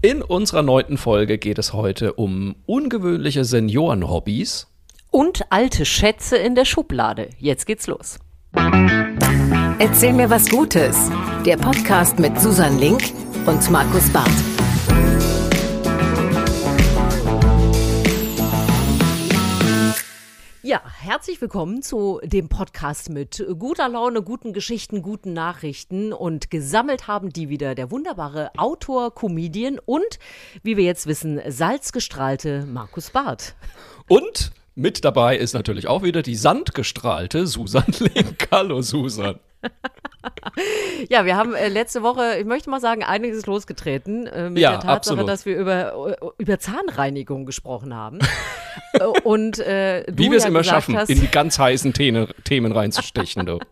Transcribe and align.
In 0.00 0.22
unserer 0.22 0.62
neunten 0.62 0.96
Folge 0.96 1.38
geht 1.38 1.58
es 1.58 1.72
heute 1.72 2.12
um 2.12 2.54
ungewöhnliche 2.66 3.44
Seniorenhobbys. 3.44 4.68
Und 5.10 5.50
alte 5.50 5.84
Schätze 5.84 6.36
in 6.36 6.54
der 6.54 6.64
Schublade. 6.64 7.30
Jetzt 7.38 7.66
geht's 7.66 7.88
los. 7.88 8.20
Erzähl 9.80 10.12
mir 10.12 10.30
was 10.30 10.48
Gutes. 10.48 11.10
Der 11.44 11.56
Podcast 11.56 12.20
mit 12.20 12.40
Susan 12.40 12.78
Link 12.78 13.12
und 13.44 13.68
Markus 13.72 14.08
Barth. 14.12 14.57
Ja, 20.68 20.82
herzlich 21.00 21.40
willkommen 21.40 21.80
zu 21.80 22.20
dem 22.22 22.50
Podcast 22.50 23.08
mit 23.08 23.42
guter 23.58 23.88
Laune, 23.88 24.20
guten 24.20 24.52
Geschichten, 24.52 25.00
guten 25.00 25.32
Nachrichten. 25.32 26.12
Und 26.12 26.50
gesammelt 26.50 27.08
haben 27.08 27.30
die 27.30 27.48
wieder 27.48 27.74
der 27.74 27.90
wunderbare 27.90 28.50
Autor, 28.58 29.14
Comedian 29.14 29.78
und, 29.78 30.18
wie 30.62 30.76
wir 30.76 30.84
jetzt 30.84 31.06
wissen, 31.06 31.40
salzgestrahlte 31.48 32.66
Markus 32.66 33.08
Barth. 33.08 33.54
Und 34.08 34.52
mit 34.74 35.06
dabei 35.06 35.38
ist 35.38 35.54
natürlich 35.54 35.86
auch 35.86 36.02
wieder 36.02 36.20
die 36.20 36.36
sandgestrahlte 36.36 37.46
Susan 37.46 37.86
Link. 38.00 38.48
Hallo 38.52 38.82
Susan. 38.82 39.40
Ja, 41.08 41.24
wir 41.24 41.36
haben 41.36 41.54
äh, 41.54 41.68
letzte 41.68 42.02
Woche, 42.02 42.36
ich 42.38 42.44
möchte 42.44 42.68
mal 42.70 42.80
sagen, 42.80 43.04
einiges 43.04 43.46
losgetreten 43.46 44.26
äh, 44.26 44.50
mit 44.50 44.58
Ja, 44.58 44.72
der 44.72 44.80
Tatsache, 44.80 44.92
absolut. 45.14 45.28
dass 45.28 45.46
wir 45.46 45.56
über, 45.56 46.16
äh, 46.20 46.42
über 46.42 46.58
Zahnreinigung 46.58 47.46
gesprochen 47.46 47.94
haben. 47.94 48.18
Äh, 48.92 49.04
Und 49.04 49.58
äh, 49.58 50.04
Wie 50.08 50.30
wir 50.30 50.38
es 50.38 50.44
ja 50.44 50.48
immer 50.48 50.62
schaffen, 50.62 50.96
hast, 50.96 51.10
in 51.10 51.20
die 51.20 51.26
ganz 51.26 51.58
heißen 51.58 51.92
Themen, 51.92 52.28
Themen 52.44 52.70
reinzustechen. 52.72 53.44
Du. 53.44 53.58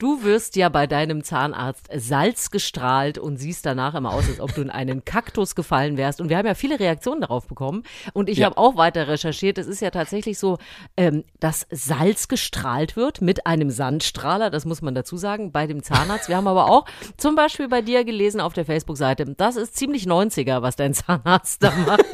Du 0.00 0.22
wirst 0.22 0.54
ja 0.54 0.68
bei 0.68 0.86
deinem 0.86 1.24
Zahnarzt 1.24 1.88
Salz 1.92 2.52
gestrahlt 2.52 3.18
und 3.18 3.36
siehst 3.36 3.66
danach 3.66 3.96
immer 3.96 4.12
aus, 4.12 4.28
als 4.28 4.38
ob 4.38 4.54
du 4.54 4.62
in 4.62 4.70
einen 4.70 5.04
Kaktus 5.04 5.56
gefallen 5.56 5.96
wärst. 5.96 6.20
Und 6.20 6.28
wir 6.28 6.38
haben 6.38 6.46
ja 6.46 6.54
viele 6.54 6.78
Reaktionen 6.78 7.20
darauf 7.20 7.48
bekommen. 7.48 7.82
Und 8.12 8.28
ich 8.28 8.38
Ja. 8.38 8.46
habe 8.46 8.58
auch 8.58 8.76
weiter 8.76 9.08
recherchiert. 9.08 9.58
Es 9.58 9.66
ist 9.66 9.80
ja 9.80 9.90
tatsächlich 9.90 10.38
so, 10.38 10.58
ähm, 10.96 11.24
dass 11.40 11.66
Salz 11.72 12.28
gestrahlt 12.28 12.94
wird 12.94 13.20
mit 13.22 13.44
einem 13.48 13.70
Sandstrahler. 13.70 14.50
Das 14.50 14.64
muss 14.64 14.82
man 14.82 14.94
dazu 14.94 15.16
sagen, 15.16 15.50
bei 15.50 15.66
dem 15.66 15.82
Zahnarzt. 15.82 16.28
Wir 16.28 16.36
haben 16.36 16.46
aber 16.46 16.70
auch 16.70 16.84
zum 17.16 17.34
Beispiel 17.34 17.66
bei 17.66 17.82
dir 17.82 18.04
gelesen 18.04 18.40
auf 18.40 18.52
der 18.52 18.66
Facebook-Seite, 18.66 19.24
das 19.36 19.56
ist 19.56 19.76
ziemlich 19.76 20.04
90er, 20.06 20.62
was 20.62 20.76
dein 20.76 20.94
Zahnarzt 20.94 21.60
da 21.60 21.72
macht. 21.72 22.04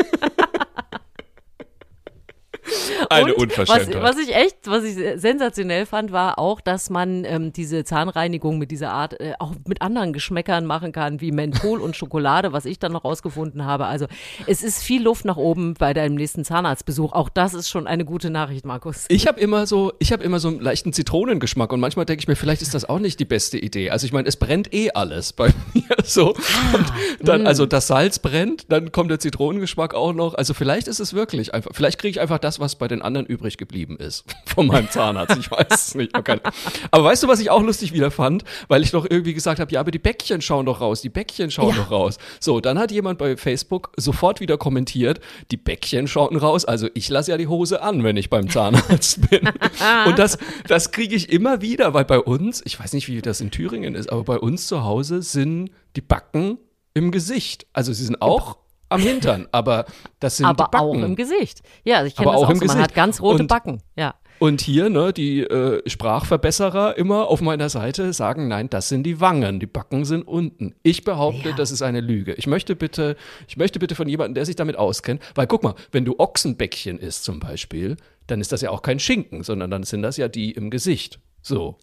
Eine 3.11 3.35
Und 3.35 3.51
was, 3.57 3.69
Unverschämtheit. 3.69 4.03
was 4.03 4.19
ich 4.19 4.35
echt, 4.35 4.57
was 4.67 4.85
ich 4.85 4.97
sensationell 5.21 5.87
fand, 5.87 6.13
war 6.13 6.39
auch, 6.39 6.61
dass 6.61 6.91
man 6.91 7.25
ähm, 7.25 7.53
diese 7.53 7.85
Zahnreinigung 7.85 8.59
mit 8.59 8.71
dieser 8.71 8.91
Art 8.93 9.21
äh, 9.21 9.35
auch 9.39 9.53
mit 9.67 9.83
anderen 9.83 10.13
Geschmäckern 10.13 10.67
machen 10.67 10.93
kann, 10.93 11.21
wie 11.21 11.33
Menthol 11.33 11.81
und 11.81 11.97
Schokolade, 11.97 12.53
was 12.53 12.65
ich 12.65 12.79
dann 12.79 12.93
noch 12.93 13.05
rausgefunden 13.05 13.65
habe. 13.65 13.87
Also 13.87 14.07
es 14.47 14.63
ist 14.63 14.83
viel 14.83 15.03
Luft 15.03 15.25
nach 15.25 15.37
oben 15.37 15.75
bei 15.75 15.95
deinem 15.95 16.15
nächsten 16.15 16.45
Zahnarztbesuch. 16.45 17.13
Auch 17.13 17.29
das 17.29 17.55
ist 17.55 17.69
schon 17.69 17.87
eine 17.87 18.05
gute 18.05 18.31
Nachricht, 18.31 18.65
Markus. 18.65 19.05
Ich 19.09 19.27
habe 19.27 19.41
immer 19.41 19.67
so, 19.67 19.93
ich 19.99 20.13
habe 20.13 20.23
immer 20.23 20.39
so 20.39 20.49
einen 20.49 20.61
leichten 20.61 20.93
Zitronengeschmack 20.93 21.73
und 21.73 21.81
manchmal 21.81 22.05
denke 22.07 22.21
ich 22.21 22.29
mir, 22.29 22.37
vielleicht 22.37 22.63
ist 22.63 22.75
das 22.75 22.89
auch 22.89 22.99
nicht 22.99 23.21
die 23.21 23.25
beste 23.25 23.59
Idee. 23.59 23.91
Also 23.91 24.07
ich 24.07 24.13
meine, 24.13 24.29
es 24.29 24.37
brennt 24.37 24.73
eh 24.75 24.91
alles 24.93 25.33
bei 25.33 25.49
mir 25.75 25.85
so. 26.05 26.35
und 26.35 26.93
dann, 27.21 27.47
also 27.47 27.67
das 27.67 27.87
Salz 27.87 28.19
brennt, 28.19 28.71
dann 28.71 28.93
kommt 28.93 29.11
der 29.11 29.19
Zitronengeschmack 29.19 29.95
auch 29.95 30.13
noch. 30.13 30.35
Also 30.35 30.55
vielleicht 30.55 30.89
ist 30.89 31.01
es 31.01 31.15
wirklich 31.15 31.55
einfach, 31.55 31.71
vielleicht 31.73 31.99
kriege 31.99 32.11
ich 32.11 32.21
einfach 32.21 32.39
das, 32.39 32.61
was 32.61 32.74
bei 32.79 32.89
den 32.89 33.03
anderen 33.03 33.27
übrig 33.27 33.57
geblieben 33.59 33.97
ist 33.97 34.25
von 34.47 34.67
meinem 34.67 34.89
Zahnarzt. 34.91 35.37
Ich 35.39 35.51
weiß 35.51 35.67
es 35.71 35.95
nicht. 35.95 36.15
Aber 36.15 37.05
weißt 37.05 37.23
du, 37.23 37.29
was 37.29 37.41
ich 37.41 37.51
auch 37.51 37.63
lustig 37.63 37.93
wieder 37.93 38.11
fand? 38.11 38.45
Weil 38.69 38.83
ich 38.83 38.91
doch 38.91 39.07
irgendwie 39.09 39.35
gesagt 39.35 39.61
habe, 39.61 39.71
ja, 39.73 39.81
aber 39.81 39.91
die 39.91 39.99
Bäckchen 39.99 40.41
schauen 40.41 40.67
doch 40.67 40.81
raus, 40.81 41.03
die 41.03 41.09
Bäckchen 41.09 41.51
schauen 41.51 41.71
Ja. 41.71 41.83
doch 41.83 41.91
raus. 41.91 42.19
So, 42.41 42.61
dann 42.61 42.79
hat 42.79 42.91
jemand 42.91 43.19
bei 43.19 43.37
Facebook 43.37 43.93
sofort 43.97 44.41
wieder 44.41 44.59
kommentiert, 44.59 45.21
die 45.51 45.57
Bäckchen 45.57 46.09
schauten 46.09 46.37
raus, 46.37 46.65
also 46.65 46.89
ich 46.95 47.09
lasse 47.09 47.31
ja 47.31 47.37
die 47.37 47.47
Hose 47.49 47.83
an, 47.83 48.05
wenn 48.05 48.17
ich 48.17 48.31
beim 48.31 48.49
Zahnarzt 48.51 49.29
bin. 49.31 49.49
Und 50.07 50.19
das, 50.19 50.39
das 50.69 50.93
kriege 50.93 51.15
ich 51.15 51.31
immer 51.33 51.61
wieder, 51.61 51.95
weil 51.95 52.05
bei 52.05 52.19
uns, 52.19 52.63
ich 52.65 52.79
weiß 52.79 52.93
nicht, 52.93 53.09
wie 53.09 53.21
das 53.23 53.41
in 53.41 53.51
Thüringen 53.51 53.95
ist, 53.95 54.11
aber 54.11 54.25
bei 54.25 54.39
uns 54.39 54.67
zu 54.67 54.85
Hause 54.85 55.23
sind 55.23 55.71
die 55.97 56.01
Backen 56.01 56.59
im 56.95 57.11
Gesicht. 57.11 57.67
Also 57.73 57.93
sie 57.93 58.05
sind 58.05 58.21
auch 58.23 58.57
am 58.95 59.01
Hintern, 59.03 59.49
aber 59.53 59.85
das 60.21 60.37
sind 60.39 60.47
Aber 60.47 60.65
die 60.65 60.71
Backen. 60.71 60.85
auch 60.85 60.95
im 60.95 61.17
Gesicht. 61.17 61.63
Ja, 61.85 61.97
also 61.99 62.09
ich 62.09 62.17
kenne 62.17 62.31
das 62.33 62.37
auch 62.41 62.45
auch 62.47 62.51
im 62.51 62.57
so. 62.59 62.65
Man 62.67 62.77
Gesicht. 62.77 62.83
hat 62.91 62.95
ganz 62.95 63.21
rote 63.21 63.43
Und- 63.43 63.49
Backen. 63.49 63.83
Ja. 63.97 64.15
Und 64.41 64.61
hier, 64.61 64.91
ne, 64.91 65.13
die 65.13 65.43
äh, 65.43 65.89
Sprachverbesserer 65.89 66.99
immer 66.99 67.29
auf 67.29 67.41
meiner 67.41 67.69
Seite 67.69 68.13
sagen, 68.13 68.49
nein, 68.49 68.69
das 68.69 68.89
sind 68.89 69.05
die 69.05 69.21
Wangen, 69.21 69.61
die 69.61 69.67
Backen 69.67 70.05
sind 70.05 70.27
unten. 70.27 70.75
Ich 70.83 71.05
behaupte, 71.05 71.51
Ja. 71.51 71.55
das 71.55 71.71
ist 71.71 71.83
eine 71.83 72.01
Lüge. 72.01 72.35
Ich 72.35 72.49
möchte 72.49 72.75
bitte, 72.75 73.17
ich 73.47 73.57
möchte 73.57 73.79
bitte 73.79 73.95
von 73.95 74.09
jemandem, 74.09 74.35
der 74.35 74.45
sich 74.45 74.57
damit 74.57 74.77
auskennt, 74.77 75.23
weil 75.37 75.47
guck 75.47 75.63
mal, 75.63 75.75
wenn 75.93 76.05
du 76.05 76.17
Ochsenbäckchen 76.19 76.99
isst 76.99 77.23
zum 77.23 77.39
Beispiel, 77.39 77.97
dann 78.27 78.41
ist 78.41 78.51
das 78.51 78.61
ja 78.61 78.71
auch 78.71 78.83
kein 78.83 78.99
Schinken, 78.99 79.45
sondern 79.45 79.71
dann 79.71 79.85
sind 79.85 80.03
das 80.03 80.17
ja 80.17 80.27
die 80.29 80.51
im 80.51 80.69
Gesicht. 80.71 81.21
So. 81.41 81.79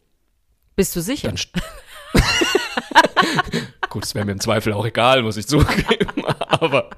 Bist 0.75 0.93
du 0.97 1.01
sicher? 1.01 1.33
Gut, 3.89 4.05
es 4.05 4.13
wäre 4.16 4.25
mir 4.25 4.31
im 4.33 4.39
Zweifel 4.39 4.73
auch 4.73 4.85
egal, 4.85 5.22
muss 5.22 5.38
ich 5.38 5.47
zugeben. 5.47 6.10
Aber 6.47 6.89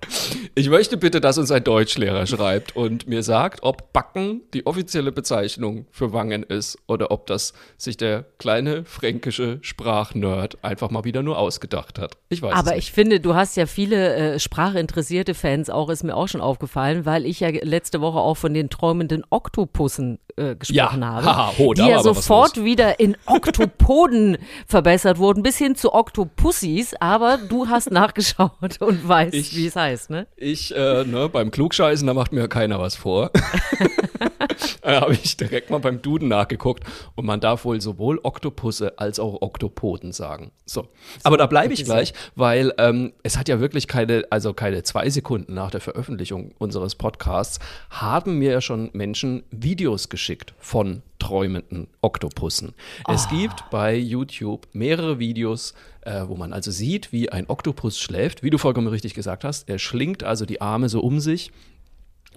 ich 0.56 0.70
möchte 0.70 0.98
bitte, 0.98 1.22
dass 1.22 1.38
uns 1.38 1.52
ein 1.52 1.64
Deutschlehrer 1.64 2.26
schreibt 2.26 2.76
und 2.76 3.08
mir 3.08 3.24
sagt, 3.24 3.64
ob 3.64 3.94
Backen 3.94 4.42
die 4.54 4.66
offizielle 4.66 5.12
Bezeichnung 5.12 5.86
für 5.92 6.14
Wangen 6.14 6.44
ist 6.44 6.78
oder 6.88 7.12
ob 7.12 7.28
das 7.28 7.54
sich 7.78 7.98
der 7.98 8.26
kleine 8.38 8.86
fränkische 8.86 9.60
Sprachnerd 9.62 10.64
einfach 10.64 10.90
mal 10.90 11.04
wieder 11.04 11.24
nur 11.24 11.38
ausgedacht 11.38 12.00
hat. 12.00 12.18
Ich 12.30 12.42
weiß 12.42 12.54
Aber 12.54 12.72
es 12.72 12.76
nicht. 12.76 12.88
ich 12.88 12.92
finde, 12.94 13.20
du 13.20 13.36
hast 13.36 13.58
ja 13.58 13.66
viele 13.66 14.16
äh, 14.16 14.40
sprachinteressierte 14.40 15.34
Fans 15.34 15.70
auch, 15.70 15.90
ist 15.90 16.04
mir 16.04 16.16
auch 16.16 16.28
schon 16.28 16.42
aufgefallen, 16.42 17.06
weil 17.06 17.26
ich 17.26 17.40
ja 17.40 17.50
letzte 17.50 18.02
Woche 18.02 18.20
auch 18.20 18.36
von 18.36 18.54
den 18.54 18.70
träumenden 18.70 19.24
Oktopussen 19.30 20.20
äh, 20.38 20.56
gesprochen 20.56 21.02
Ja, 21.02 21.08
habe. 21.08 21.26
haha, 21.26 21.58
ho, 21.58 21.74
die 21.74 21.82
ja 21.82 22.02
sofort 22.02 22.64
wieder 22.64 23.00
in 23.00 23.16
Oktopoden 23.26 24.38
verbessert 24.68 25.18
wurden, 25.20 25.44
bis 25.44 25.58
hin 25.58 25.76
zu 25.76 25.94
Oktopussis. 25.94 26.96
Aber 27.00 27.38
du 27.38 27.68
hast 27.68 27.92
nachgeschaut 27.92 28.80
und 28.80 29.08
weißt, 29.08 29.56
wie 29.56 29.68
es 29.68 29.76
heißt, 29.76 30.10
ne? 30.10 30.28
Ich, 30.36 30.76
äh, 30.76 31.04
ne, 31.04 31.30
beim 31.30 31.52
Klugscheißen, 31.52 32.08
da 32.08 32.14
macht 32.14 32.32
mir 32.32 32.48
keiner 32.48 32.80
was 32.80 32.96
vor. 32.96 33.30
da 34.82 35.02
habe 35.02 35.14
ich 35.14 35.38
direkt 35.38 35.70
mal 35.70 35.80
beim 35.80 36.02
Duden 36.02 36.28
nachgeguckt 36.30 36.84
und 37.16 37.26
man 37.26 37.40
darf 37.40 37.66
wohl 37.66 37.80
sowohl 37.80 38.20
Oktopusse 38.24 38.98
als 38.98 39.20
auch 39.20 39.42
Oktopoden 39.42 40.12
sagen. 40.14 40.52
So. 40.66 40.88
Aber 41.24 41.38
da 41.38 41.46
bleibe 41.46 41.74
ich 41.74 41.86
gleich, 41.86 42.14
weil 42.36 42.74
ähm, 42.78 43.14
es 43.24 43.38
hat 43.38 43.50
ja 43.50 43.60
wirklich 43.60 43.88
keine, 43.88 44.24
also 44.30 44.54
keine 44.54 44.84
zwei 44.84 45.10
Sekunden 45.10 45.54
nach 45.54 45.70
der 45.72 45.82
Veröffentlichung 45.82 46.54
unseres 46.58 46.96
Podcasts, 46.96 47.60
haben 47.90 48.40
mir 48.40 48.52
ja 48.52 48.62
schon 48.62 48.90
Menschen 48.94 49.44
Videos 49.52 50.10
geschickt 50.10 50.23
von 50.60 51.02
träumenden 51.20 51.88
Oktopussen. 52.02 52.74
Es 53.08 53.30
gibt 53.30 53.70
bei 53.70 53.96
YouTube 53.96 54.68
mehrere 54.74 55.20
Videos, 55.20 55.74
äh, 56.02 56.24
wo 56.28 56.36
man 56.36 56.52
also 56.52 56.70
sieht, 56.72 57.12
wie 57.12 57.30
ein 57.30 57.50
Oktopus 57.50 57.98
schläft, 58.00 58.44
wie 58.44 58.50
du 58.50 58.58
vollkommen 58.58 58.88
richtig 58.88 59.14
gesagt 59.14 59.44
hast. 59.44 59.70
Er 59.70 59.80
schlingt 59.80 60.24
also 60.24 60.46
die 60.46 60.60
Arme 60.62 60.90
so 60.90 61.00
um 61.00 61.20
sich 61.20 61.52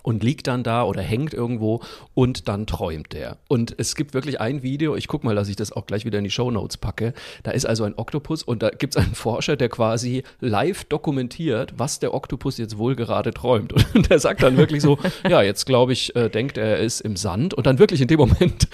und 0.07 0.23
liegt 0.23 0.47
dann 0.47 0.63
da 0.63 0.85
oder 0.85 1.03
hängt 1.03 1.35
irgendwo 1.35 1.81
und 2.15 2.47
dann 2.47 2.69
träumt 2.69 3.13
er. 3.13 3.39
Und 3.49 3.75
es 3.77 3.97
gibt 3.97 4.15
wirklich 4.15 4.41
ein 4.41 4.63
Video, 4.63 4.95
ich 4.95 5.09
guck 5.09 5.25
mal, 5.25 5.35
dass 5.35 5.49
ich 5.49 5.57
das 5.57 5.73
auch 5.73 5.85
gleich 5.85 6.05
wieder 6.05 6.19
in 6.19 6.25
die 6.25 6.31
Shownotes 6.31 6.77
packe. 6.77 7.13
Da 7.43 7.51
ist 7.51 7.67
also 7.67 7.83
ein 7.83 7.95
Oktopus 7.97 8.45
und 8.45 8.63
da 8.63 8.71
gibt 8.71 8.95
es 8.95 9.03
einen 9.03 9.17
Forscher, 9.17 9.57
der 9.57 9.69
quasi 9.69 10.23
live 10.39 10.85
dokumentiert, 10.85 11.75
was 11.77 11.99
der 11.99 12.15
Oktopus 12.15 12.57
jetzt 12.57 12.79
wohl 12.79 12.95
gerade 12.95 13.33
träumt. 13.35 13.75
Und 13.95 14.11
der 14.11 14.21
sagt 14.21 14.43
dann 14.43 14.57
wirklich 14.57 14.83
so, 14.83 14.99
ja, 15.29 15.43
jetzt 15.43 15.65
glaube 15.65 15.93
ich, 15.93 16.15
äh, 16.15 16.29
denkt 16.29 16.57
er, 16.57 16.67
er 16.67 16.79
ist 16.79 17.01
im 17.01 17.17
Sand 17.17 17.55
und 17.55 17.67
dann 17.67 17.79
wirklich 17.79 18.01
in 18.01 18.09
dem 18.09 18.19
Moment 18.19 18.69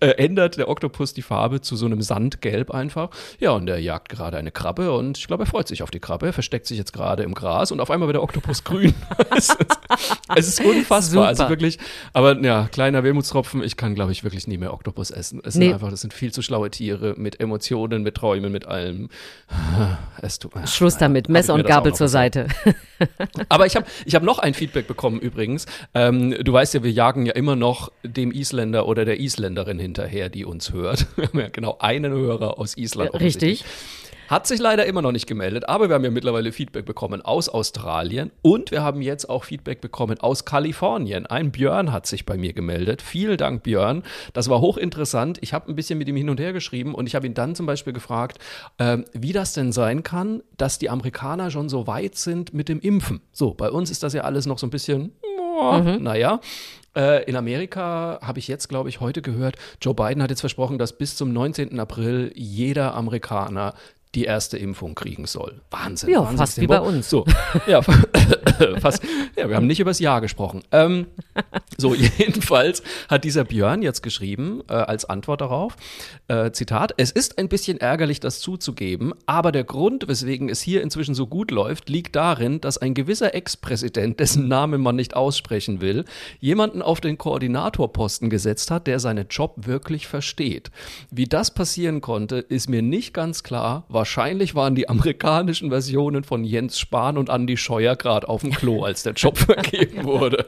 äh, 0.00 0.08
ändert 0.10 0.56
der 0.56 0.68
Oktopus 0.68 1.14
die 1.14 1.22
Farbe 1.22 1.60
zu 1.60 1.76
so 1.76 1.86
einem 1.86 2.02
Sandgelb 2.02 2.70
einfach. 2.70 3.10
Ja, 3.40 3.50
und 3.52 3.68
er 3.68 3.78
jagt 3.78 4.08
gerade 4.08 4.36
eine 4.36 4.50
Krabbe 4.50 4.92
und 4.92 5.18
ich 5.18 5.26
glaube, 5.26 5.44
er 5.44 5.46
freut 5.46 5.68
sich 5.68 5.82
auf 5.82 5.90
die 5.90 6.00
Krabbe. 6.00 6.26
Er 6.26 6.32
versteckt 6.32 6.66
sich 6.66 6.78
jetzt 6.78 6.92
gerade 6.92 7.22
im 7.22 7.34
Gras 7.34 7.72
und 7.72 7.80
auf 7.80 7.90
einmal 7.90 8.08
wird 8.08 8.16
der 8.16 8.22
Oktopus 8.22 8.64
grün. 8.64 8.94
es, 9.36 9.48
ist, 9.50 9.66
es 10.36 10.48
ist 10.48 10.64
unfassbar. 10.64 11.02
Super. 11.02 11.26
Also 11.28 11.48
wirklich, 11.48 11.78
aber 12.12 12.40
ja, 12.40 12.68
kleiner 12.70 13.04
Wermutstropfen. 13.04 13.62
Ich 13.62 13.76
kann, 13.76 13.94
glaube 13.94 14.12
ich, 14.12 14.24
wirklich 14.24 14.46
nie 14.46 14.58
mehr 14.58 14.72
Oktopus 14.72 15.10
essen. 15.10 15.40
Es 15.44 15.54
Nee. 15.54 15.66
sind 15.66 15.74
einfach, 15.74 15.90
das 15.90 16.00
sind 16.00 16.12
viel 16.14 16.32
zu 16.32 16.42
schlaue 16.42 16.70
Tiere 16.70 17.14
mit 17.16 17.40
Emotionen, 17.40 18.02
mit 18.02 18.14
Träumen, 18.16 18.52
mit 18.52 18.66
allem. 18.66 19.08
Es 20.22 20.38
tut 20.38 20.54
mir 20.54 20.66
Schluss 20.66 20.96
damit. 20.96 21.28
Messer 21.28 21.52
und 21.54 21.66
Gabel 21.66 21.92
zur. 21.94 22.08
Seite. 22.08 22.46
Aber 23.48 23.66
ich 23.66 23.76
habe 23.76 23.86
ich 24.06 24.14
hab 24.14 24.22
noch 24.22 24.38
ein 24.38 24.54
Feedback 24.54 24.86
bekommen 24.86 25.18
übrigens. 25.20 25.66
Ähm, 25.94 26.34
du 26.42 26.52
weißt 26.52 26.74
ja, 26.74 26.82
wir 26.82 26.90
jagen 26.92 27.26
ja 27.26 27.32
immer 27.32 27.56
noch 27.56 27.90
dem 28.02 28.30
Isländer 28.30 28.86
oder 28.86 29.04
der 29.04 29.20
Isländerin 29.20 29.78
hinterher, 29.84 30.28
die 30.28 30.44
uns 30.44 30.72
hört. 30.72 31.06
Wir 31.16 31.28
haben 31.28 31.38
ja 31.38 31.48
genau 31.48 31.76
einen 31.78 32.12
Hörer 32.12 32.58
aus 32.58 32.76
Island. 32.76 33.14
Richtig. 33.14 33.60
offensichtlich. 33.62 33.64
Hat 34.28 34.46
sich 34.46 34.58
leider 34.58 34.86
immer 34.86 35.02
noch 35.02 35.12
nicht 35.12 35.26
gemeldet, 35.26 35.68
aber 35.68 35.88
wir 35.88 35.94
haben 35.94 36.04
ja 36.04 36.10
mittlerweile 36.10 36.50
Feedback 36.50 36.86
bekommen 36.86 37.20
aus 37.20 37.50
Australien 37.50 38.30
und 38.40 38.70
wir 38.70 38.82
haben 38.82 39.02
jetzt 39.02 39.28
auch 39.28 39.44
Feedback 39.44 39.82
bekommen 39.82 40.18
aus 40.18 40.46
Kalifornien. 40.46 41.26
Ein 41.26 41.52
Björn 41.52 41.92
hat 41.92 42.06
sich 42.06 42.24
bei 42.24 42.38
mir 42.38 42.54
gemeldet. 42.54 43.02
Vielen 43.02 43.36
Dank, 43.36 43.62
Björn. 43.64 44.02
Das 44.32 44.48
war 44.48 44.62
hochinteressant. 44.62 45.38
Ich 45.42 45.52
habe 45.52 45.70
ein 45.70 45.76
bisschen 45.76 45.98
mit 45.98 46.08
ihm 46.08 46.16
hin 46.16 46.30
und 46.30 46.40
her 46.40 46.54
geschrieben 46.54 46.94
und 46.94 47.06
ich 47.06 47.14
habe 47.14 47.26
ihn 47.26 47.34
dann 47.34 47.54
zum 47.54 47.66
Beispiel 47.66 47.92
gefragt, 47.92 48.38
äh, 48.78 48.98
wie 49.12 49.32
das 49.32 49.52
denn 49.52 49.72
sein 49.72 50.02
kann, 50.02 50.42
dass 50.56 50.78
die 50.78 50.88
Amerikaner 50.88 51.50
schon 51.50 51.68
so 51.68 51.86
weit 51.86 52.14
sind 52.16 52.54
mit 52.54 52.70
dem 52.70 52.80
Impfen. 52.80 53.20
So, 53.30 53.52
bei 53.52 53.70
uns 53.70 53.90
ist 53.90 54.02
das 54.02 54.14
ja 54.14 54.22
alles 54.22 54.46
noch 54.46 54.58
so 54.58 54.66
ein 54.66 54.70
bisschen, 54.70 55.12
oh, 55.60 55.74
mhm. 55.74 56.02
naja. 56.02 56.40
Äh, 56.96 57.24
in 57.24 57.36
Amerika 57.36 58.18
habe 58.22 58.38
ich 58.38 58.48
jetzt, 58.48 58.68
glaube 58.68 58.88
ich, 58.88 59.00
heute 59.00 59.22
gehört, 59.22 59.56
Joe 59.80 59.94
Biden 59.94 60.22
hat 60.22 60.30
jetzt 60.30 60.40
versprochen, 60.40 60.78
dass 60.78 60.96
bis 60.96 61.16
zum 61.16 61.32
19. 61.32 61.78
April 61.80 62.32
jeder 62.34 62.94
Amerikaner 62.94 63.74
die 64.14 64.24
erste 64.24 64.58
Impfung 64.58 64.94
kriegen 64.94 65.26
soll. 65.26 65.60
Wahnsinn. 65.70 66.10
Ja, 66.10 66.20
Wahnsinn. 66.20 66.38
fast 66.38 66.60
wie 66.60 66.66
bei 66.66 66.80
uns. 66.80 67.10
So, 67.10 67.24
ja, 67.66 67.82
fast. 68.80 69.02
Ja, 69.36 69.48
wir 69.48 69.56
haben 69.56 69.66
nicht 69.66 69.80
übers 69.80 69.98
Jahr 69.98 70.20
gesprochen. 70.20 70.62
Ähm, 70.72 71.06
so, 71.76 71.94
jedenfalls 72.18 72.82
hat 73.08 73.24
dieser 73.24 73.44
Björn 73.44 73.82
jetzt 73.82 74.02
geschrieben, 74.02 74.62
äh, 74.68 74.74
als 74.74 75.04
Antwort 75.04 75.40
darauf, 75.40 75.76
äh, 76.28 76.52
Zitat, 76.52 76.94
es 76.96 77.10
ist 77.10 77.38
ein 77.38 77.48
bisschen 77.48 77.78
ärgerlich, 77.78 78.20
das 78.20 78.40
zuzugeben, 78.40 79.12
aber 79.26 79.52
der 79.52 79.64
Grund, 79.64 80.06
weswegen 80.08 80.48
es 80.48 80.60
hier 80.60 80.82
inzwischen 80.82 81.14
so 81.14 81.26
gut 81.26 81.50
läuft, 81.50 81.88
liegt 81.88 82.16
darin, 82.16 82.60
dass 82.60 82.78
ein 82.78 82.94
gewisser 82.94 83.34
Ex-Präsident, 83.34 84.20
dessen 84.20 84.48
Namen 84.48 84.80
man 84.80 84.96
nicht 84.96 85.16
aussprechen 85.16 85.80
will, 85.80 86.04
jemanden 86.40 86.82
auf 86.82 87.00
den 87.00 87.18
Koordinatorposten 87.18 88.30
gesetzt 88.30 88.70
hat, 88.70 88.86
der 88.86 89.00
seinen 89.00 89.26
Job 89.28 89.54
wirklich 89.56 90.06
versteht. 90.06 90.70
Wie 91.10 91.26
das 91.26 91.52
passieren 91.52 92.00
konnte, 92.00 92.36
ist 92.36 92.68
mir 92.68 92.82
nicht 92.82 93.14
ganz 93.14 93.42
klar, 93.42 93.84
war 93.88 94.03
Wahrscheinlich 94.04 94.54
waren 94.54 94.74
die 94.74 94.86
amerikanischen 94.90 95.70
Versionen 95.70 96.24
von 96.24 96.44
Jens 96.44 96.78
Spahn 96.78 97.16
und 97.16 97.30
Andy 97.30 97.56
Scheuer 97.56 97.96
gerade 97.96 98.28
auf 98.28 98.42
dem 98.42 98.50
Klo, 98.50 98.82
als 98.84 99.02
der 99.02 99.14
Job 99.14 99.38
vergeben 99.38 100.04
wurde. 100.04 100.44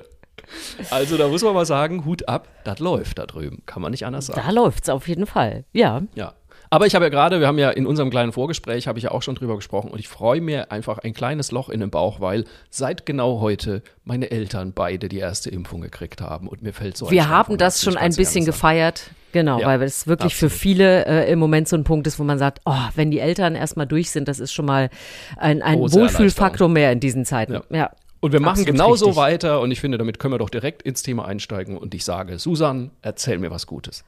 Also 0.90 1.16
da 1.16 1.26
muss 1.28 1.42
man 1.42 1.54
mal 1.54 1.64
sagen, 1.64 2.04
Hut 2.04 2.28
ab, 2.28 2.48
das 2.64 2.80
läuft 2.80 3.18
da 3.18 3.24
drüben. 3.24 3.62
Kann 3.64 3.80
man 3.80 3.92
nicht 3.92 4.04
anders 4.04 4.26
sagen. 4.26 4.42
Da 4.44 4.50
läuft 4.50 4.82
es 4.82 4.90
auf 4.90 5.08
jeden 5.08 5.24
Fall, 5.24 5.64
ja. 5.72 6.02
Ja. 6.14 6.34
Aber 6.68 6.86
ich 6.86 6.94
habe 6.94 7.06
ja 7.06 7.08
gerade, 7.08 7.40
wir 7.40 7.46
haben 7.46 7.58
ja 7.58 7.70
in 7.70 7.86
unserem 7.86 8.10
kleinen 8.10 8.32
Vorgespräch, 8.32 8.88
habe 8.88 8.98
ich 8.98 9.04
ja 9.04 9.12
auch 9.12 9.22
schon 9.22 9.36
drüber 9.36 9.56
gesprochen 9.56 9.90
und 9.90 10.00
ich 10.00 10.08
freue 10.08 10.42
mir 10.42 10.70
einfach 10.70 10.98
ein 10.98 11.14
kleines 11.14 11.50
Loch 11.50 11.70
in 11.70 11.80
den 11.80 11.90
Bauch, 11.90 12.20
weil 12.20 12.44
seit 12.68 13.06
genau 13.06 13.40
heute 13.40 13.82
meine 14.04 14.30
Eltern 14.30 14.74
beide 14.74 15.08
die 15.08 15.18
erste 15.18 15.48
Impfung 15.48 15.80
gekriegt 15.80 16.20
haben 16.20 16.46
und 16.46 16.60
mir 16.60 16.74
fällt 16.74 16.98
so 16.98 17.06
ein 17.06 17.10
Wir 17.10 17.30
haben 17.30 17.56
das 17.56 17.80
schon 17.80 17.96
ein 17.96 18.14
bisschen 18.14 18.44
gefeiert. 18.44 19.12
Genau, 19.32 19.60
ja, 19.60 19.66
weil 19.66 19.82
es 19.82 20.06
wirklich 20.06 20.32
absolut. 20.32 20.52
für 20.52 20.58
viele 20.58 21.06
äh, 21.06 21.30
im 21.30 21.38
Moment 21.38 21.68
so 21.68 21.76
ein 21.76 21.84
Punkt 21.84 22.06
ist, 22.06 22.18
wo 22.18 22.24
man 22.24 22.38
sagt, 22.38 22.60
oh, 22.64 22.74
wenn 22.94 23.10
die 23.10 23.18
Eltern 23.18 23.54
erstmal 23.54 23.86
durch 23.86 24.10
sind, 24.10 24.28
das 24.28 24.40
ist 24.40 24.52
schon 24.52 24.64
mal 24.64 24.88
ein, 25.36 25.62
ein 25.62 25.78
Wohlfühlfaktor 25.78 26.68
mehr 26.68 26.92
in 26.92 27.00
diesen 27.00 27.24
Zeiten. 27.24 27.54
Ja. 27.54 27.62
ja. 27.70 27.90
Und 28.20 28.32
wir 28.32 28.40
machen 28.40 28.64
genauso 28.64 29.14
weiter 29.14 29.60
und 29.60 29.70
ich 29.70 29.80
finde, 29.80 29.98
damit 29.98 30.18
können 30.18 30.34
wir 30.34 30.38
doch 30.38 30.50
direkt 30.50 30.82
ins 30.82 31.02
Thema 31.02 31.26
einsteigen 31.26 31.76
und 31.76 31.94
ich 31.94 32.04
sage, 32.04 32.38
Susan, 32.38 32.90
erzähl 33.02 33.38
mir 33.38 33.50
was 33.50 33.66
Gutes. 33.66 34.04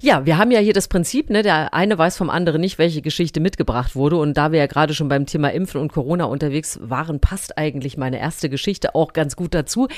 Ja, 0.00 0.24
wir 0.26 0.38
haben 0.38 0.50
ja 0.50 0.60
hier 0.60 0.72
das 0.72 0.88
Prinzip, 0.88 1.30
ne, 1.30 1.42
der 1.42 1.74
eine 1.74 1.98
weiß 1.98 2.16
vom 2.16 2.30
anderen 2.30 2.60
nicht, 2.60 2.78
welche 2.78 3.02
Geschichte 3.02 3.40
mitgebracht 3.40 3.94
wurde. 3.94 4.16
Und 4.16 4.36
da 4.36 4.52
wir 4.52 4.58
ja 4.58 4.66
gerade 4.66 4.94
schon 4.94 5.08
beim 5.08 5.26
Thema 5.26 5.52
Impfen 5.52 5.80
und 5.80 5.92
Corona 5.92 6.24
unterwegs 6.24 6.78
waren, 6.82 7.20
passt 7.20 7.58
eigentlich 7.58 7.96
meine 7.96 8.18
erste 8.18 8.48
Geschichte 8.48 8.94
auch 8.94 9.12
ganz 9.12 9.36
gut 9.36 9.54
dazu. 9.54 9.88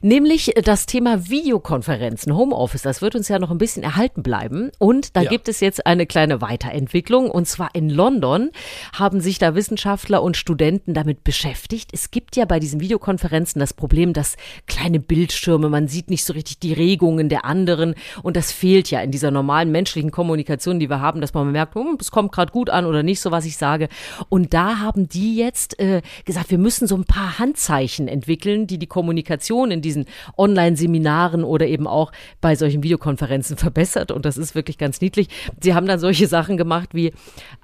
Nämlich 0.00 0.52
das 0.64 0.86
Thema 0.86 1.28
Videokonferenzen, 1.28 2.34
Homeoffice. 2.34 2.82
Das 2.82 3.02
wird 3.02 3.14
uns 3.14 3.28
ja 3.28 3.38
noch 3.38 3.50
ein 3.50 3.58
bisschen 3.58 3.82
erhalten 3.82 4.22
bleiben. 4.22 4.70
Und 4.78 5.16
da 5.16 5.22
ja. 5.22 5.30
gibt 5.30 5.48
es 5.48 5.60
jetzt 5.60 5.86
eine 5.86 6.06
kleine 6.06 6.40
Weiterentwicklung. 6.40 7.30
Und 7.30 7.46
zwar 7.46 7.70
in 7.74 7.90
London 7.90 8.50
haben 8.94 9.20
sich 9.20 9.38
da 9.38 9.54
Wissenschaftler 9.54 10.22
und 10.22 10.36
Studenten 10.36 10.94
damit 10.94 11.24
beschäftigt. 11.24 11.90
Es 11.92 12.10
gibt 12.10 12.36
ja 12.36 12.44
bei 12.44 12.60
diesen 12.60 12.80
Videokonferenzen 12.80 13.60
das 13.60 13.74
Problem, 13.74 14.12
dass 14.12 14.36
kleine 14.66 15.00
Bildschirme, 15.00 15.68
man 15.68 15.88
sieht 15.88 16.10
nicht 16.10 16.24
so 16.24 16.32
richtig 16.32 16.58
die 16.58 16.72
Regungen 16.72 17.28
der 17.28 17.44
anderen. 17.44 17.94
Und 18.22 18.36
das 18.36 18.52
fehlt 18.52 18.90
ja 18.90 19.00
in 19.00 19.10
dieser 19.22 19.30
normalen 19.30 19.70
menschlichen 19.70 20.10
Kommunikation, 20.10 20.80
die 20.80 20.90
wir 20.90 21.00
haben, 21.00 21.20
dass 21.20 21.32
man 21.32 21.52
merkt, 21.52 21.76
hm, 21.76 21.96
es 22.00 22.10
kommt 22.10 22.32
gerade 22.32 22.50
gut 22.50 22.70
an 22.70 22.86
oder 22.86 23.04
nicht, 23.04 23.20
so 23.20 23.30
was 23.30 23.44
ich 23.44 23.56
sage. 23.56 23.88
Und 24.28 24.52
da 24.52 24.80
haben 24.80 25.08
die 25.08 25.36
jetzt 25.36 25.78
äh, 25.78 26.02
gesagt, 26.24 26.50
wir 26.50 26.58
müssen 26.58 26.88
so 26.88 26.96
ein 26.96 27.04
paar 27.04 27.38
Handzeichen 27.38 28.08
entwickeln, 28.08 28.66
die 28.66 28.78
die 28.78 28.88
Kommunikation 28.88 29.70
in 29.70 29.80
diesen 29.80 30.06
Online-Seminaren 30.36 31.44
oder 31.44 31.68
eben 31.68 31.86
auch 31.86 32.10
bei 32.40 32.56
solchen 32.56 32.82
Videokonferenzen 32.82 33.56
verbessert. 33.58 34.10
Und 34.10 34.24
das 34.24 34.36
ist 34.36 34.56
wirklich 34.56 34.76
ganz 34.76 35.00
niedlich. 35.00 35.28
Sie 35.60 35.74
haben 35.74 35.86
dann 35.86 36.00
solche 36.00 36.26
Sachen 36.26 36.56
gemacht 36.56 36.88
wie 36.92 37.12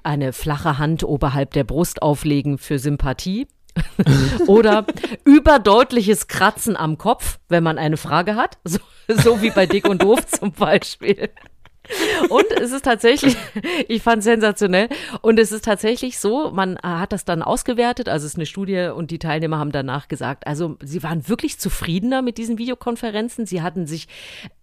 eine 0.01 0.31
flache 0.31 0.77
Hand 0.77 1.03
oberhalb 1.03 1.51
der 1.51 1.65
Brust 1.65 2.01
auflegen 2.01 2.57
für 2.57 2.79
Sympathie. 2.79 3.47
Oder 4.47 4.85
überdeutliches 5.25 6.27
Kratzen 6.27 6.75
am 6.75 6.97
Kopf, 6.97 7.39
wenn 7.49 7.63
man 7.63 7.77
eine 7.77 7.97
Frage 7.97 8.35
hat, 8.35 8.57
so, 8.63 8.79
so 9.07 9.41
wie 9.41 9.51
bei 9.51 9.65
Dick 9.65 9.87
und 9.87 10.01
Doof 10.03 10.25
zum 10.27 10.51
Beispiel. 10.51 11.29
Und 12.29 12.45
es 12.59 12.71
ist 12.71 12.85
tatsächlich, 12.85 13.35
ich 13.87 14.01
fand 14.01 14.23
sensationell. 14.23 14.89
Und 15.21 15.39
es 15.39 15.51
ist 15.51 15.65
tatsächlich 15.65 16.19
so, 16.19 16.51
man 16.51 16.77
hat 16.83 17.11
das 17.11 17.25
dann 17.25 17.41
ausgewertet, 17.41 18.09
also 18.09 18.25
es 18.25 18.33
ist 18.33 18.37
eine 18.37 18.45
Studie 18.45 18.91
und 18.95 19.11
die 19.11 19.19
Teilnehmer 19.19 19.57
haben 19.57 19.71
danach 19.71 20.07
gesagt, 20.07 20.47
also 20.47 20.77
sie 20.83 21.03
waren 21.03 21.27
wirklich 21.27 21.59
zufriedener 21.59 22.21
mit 22.21 22.37
diesen 22.37 22.57
Videokonferenzen. 22.57 23.45
Sie 23.45 23.61
hatten 23.61 23.87
sich 23.87 24.07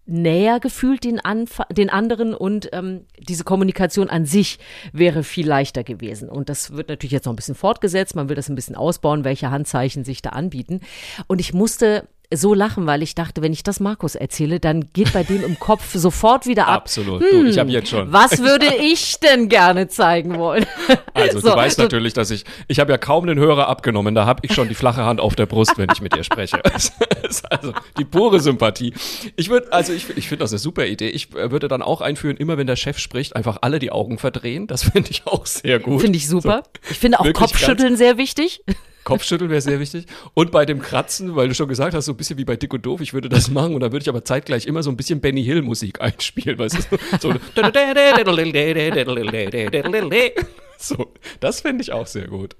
näher 0.07 0.59
gefühlt 0.59 1.03
den, 1.03 1.19
Anf 1.19 1.59
den 1.69 1.89
anderen 1.89 2.33
und 2.33 2.69
ähm, 2.71 3.05
diese 3.19 3.43
Kommunikation 3.43 4.09
an 4.09 4.25
sich 4.25 4.57
wäre 4.93 5.23
viel 5.23 5.45
leichter 5.45 5.83
gewesen. 5.83 6.29
Und 6.29 6.49
das 6.49 6.71
wird 6.71 6.87
natürlich 6.87 7.11
jetzt 7.11 7.25
noch 7.25 7.33
ein 7.33 7.37
bisschen 7.37 7.55
fortgesetzt. 7.55 8.15
Man 8.15 8.29
will 8.29 8.35
das 8.35 8.49
ein 8.49 8.55
bisschen 8.55 8.75
ausbauen, 8.75 9.25
welche 9.25 9.51
Handzeichen 9.51 10.05
sich 10.05 10.21
da 10.21 10.29
anbieten. 10.29 10.79
Und 11.27 11.41
ich 11.41 11.53
musste 11.53 12.07
so 12.33 12.53
lachen, 12.53 12.85
weil 12.87 13.03
ich 13.03 13.15
dachte, 13.15 13.41
wenn 13.41 13.53
ich 13.53 13.63
das 13.63 13.79
Markus 13.79 14.15
erzähle, 14.15 14.59
dann 14.59 14.89
geht 14.93 15.13
bei 15.13 15.23
dem 15.23 15.43
im 15.43 15.59
Kopf 15.59 15.93
sofort 15.93 16.45
wieder 16.45 16.67
ab. 16.67 16.83
Absolut. 16.83 17.21
Hm, 17.21 17.29
du, 17.31 17.49
ich 17.49 17.57
habe 17.57 17.69
jetzt 17.69 17.89
schon. 17.89 18.11
Was 18.11 18.39
würde 18.39 18.65
ich 18.81 19.19
denn 19.19 19.47
gerne 19.49 19.87
zeigen 19.87 20.37
wollen? 20.37 20.65
Also 21.13 21.39
so, 21.39 21.49
du 21.49 21.55
weißt 21.55 21.79
natürlich, 21.79 22.13
dass 22.13 22.29
ich, 22.29 22.43
ich 22.67 22.79
habe 22.79 22.91
ja 22.91 22.97
kaum 22.97 23.25
den 23.25 23.39
Hörer 23.39 23.67
abgenommen, 23.67 24.13
da 24.13 24.25
habe 24.25 24.41
ich 24.43 24.53
schon 24.53 24.67
die 24.69 24.75
flache 24.75 25.03
Hand 25.03 25.19
auf 25.19 25.35
der 25.35 25.45
Brust, 25.45 25.77
wenn 25.77 25.89
ich 25.91 26.01
mit 26.01 26.15
dir 26.15 26.23
spreche. 26.23 26.61
also 27.49 27.73
die 27.97 28.05
pure 28.05 28.39
Sympathie. 28.39 28.93
Ich 29.35 29.49
würde, 29.49 29.71
also 29.71 29.93
ich, 29.93 30.09
ich 30.15 30.27
finde 30.27 30.43
das 30.43 30.51
eine 30.51 30.59
super 30.59 30.85
Idee. 30.85 31.09
Ich 31.09 31.33
äh, 31.35 31.51
würde 31.51 31.67
dann 31.67 31.81
auch 31.81 32.01
einführen, 32.01 32.37
immer 32.37 32.57
wenn 32.57 32.67
der 32.67 32.75
Chef 32.75 32.99
spricht, 32.99 33.35
einfach 33.35 33.59
alle 33.61 33.79
die 33.79 33.91
Augen 33.91 34.17
verdrehen. 34.17 34.67
Das 34.67 34.83
finde 34.83 35.11
ich 35.11 35.25
auch 35.25 35.45
sehr 35.45 35.79
gut. 35.79 36.01
Finde 36.01 36.17
ich 36.17 36.27
super. 36.27 36.63
So, 36.63 36.91
ich 36.91 36.99
finde 36.99 37.19
auch 37.19 37.33
Kopfschütteln 37.33 37.97
sehr 37.97 38.17
wichtig. 38.17 38.63
Kopfschütteln 39.07 39.49
wäre 39.49 39.61
sehr 39.61 39.79
wichtig. 39.79 40.05
Und 40.33 40.51
bei 40.51 40.65
dem 40.65 40.81
Kratzen, 40.81 41.37
weil 41.37 41.47
du 41.47 41.55
schon 41.55 41.69
gesagt 41.69 41.93
hast, 41.93 42.05
so 42.05 42.11
ein 42.11 42.17
bisschen 42.17 42.37
wie 42.37 42.43
bei 42.43 42.57
Dick 42.57 42.73
und 42.73 42.85
Doof, 42.85 42.99
ich 42.99 43.13
würde 43.13 43.29
das 43.29 43.49
machen 43.49 43.73
und 43.73 43.79
dann 43.79 43.93
würde 43.93 44.03
ich 44.03 44.09
aber 44.09 44.25
zeitgleich 44.25 44.65
immer 44.65 44.83
so 44.83 44.89
ein 44.89 44.97
bisschen 44.97 45.21
Benny 45.21 45.45
Hill 45.45 45.61
Musik 45.61 46.01
einspielen, 46.07 46.59
weißt 46.59 46.89
du? 46.91 46.97
So, 47.21 47.33
so 50.79 51.11
das 51.39 51.61
finde 51.61 51.81
ich 51.81 51.91
auch 51.91 52.07
sehr 52.07 52.27
gut. 52.27 52.55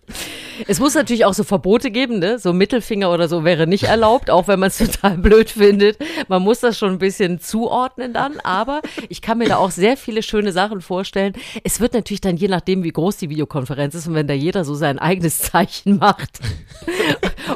Es 0.68 0.80
muss 0.80 0.96
natürlich 0.96 1.26
auch 1.26 1.34
so 1.34 1.44
Verbote 1.44 1.92
geben, 1.92 2.20
ne? 2.20 2.40
So 2.40 2.54
Mittelfinger 2.54 3.12
oder 3.12 3.28
so 3.28 3.44
wäre 3.44 3.68
nicht 3.68 3.84
erlaubt, 3.84 4.30
auch 4.30 4.48
wenn 4.48 4.60
man 4.60 4.68
es 4.68 4.78
total 4.78 5.18
blöd 5.18 5.50
findet. 5.50 5.98
Man 6.28 6.42
muss 6.42 6.60
das 6.60 6.78
schon 6.78 6.94
ein 6.94 7.00
bisschen 7.00 7.40
zuordnen 7.40 8.14
dann, 8.14 8.40
aber 8.42 8.82
ich 9.10 9.22
kann 9.22 9.38
mir 9.38 9.48
da 9.48 9.58
auch 9.58 9.72
sehr 9.72 9.98
viele 9.98 10.24
schöne 10.24 10.52
Sachen 10.52 10.82
vorstellen. 10.82 11.34
Es 11.64 11.80
wird 11.80 11.94
natürlich 11.94 12.22
dann 12.22 12.38
je 12.38 12.48
nachdem, 12.48 12.84
wie 12.84 12.92
groß 12.92 13.18
die 13.18 13.30
Videokonferenz 13.30 13.96
ist 13.96 14.08
und 14.08 14.16
wenn 14.16 14.28
da 14.28 14.34
jeder 14.34 14.66
so 14.66 14.76
sein 14.76 15.00
eigenes 15.00 15.40
Zeichen 15.40 15.98
macht. 15.98 16.40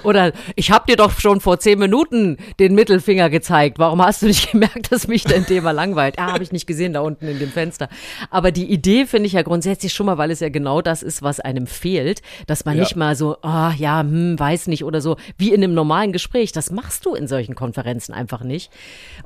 Oder 0.04 0.34
ich 0.56 0.70
habe 0.70 0.86
dir 0.88 0.96
doch 0.96 1.20
schon 1.20 1.42
vor 1.42 1.60
zehn 1.60 1.80
Minuten 1.80 2.38
den 2.60 2.76
Mittelfinger 2.76 3.32
gezeigt. 3.32 3.80
Warum 3.80 4.02
hast 4.04 4.22
du 4.22 4.28
nicht 4.28 4.52
gemerkt, 4.52 4.92
dass 4.92 5.08
mich 5.08 5.24
dein 5.24 5.46
Thema 5.46 5.72
langweilt? 5.72 6.20
Ah, 6.20 6.34
habe 6.34 6.44
ich 6.44 6.52
nicht 6.52 6.68
gesehen 6.68 6.94
da 6.94 7.02
unten 7.02 7.28
in 7.28 7.40
dem 7.40 7.50
Fenster. 7.50 7.90
Aber 8.30 8.52
die 8.52 8.72
Idee 8.72 9.08
finde 9.08 9.26
ich 9.26 9.34
ja 9.34 9.42
grundsätzlich 9.42 9.94
schon 9.94 10.06
mal, 10.06 10.20
weil 10.20 10.30
es 10.30 10.40
ja 10.40 10.50
genau 10.50 10.82
das 10.82 11.02
ist, 11.02 11.24
was 11.24 11.40
einem 11.40 11.66
fehlt, 11.66 12.22
dass 12.46 12.64
man 12.64 12.76
ja. 12.76 12.82
nicht 12.82 12.92
nicht 12.92 12.98
mal 12.98 13.16
so, 13.16 13.38
ah 13.42 13.70
oh, 13.70 13.74
ja, 13.78 14.02
hm, 14.02 14.38
weiß 14.38 14.68
nicht 14.68 14.84
oder 14.84 15.00
so, 15.00 15.16
wie 15.38 15.54
in 15.54 15.64
einem 15.64 15.74
normalen 15.74 16.12
Gespräch. 16.12 16.52
Das 16.52 16.72
machst 16.72 17.06
du 17.06 17.16
in 17.16 17.28
solchen 17.28 17.56
Konferenzen 17.56 18.14
einfach 18.14 18.44
nicht. 18.44 18.72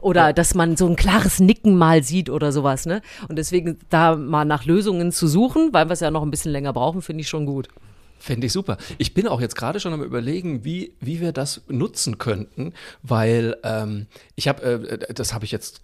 Oder 0.01 0.27
ja. 0.27 0.33
dass 0.33 0.53
man 0.53 0.77
so 0.77 0.87
ein 0.87 0.95
klares 0.95 1.39
Nicken 1.39 1.75
mal 1.75 2.03
sieht 2.03 2.29
oder 2.29 2.51
sowas, 2.51 2.85
ne? 2.85 3.01
Und 3.27 3.37
deswegen 3.37 3.79
da 3.89 4.15
mal 4.15 4.45
nach 4.45 4.65
Lösungen 4.65 5.11
zu 5.11 5.27
suchen, 5.27 5.69
weil 5.73 5.87
wir 5.87 5.93
es 5.93 5.99
ja 5.99 6.11
noch 6.11 6.21
ein 6.21 6.31
bisschen 6.31 6.51
länger 6.51 6.73
brauchen, 6.73 7.01
finde 7.01 7.21
ich 7.21 7.29
schon 7.29 7.45
gut. 7.45 7.69
Fände 8.17 8.47
ich 8.47 8.53
super. 8.53 8.77
Ich 8.97 9.13
bin 9.13 9.27
auch 9.27 9.41
jetzt 9.41 9.55
gerade 9.55 9.79
schon 9.79 9.93
am 9.93 10.01
überlegen, 10.01 10.63
wie, 10.63 10.93
wie 10.99 11.21
wir 11.21 11.31
das 11.31 11.61
nutzen 11.67 12.17
könnten, 12.17 12.73
weil 13.03 13.57
ähm, 13.63 14.07
ich 14.35 14.47
habe, 14.47 14.63
äh, 14.63 15.13
das 15.13 15.33
habe 15.33 15.45
ich 15.45 15.51
jetzt 15.51 15.81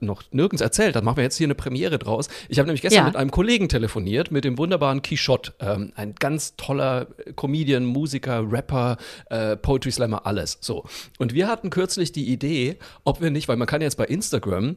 noch 0.00 0.22
nirgends 0.30 0.62
erzählt, 0.62 0.94
dann 0.94 1.04
machen 1.04 1.16
wir 1.16 1.24
jetzt 1.24 1.36
hier 1.36 1.46
eine 1.46 1.54
Premiere 1.54 1.98
draus. 1.98 2.28
Ich 2.48 2.58
habe 2.58 2.66
nämlich 2.66 2.82
gestern 2.82 3.00
ja. 3.00 3.06
mit 3.06 3.16
einem 3.16 3.30
Kollegen 3.30 3.68
telefoniert, 3.68 4.30
mit 4.30 4.44
dem 4.44 4.58
wunderbaren 4.58 5.02
Quichotte, 5.02 5.54
ähm, 5.60 5.92
ein 5.96 6.14
ganz 6.14 6.56
toller 6.56 7.08
Comedian, 7.34 7.84
Musiker, 7.84 8.44
Rapper, 8.50 8.96
äh, 9.28 9.56
Poetry 9.56 9.90
Slammer, 9.90 10.24
alles. 10.26 10.58
So. 10.60 10.84
Und 11.18 11.34
wir 11.34 11.48
hatten 11.48 11.70
kürzlich 11.70 12.12
die 12.12 12.30
Idee, 12.30 12.78
ob 13.04 13.20
wir 13.20 13.30
nicht, 13.30 13.48
weil 13.48 13.56
man 13.56 13.66
kann 13.66 13.80
jetzt 13.80 13.96
bei 13.96 14.04
Instagram 14.04 14.76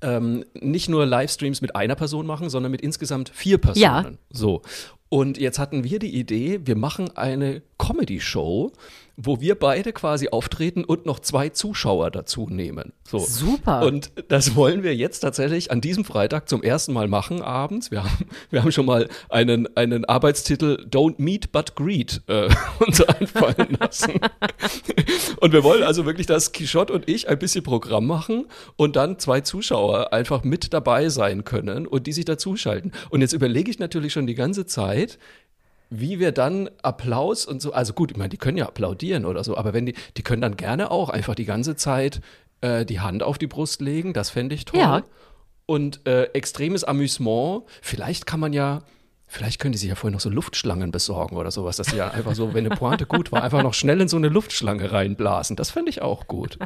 ähm, 0.00 0.44
nicht 0.54 0.88
nur 0.88 1.06
Livestreams 1.06 1.60
mit 1.60 1.74
einer 1.74 1.94
Person 1.94 2.26
machen, 2.26 2.50
sondern 2.50 2.70
mit 2.70 2.82
insgesamt 2.82 3.30
vier 3.30 3.58
Personen. 3.58 3.84
Ja. 3.84 4.10
So. 4.30 4.62
Und 5.14 5.38
jetzt 5.38 5.60
hatten 5.60 5.84
wir 5.84 6.00
die 6.00 6.12
Idee, 6.18 6.58
wir 6.64 6.74
machen 6.74 7.16
eine 7.16 7.62
Comedy-Show, 7.78 8.72
wo 9.16 9.40
wir 9.40 9.54
beide 9.54 9.92
quasi 9.92 10.28
auftreten 10.28 10.84
und 10.84 11.06
noch 11.06 11.20
zwei 11.20 11.48
Zuschauer 11.48 12.10
dazu 12.10 12.48
nehmen. 12.50 12.92
So. 13.06 13.18
Super. 13.18 13.82
Und 13.86 14.10
das 14.28 14.56
wollen 14.56 14.82
wir 14.82 14.96
jetzt 14.96 15.20
tatsächlich 15.20 15.70
an 15.70 15.80
diesem 15.80 16.04
Freitag 16.04 16.48
zum 16.48 16.62
ersten 16.62 16.92
Mal 16.92 17.06
machen 17.06 17.42
abends. 17.42 17.90
Wir 17.90 18.02
haben, 18.02 18.26
wir 18.50 18.62
haben 18.62 18.72
schon 18.72 18.86
mal 18.86 19.08
einen, 19.28 19.68
einen 19.76 20.04
Arbeitstitel 20.04 20.84
Don't 20.90 21.16
Meet 21.18 21.52
But 21.52 21.76
Greet 21.76 22.22
äh, 22.26 22.48
uns 22.84 23.00
einfallen 23.02 23.76
lassen. 23.78 24.14
und 25.40 25.52
wir 25.52 25.62
wollen 25.62 25.84
also 25.84 26.06
wirklich, 26.06 26.26
dass 26.26 26.52
Quichotte 26.52 26.92
und 26.92 27.08
ich 27.08 27.28
ein 27.28 27.38
bisschen 27.38 27.62
Programm 27.62 28.06
machen 28.06 28.46
und 28.76 28.96
dann 28.96 29.18
zwei 29.18 29.42
Zuschauer 29.42 30.12
einfach 30.12 30.42
mit 30.42 30.72
dabei 30.72 31.08
sein 31.08 31.44
können 31.44 31.86
und 31.86 32.06
die 32.08 32.12
sich 32.12 32.24
dazuschalten. 32.24 32.92
Und 33.10 33.20
jetzt 33.20 33.32
überlege 33.32 33.70
ich 33.70 33.78
natürlich 33.78 34.12
schon 34.12 34.26
die 34.26 34.34
ganze 34.34 34.66
Zeit, 34.66 35.03
wie 35.90 36.18
wir 36.18 36.32
dann 36.32 36.70
Applaus 36.82 37.46
und 37.46 37.62
so, 37.62 37.72
also 37.72 37.92
gut, 37.92 38.10
ich 38.10 38.16
meine, 38.16 38.30
die 38.30 38.36
können 38.36 38.56
ja 38.56 38.66
applaudieren 38.66 39.24
oder 39.24 39.44
so, 39.44 39.56
aber 39.56 39.72
wenn 39.72 39.86
die, 39.86 39.94
die 40.16 40.22
können 40.22 40.42
dann 40.42 40.56
gerne 40.56 40.90
auch 40.90 41.08
einfach 41.08 41.34
die 41.34 41.44
ganze 41.44 41.76
Zeit 41.76 42.20
äh, 42.60 42.84
die 42.84 43.00
Hand 43.00 43.22
auf 43.22 43.38
die 43.38 43.46
Brust 43.46 43.80
legen, 43.80 44.12
das 44.12 44.30
fände 44.30 44.54
ich 44.54 44.64
toll. 44.64 44.80
Ja. 44.80 45.02
Und 45.66 46.06
äh, 46.06 46.24
extremes 46.32 46.84
Amüsement, 46.84 47.62
vielleicht 47.80 48.26
kann 48.26 48.40
man 48.40 48.52
ja, 48.52 48.82
vielleicht 49.26 49.60
können 49.60 49.72
die 49.72 49.78
sich 49.78 49.88
ja 49.88 49.94
vorher 49.94 50.12
noch 50.12 50.20
so 50.20 50.30
Luftschlangen 50.30 50.90
besorgen 50.90 51.36
oder 51.36 51.50
sowas, 51.50 51.76
dass 51.76 51.88
sie 51.88 51.96
ja 51.96 52.10
einfach 52.10 52.34
so, 52.34 52.52
wenn 52.52 52.66
eine 52.66 52.74
Pointe 52.74 53.06
gut 53.06 53.32
war, 53.32 53.42
einfach 53.42 53.62
noch 53.62 53.74
schnell 53.74 54.00
in 54.00 54.08
so 54.08 54.16
eine 54.16 54.28
Luftschlange 54.28 54.92
reinblasen. 54.92 55.56
Das 55.56 55.70
fände 55.70 55.90
ich 55.90 56.02
auch 56.02 56.26
gut. 56.26 56.58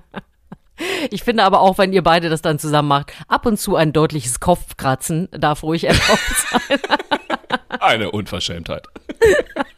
Ich 1.11 1.23
finde 1.23 1.45
aber 1.45 1.61
auch, 1.61 1.79
wenn 1.79 1.93
ihr 1.93 2.03
beide 2.03 2.29
das 2.29 2.43
dann 2.43 2.59
zusammen 2.59 2.89
macht, 2.89 3.13
ab 3.29 3.47
und 3.47 3.59
zu 3.59 3.77
ein 3.77 3.93
deutliches 3.93 4.41
Kopfkratzen 4.41 5.29
darf 5.33 5.63
ruhig 5.63 5.85
erlaubt 5.85 6.21
sein. 6.51 6.79
Eine 7.81 8.11
Unverschämtheit. 8.11 8.87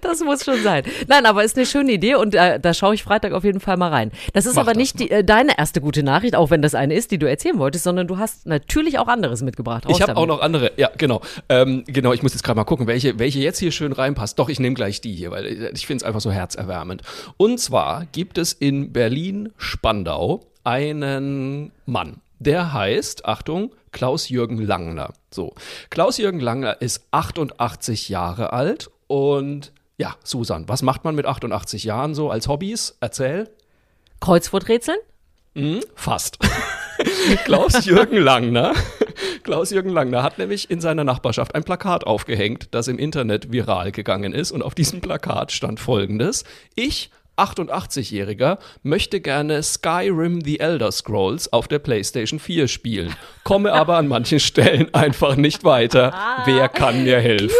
Das 0.00 0.20
muss 0.20 0.44
schon 0.44 0.62
sein. 0.62 0.84
Nein, 1.08 1.26
aber 1.26 1.44
ist 1.44 1.56
eine 1.56 1.66
schöne 1.66 1.92
Idee 1.92 2.14
und 2.16 2.34
äh, 2.34 2.58
da 2.58 2.74
schaue 2.74 2.94
ich 2.94 3.02
Freitag 3.02 3.32
auf 3.32 3.44
jeden 3.44 3.60
Fall 3.60 3.76
mal 3.76 3.88
rein. 3.90 4.10
Das 4.32 4.46
ist 4.46 4.54
Mach 4.56 4.62
aber 4.62 4.72
das 4.72 4.78
nicht 4.78 5.00
die, 5.00 5.10
äh, 5.10 5.22
deine 5.24 5.58
erste 5.58 5.80
gute 5.80 6.02
Nachricht, 6.02 6.34
auch 6.34 6.50
wenn 6.50 6.62
das 6.62 6.74
eine 6.74 6.94
ist, 6.94 7.10
die 7.10 7.18
du 7.18 7.28
erzählen 7.28 7.58
wolltest, 7.58 7.84
sondern 7.84 8.06
du 8.06 8.18
hast 8.18 8.46
natürlich 8.46 8.98
auch 8.98 9.08
anderes 9.08 9.42
mitgebracht. 9.42 9.86
Raus 9.86 9.96
Ich 9.96 10.02
habe 10.02 10.16
auch 10.16 10.26
noch 10.26 10.40
andere, 10.40 10.72
ja, 10.76 10.90
genau. 10.96 11.20
Ähm, 11.48 11.84
genau, 11.86 12.12
ich 12.12 12.22
muss 12.22 12.32
jetzt 12.32 12.42
gerade 12.42 12.56
mal 12.56 12.64
gucken, 12.64 12.86
welche, 12.86 13.18
welche 13.18 13.40
jetzt 13.40 13.58
hier 13.58 13.70
schön 13.72 13.92
reinpasst. 13.92 14.38
Doch, 14.38 14.48
ich 14.48 14.58
nehme 14.60 14.74
gleich 14.74 15.00
die 15.00 15.14
hier, 15.14 15.30
weil 15.30 15.46
ich- 15.46 15.60
ich 15.74 15.86
finde 15.86 16.02
es 16.02 16.06
einfach 16.06 16.20
so 16.20 16.30
herzerwärmend. 16.30 17.02
Und 17.36 17.58
zwar 17.60 18.06
gibt 18.12 18.38
es 18.38 18.52
in 18.52 18.92
Berlin-Spandau 18.92 20.40
einen 20.64 21.72
Mann, 21.86 22.20
der 22.38 22.72
heißt, 22.72 23.24
Achtung, 23.26 23.72
Klaus-Jürgen 23.92 24.58
Langner. 24.58 25.12
So, 25.30 25.54
Klaus-Jürgen 25.90 26.40
Langner 26.40 26.80
ist 26.80 27.04
88 27.10 28.08
Jahre 28.08 28.52
alt 28.52 28.90
und 29.12 29.72
ja, 29.98 30.16
Susan, 30.24 30.66
was 30.68 30.80
macht 30.80 31.04
man 31.04 31.14
mit 31.14 31.26
88 31.26 31.84
Jahren 31.84 32.14
so 32.14 32.30
als 32.30 32.48
Hobbys? 32.48 32.96
Erzähl. 33.00 33.50
Kreuzworträtseln? 34.20 34.96
Fast. 35.94 36.38
Klaus-Jürgen 37.44 38.16
Langner. 38.16 38.72
Klaus-Jürgen 39.42 39.90
Langner 39.90 40.22
hat 40.22 40.38
nämlich 40.38 40.70
in 40.70 40.80
seiner 40.80 41.04
Nachbarschaft 41.04 41.54
ein 41.54 41.62
Plakat 41.62 42.06
aufgehängt, 42.06 42.68
das 42.70 42.88
im 42.88 42.98
Internet 42.98 43.52
viral 43.52 43.92
gegangen 43.92 44.32
ist. 44.32 44.50
Und 44.50 44.62
auf 44.62 44.74
diesem 44.74 45.02
Plakat 45.02 45.52
stand 45.52 45.78
folgendes. 45.78 46.44
Ich, 46.74 47.10
88-Jähriger, 47.36 48.56
möchte 48.82 49.20
gerne 49.20 49.62
Skyrim 49.62 50.40
The 50.40 50.58
Elder 50.58 50.90
Scrolls 50.90 51.52
auf 51.52 51.68
der 51.68 51.80
PlayStation 51.80 52.40
4 52.40 52.66
spielen, 52.66 53.14
komme 53.44 53.74
aber 53.74 53.98
an 53.98 54.08
manchen 54.08 54.40
Stellen 54.40 54.94
einfach 54.94 55.36
nicht 55.36 55.64
weiter. 55.64 56.14
Wer 56.46 56.70
kann 56.70 57.04
mir 57.04 57.20
helfen? 57.20 57.54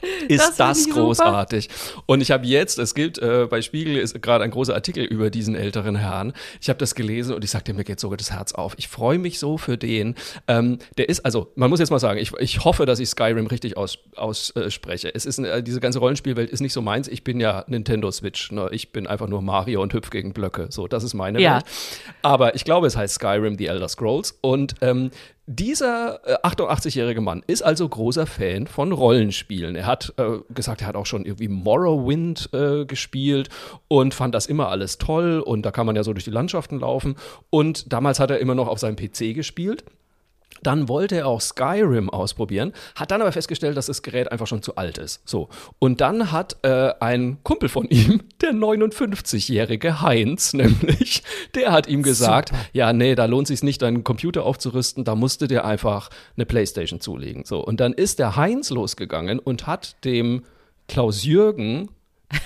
Ist 0.28 0.40
Das 0.40 0.56
das, 0.56 0.78
ich 0.78 0.84
super. 0.84 1.00
großartig. 1.00 1.68
Und 2.06 2.20
ich 2.20 2.30
habe 2.30 2.46
jetzt, 2.46 2.78
es 2.78 2.94
gilt, 2.94 3.18
äh, 3.18 3.46
bei 3.48 3.62
Spiegel 3.62 3.96
ist 3.96 4.20
gerade 4.22 4.44
ein 4.44 4.50
großer 4.50 4.74
Artikel 4.74 5.04
über 5.04 5.30
diesen 5.30 5.54
älteren 5.54 5.96
Herrn. 5.96 6.32
Ich 6.60 6.68
habe 6.68 6.78
das 6.78 6.94
gelesen 6.94 7.34
und 7.34 7.44
ich 7.44 7.50
sagte, 7.50 7.72
mir 7.74 7.84
geht 7.84 8.00
sogar 8.00 8.16
das 8.16 8.30
Herz 8.32 8.52
auf. 8.52 8.74
Ich 8.76 8.88
freue 8.88 9.18
mich 9.18 9.38
so 9.38 9.58
für 9.58 9.76
den. 9.76 10.14
Ähm, 10.48 10.78
der 10.98 11.08
ist, 11.08 11.24
also, 11.24 11.50
man 11.54 11.70
muss 11.70 11.80
jetzt 11.80 11.90
mal 11.90 11.98
sagen, 11.98 12.18
ich, 12.18 12.32
ich 12.38 12.64
hoffe, 12.64 12.86
dass 12.86 12.98
ich 13.00 13.08
Skyrim 13.08 13.46
richtig 13.46 13.76
ausspreche. 13.76 14.16
Aus, 14.16 14.52
äh, 14.54 15.10
es 15.14 15.26
ist, 15.26 15.38
äh, 15.38 15.62
diese 15.62 15.80
ganze 15.80 15.98
Rollenspielwelt 15.98 16.50
ist 16.50 16.60
nicht 16.60 16.72
so 16.72 16.82
meins. 16.82 17.08
Ich 17.08 17.24
bin 17.24 17.40
ja 17.40 17.64
Nintendo 17.66 18.10
Switch. 18.10 18.50
Ne? 18.52 18.68
Ich 18.72 18.92
bin 18.92 19.06
einfach 19.06 19.28
nur 19.28 19.42
Mario 19.42 19.82
und 19.82 19.92
hüpf 19.94 20.10
gegen 20.10 20.32
Blöcke. 20.32 20.66
So, 20.70 20.86
das 20.88 21.04
ist 21.04 21.14
meine 21.14 21.40
Ja. 21.40 21.56
Welt. 21.56 21.64
Aber 22.22 22.54
ich 22.54 22.64
glaube, 22.64 22.86
es 22.86 22.96
heißt 22.96 23.14
Skyrim 23.14 23.56
The 23.58 23.66
Elder 23.66 23.88
Scrolls. 23.88 24.38
Und 24.40 24.74
ähm, 24.80 25.10
dieser 25.46 26.20
äh, 26.26 26.46
88-jährige 26.46 27.20
Mann 27.20 27.42
ist 27.46 27.62
also 27.62 27.88
großer 27.88 28.26
Fan 28.26 28.66
von 28.66 28.92
Rollenspielen. 28.92 29.76
Er 29.76 29.86
hat 29.86 30.12
äh, 30.16 30.38
gesagt, 30.52 30.80
er 30.82 30.88
hat 30.88 30.96
auch 30.96 31.06
schon 31.06 31.24
irgendwie 31.24 31.48
Morrowind 31.48 32.50
äh, 32.52 32.84
gespielt 32.84 33.48
und 33.88 34.12
fand 34.12 34.34
das 34.34 34.46
immer 34.46 34.68
alles 34.68 34.98
toll. 34.98 35.40
Und 35.40 35.62
da 35.62 35.70
kann 35.70 35.86
man 35.86 35.94
ja 35.94 36.02
so 36.02 36.12
durch 36.12 36.24
die 36.24 36.30
Landschaften 36.30 36.80
laufen. 36.80 37.16
Und 37.50 37.92
damals 37.92 38.18
hat 38.18 38.30
er 38.30 38.40
immer 38.40 38.56
noch 38.56 38.66
auf 38.66 38.80
seinem 38.80 38.96
PC 38.96 39.34
gespielt. 39.34 39.84
Dann 40.62 40.88
wollte 40.88 41.16
er 41.16 41.26
auch 41.28 41.40
Skyrim 41.40 42.10
ausprobieren, 42.10 42.72
hat 42.94 43.10
dann 43.10 43.20
aber 43.20 43.32
festgestellt, 43.32 43.76
dass 43.76 43.86
das 43.86 44.02
Gerät 44.02 44.32
einfach 44.32 44.46
schon 44.46 44.62
zu 44.62 44.76
alt 44.76 44.98
ist. 44.98 45.20
So. 45.28 45.48
Und 45.78 46.00
dann 46.00 46.32
hat 46.32 46.56
äh, 46.62 46.92
ein 47.00 47.38
Kumpel 47.42 47.68
von 47.68 47.88
ihm, 47.88 48.22
der 48.40 48.52
59-jährige 48.52 50.00
Heinz, 50.02 50.54
nämlich, 50.54 51.22
der 51.54 51.72
hat 51.72 51.86
ihm 51.86 52.02
gesagt, 52.02 52.52
ja, 52.72 52.92
nee, 52.92 53.14
da 53.14 53.26
lohnt 53.26 53.46
sich 53.46 53.62
nicht, 53.62 53.82
deinen 53.82 54.02
Computer 54.02 54.44
aufzurüsten, 54.44 55.04
da 55.04 55.14
musst 55.14 55.42
du 55.42 55.46
dir 55.46 55.64
einfach 55.64 56.10
eine 56.36 56.46
Playstation 56.46 57.00
zulegen. 57.00 57.44
So. 57.44 57.64
Und 57.64 57.80
dann 57.80 57.92
ist 57.92 58.18
der 58.18 58.36
Heinz 58.36 58.70
losgegangen 58.70 59.38
und 59.38 59.66
hat 59.66 60.04
dem 60.04 60.42
Klaus 60.88 61.24
Jürgen 61.24 61.88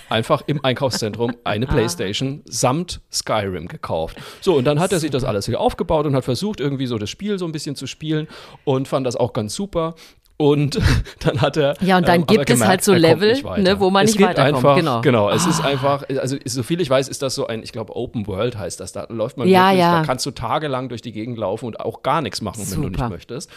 einfach 0.08 0.42
im 0.46 0.64
Einkaufszentrum 0.64 1.36
eine 1.44 1.66
Playstation 1.68 2.42
samt 2.44 3.00
Skyrim 3.12 3.68
gekauft. 3.68 4.18
So, 4.40 4.56
und 4.56 4.64
dann 4.64 4.80
hat 4.80 4.92
er 4.92 5.00
sich 5.00 5.10
das 5.10 5.24
alles 5.24 5.46
hier 5.46 5.60
aufgebaut 5.60 6.06
und 6.06 6.14
hat 6.14 6.24
versucht, 6.24 6.60
irgendwie 6.60 6.86
so 6.86 6.98
das 6.98 7.10
Spiel 7.10 7.38
so 7.38 7.44
ein 7.44 7.52
bisschen 7.52 7.76
zu 7.76 7.86
spielen 7.86 8.28
und 8.64 8.88
fand 8.88 9.06
das 9.06 9.16
auch 9.16 9.32
ganz 9.32 9.54
super. 9.54 9.94
Und 10.40 10.80
dann 11.18 11.42
hat 11.42 11.58
er. 11.58 11.76
Ja, 11.82 11.98
und 11.98 12.08
dann 12.08 12.20
ähm, 12.20 12.26
gibt 12.26 12.48
es 12.48 12.54
gemerkt, 12.54 12.70
halt 12.70 12.84
so 12.84 12.94
Level, 12.94 13.42
ne, 13.58 13.78
wo 13.78 13.90
man 13.90 14.06
es 14.06 14.14
nicht 14.14 14.26
weiterkommt, 14.26 14.56
Einfach, 14.56 14.76
genau. 14.76 15.00
genau, 15.02 15.28
es 15.28 15.44
ist 15.46 15.62
einfach, 15.62 16.02
also 16.18 16.36
so 16.46 16.62
viel 16.62 16.80
ich 16.80 16.88
weiß, 16.88 17.08
ist 17.08 17.20
das 17.20 17.34
so 17.34 17.46
ein, 17.46 17.62
ich 17.62 17.72
glaube, 17.72 17.94
Open 17.94 18.26
World 18.26 18.56
heißt 18.56 18.80
das. 18.80 18.92
Da 18.92 19.04
läuft 19.10 19.36
man 19.36 19.46
Ja, 19.46 19.66
wirklich, 19.66 19.80
ja. 19.80 20.00
da 20.00 20.06
kannst 20.06 20.24
du 20.24 20.30
tagelang 20.30 20.88
durch 20.88 21.02
die 21.02 21.12
Gegend 21.12 21.36
laufen 21.36 21.66
und 21.66 21.80
auch 21.80 22.02
gar 22.02 22.22
nichts 22.22 22.40
machen, 22.40 22.62
wenn 22.70 22.80
du 22.80 22.88
Super. 22.88 22.88
nicht 22.88 23.10
möchtest. 23.10 23.50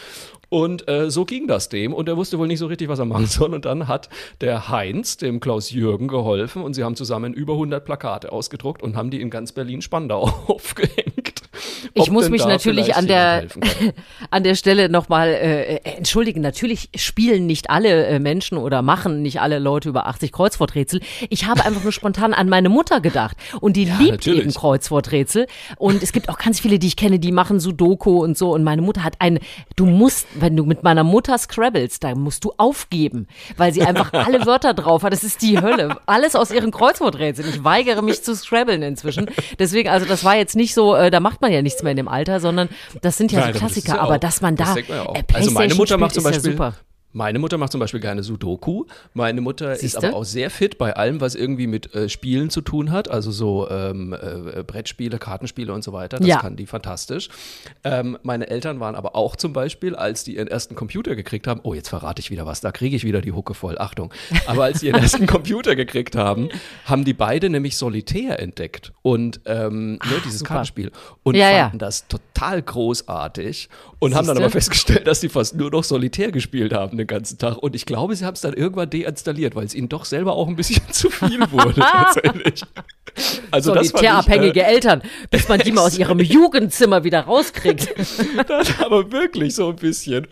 Und 0.50 0.86
äh, 0.86 1.10
so 1.10 1.24
ging 1.24 1.46
das 1.46 1.70
dem 1.70 1.94
und 1.94 2.06
er 2.06 2.18
wusste 2.18 2.38
wohl 2.38 2.48
nicht 2.48 2.58
so 2.58 2.66
richtig, 2.66 2.88
was 2.88 2.98
er 2.98 3.06
machen 3.06 3.26
soll. 3.26 3.54
Und 3.54 3.64
dann 3.64 3.88
hat 3.88 4.10
der 4.42 4.68
Heinz 4.68 5.16
dem 5.16 5.40
Klaus 5.40 5.70
Jürgen 5.70 6.06
geholfen 6.06 6.62
und 6.62 6.74
sie 6.74 6.84
haben 6.84 6.96
zusammen 6.96 7.32
über 7.32 7.54
100 7.54 7.82
Plakate 7.82 8.30
ausgedruckt 8.30 8.82
und 8.82 8.94
haben 8.94 9.08
die 9.08 9.22
in 9.22 9.30
ganz 9.30 9.52
Berlin-Spandau 9.52 10.20
aufgehängt. 10.48 11.03
Ich 11.96 12.10
muss 12.10 12.28
mich 12.28 12.44
natürlich 12.44 12.96
an 12.96 13.06
der, 13.06 13.46
an 14.30 14.42
der 14.42 14.56
Stelle 14.56 14.88
nochmal 14.88 15.28
äh, 15.28 15.76
äh, 15.76 15.80
entschuldigen. 15.96 16.40
Natürlich 16.40 16.90
spielen 16.96 17.46
nicht 17.46 17.70
alle 17.70 18.06
äh, 18.06 18.18
Menschen 18.18 18.58
oder 18.58 18.82
machen 18.82 19.22
nicht 19.22 19.40
alle 19.40 19.60
Leute 19.60 19.90
über 19.90 20.08
80 20.08 20.32
Kreuzworträtsel. 20.32 21.00
Ich 21.30 21.46
habe 21.46 21.64
einfach 21.64 21.84
nur 21.84 21.92
spontan 21.92 22.34
an 22.34 22.48
meine 22.48 22.68
Mutter 22.68 23.00
gedacht. 23.00 23.36
Und 23.60 23.76
die 23.76 23.84
liebt 23.98 24.10
natürlich. 24.10 24.40
eben 24.40 24.52
Kreuzworträtsel. 24.52 25.46
Und 25.76 26.02
es 26.02 26.12
gibt 26.12 26.28
auch 26.28 26.38
ganz 26.38 26.58
viele, 26.58 26.80
die 26.80 26.88
ich 26.88 26.96
kenne, 26.96 27.20
die 27.20 27.30
machen 27.30 27.60
Sudoku 27.60 28.24
und 28.24 28.36
so. 28.36 28.52
Und 28.52 28.64
meine 28.64 28.82
Mutter 28.82 29.04
hat 29.04 29.14
ein, 29.20 29.38
du 29.76 29.86
musst, 29.86 30.26
wenn 30.34 30.56
du 30.56 30.64
mit 30.64 30.82
meiner 30.82 31.04
Mutter 31.04 31.38
scrabbles, 31.38 32.00
da 32.00 32.16
musst 32.16 32.44
du 32.44 32.52
aufgeben, 32.56 33.28
weil 33.56 33.72
sie 33.72 33.82
einfach 33.82 34.12
alle 34.12 34.44
Wörter 34.46 34.74
drauf 34.74 35.04
hat. 35.04 35.12
Das 35.12 35.22
ist 35.22 35.42
die 35.42 35.60
Hölle. 35.60 35.96
Alles 36.06 36.34
aus 36.34 36.50
ihren 36.50 36.72
Kreuzworträtseln. 36.72 37.48
Ich 37.48 37.62
weigere 37.62 38.02
mich 38.02 38.24
zu 38.24 38.34
scrabbeln 38.34 38.82
inzwischen. 38.82 39.30
Deswegen, 39.60 39.90
also 39.90 40.06
das 40.06 40.24
war 40.24 40.36
jetzt 40.36 40.56
nicht 40.56 40.74
so, 40.74 40.96
äh, 40.96 41.12
da 41.12 41.20
macht 41.20 41.40
man 41.40 41.52
ja 41.52 41.62
nichts 41.62 41.83
mehr 41.84 41.92
in 41.92 41.96
dem 41.96 42.08
Alter, 42.08 42.40
sondern 42.40 42.68
das 43.02 43.16
sind 43.16 43.30
ja 43.32 43.38
Nein, 43.40 43.48
so 43.48 43.52
das 43.52 43.60
Klassiker. 43.60 43.94
ja 43.96 44.00
aber 44.00 44.18
dass 44.18 44.40
man 44.40 44.56
das 44.56 44.68
da 44.68 44.74
denkt 44.74 44.88
man 44.88 44.98
ja 44.98 45.06
auch. 45.06 45.14
äh, 45.14 45.22
Also 45.32 45.50
meine 45.52 45.74
Mutter 45.74 45.96
macht 45.98 46.14
zum 46.14 46.24
ja 46.24 46.30
Beispiel, 46.30 46.52
super. 46.52 46.74
Meine 47.14 47.38
Mutter 47.38 47.56
macht 47.56 47.72
zum 47.72 47.78
Beispiel 47.80 48.00
gerne 48.00 48.22
Sudoku. 48.22 48.84
Meine 49.14 49.40
Mutter 49.40 49.72
ist 49.72 49.80
Siehste? 49.80 50.08
aber 50.08 50.16
auch 50.16 50.24
sehr 50.24 50.50
fit 50.50 50.76
bei 50.76 50.94
allem, 50.94 51.22
was 51.22 51.34
irgendwie 51.34 51.66
mit 51.66 51.94
äh, 51.94 52.10
Spielen 52.10 52.50
zu 52.50 52.60
tun 52.60 52.90
hat. 52.90 53.10
Also 53.10 53.30
so 53.30 53.70
ähm, 53.70 54.12
äh, 54.12 54.62
Brettspiele, 54.62 55.18
Kartenspiele 55.18 55.72
und 55.72 55.82
so 55.82 55.92
weiter. 55.94 56.18
Das 56.18 56.26
Ja. 56.26 56.40
kann 56.40 56.56
die 56.56 56.66
fantastisch. 56.66 57.28
Ähm, 57.84 58.18
meine 58.22 58.48
Eltern 58.48 58.80
waren 58.80 58.94
aber 58.96 59.16
auch 59.16 59.36
zum 59.36 59.52
Beispiel, 59.54 59.94
als 59.94 60.24
die 60.24 60.36
ihren 60.36 60.48
ersten 60.48 60.74
Computer 60.74 61.14
gekriegt 61.16 61.46
haben, 61.46 61.60
oh, 61.62 61.72
jetzt 61.72 61.88
verrate 61.88 62.20
ich 62.20 62.30
wieder 62.30 62.44
was, 62.46 62.60
da 62.60 62.72
kriege 62.72 62.96
ich 62.96 63.04
wieder 63.04 63.20
die 63.22 63.32
Hucke 63.32 63.54
voll, 63.54 63.78
Achtung. 63.78 64.12
Aber 64.46 64.64
als 64.64 64.80
sie 64.80 64.88
ihren 64.88 65.00
ersten 65.00 65.26
Computer 65.26 65.76
gekriegt 65.76 66.16
haben, 66.16 66.48
haben 66.84 67.04
die 67.04 67.14
beide 67.14 67.48
nämlich 67.48 67.76
Solitär 67.76 68.40
entdeckt 68.40 68.92
und 69.02 69.40
ähm, 69.46 69.92
ne, 69.92 70.00
dieses 70.24 70.40
super. 70.40 70.48
Kartenspiel 70.54 70.90
und 71.22 71.36
Ja, 71.36 71.50
ja. 71.50 71.62
fanden 71.64 71.78
das 71.78 72.08
total 72.08 72.60
großartig 72.62 73.68
und 73.98 74.14
haben 74.14 74.26
dann 74.26 74.36
Siehste? 74.36 74.42
aber 74.44 74.50
festgestellt, 74.50 75.06
dass 75.06 75.20
die 75.20 75.28
fast 75.28 75.54
nur 75.56 75.70
noch 75.70 75.84
Solitär 75.84 76.32
gespielt 76.32 76.72
haben 76.72 76.96
den 77.04 77.06
ganzen 77.06 77.38
Tag. 77.38 77.58
Und 77.58 77.74
ich 77.74 77.86
glaube, 77.86 78.16
sie 78.16 78.24
haben 78.24 78.34
es 78.34 78.40
dann 78.40 78.54
irgendwann 78.54 78.90
deinstalliert, 78.90 79.54
weil 79.54 79.64
es 79.64 79.74
ihnen 79.74 79.88
doch 79.88 80.04
selber 80.04 80.34
auch 80.34 80.48
ein 80.48 80.56
bisschen 80.56 80.82
zu 80.90 81.10
viel 81.10 81.40
wurde 81.50 81.80
tatsächlich. 81.80 82.64
Also 83.50 83.72
das 83.74 83.90
fand 83.90 84.02
ich, 84.02 84.10
Solitärabhängige 84.10 84.62
äh, 84.62 84.74
Eltern, 84.74 85.02
bis 85.30 85.48
man 85.48 85.60
die 85.60 85.72
mal 85.72 85.82
aus 85.82 85.96
ihrem 85.98 86.18
Jugendzimmer 86.18 87.04
wieder 87.04 87.20
rauskriegt. 87.20 87.94
Das 88.48 88.80
aber 88.80 89.12
wirklich 89.12 89.54
so 89.54 89.68
ein 89.68 89.76
bisschen. 89.76 90.26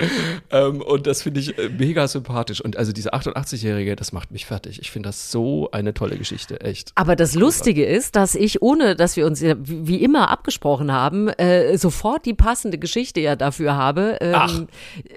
Ähm, 0.50 0.81
und 0.81 1.07
das 1.07 1.23
finde 1.23 1.41
ich 1.41 1.57
äh, 1.59 1.69
mega 1.69 2.09
sympathisch. 2.09 2.61
Und 2.61 2.76
also 2.76 2.93
diese 2.93 3.14
88-Jährige, 3.14 3.95
das 3.95 4.12
macht 4.12 4.33
mich 4.33 4.47
fertig. 4.47 4.81
Ich 4.81 4.91
finde 4.91 5.11
das 5.11 5.31
so 5.31 5.71
eine 5.71 5.95
tolle 5.95 6.17
Geschichte, 6.17 6.61
echt. 6.61 6.91
Aber 6.95 7.14
das 7.14 7.35
Lustige 7.35 7.85
ist, 7.85 8.17
dass 8.17 8.35
ich, 8.35 8.62
ohne 8.62 8.97
dass 8.97 9.17
wir 9.17 9.26
uns 9.26 9.43
wie 9.43 10.02
immer 10.02 10.31
abgesprochen 10.31 10.91
haben, 10.93 11.29
äh, 11.29 11.76
sofort 11.79 12.26
die 12.26 12.35
passende 12.35 12.79
Geschichte 12.79 13.21
ja 13.21 13.37
dafür 13.37 13.76
habe, 13.76 14.19
ähm, 14.21 14.67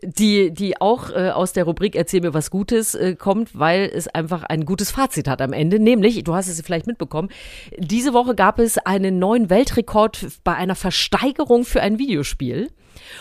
die, 0.04 0.52
die 0.52 0.80
auch 0.80 1.10
äh, 1.10 1.30
aus 1.30 1.45
der 1.54 1.66
Rubrik 1.66 1.96
Erzähl 1.96 2.22
mir 2.22 2.34
was 2.34 2.50
Gutes 2.50 2.96
äh, 2.96 3.16
kommt, 3.16 3.58
weil 3.58 3.92
es 3.94 4.08
einfach 4.08 4.44
ein 4.44 4.66
gutes 4.66 4.92
Fazit 4.92 5.28
hat 5.28 5.42
am 5.42 5.54
Ende. 5.54 5.80
Nämlich, 5.80 6.24
du 6.24 6.34
hast 6.34 6.48
es 6.48 6.62
vielleicht 6.62 6.88
mitbekommen, 6.88 7.30
diese 7.78 8.14
Woche 8.14 8.36
gab 8.36 8.60
es 8.60 8.78
einen 8.78 9.20
neuen 9.20 9.50
Weltrekord 9.50 10.28
bei 10.44 10.56
einer 10.56 10.75
Versteigerung 10.75 11.66
für 11.66 11.82
ein 11.82 12.00
Videospiel. 12.00 12.70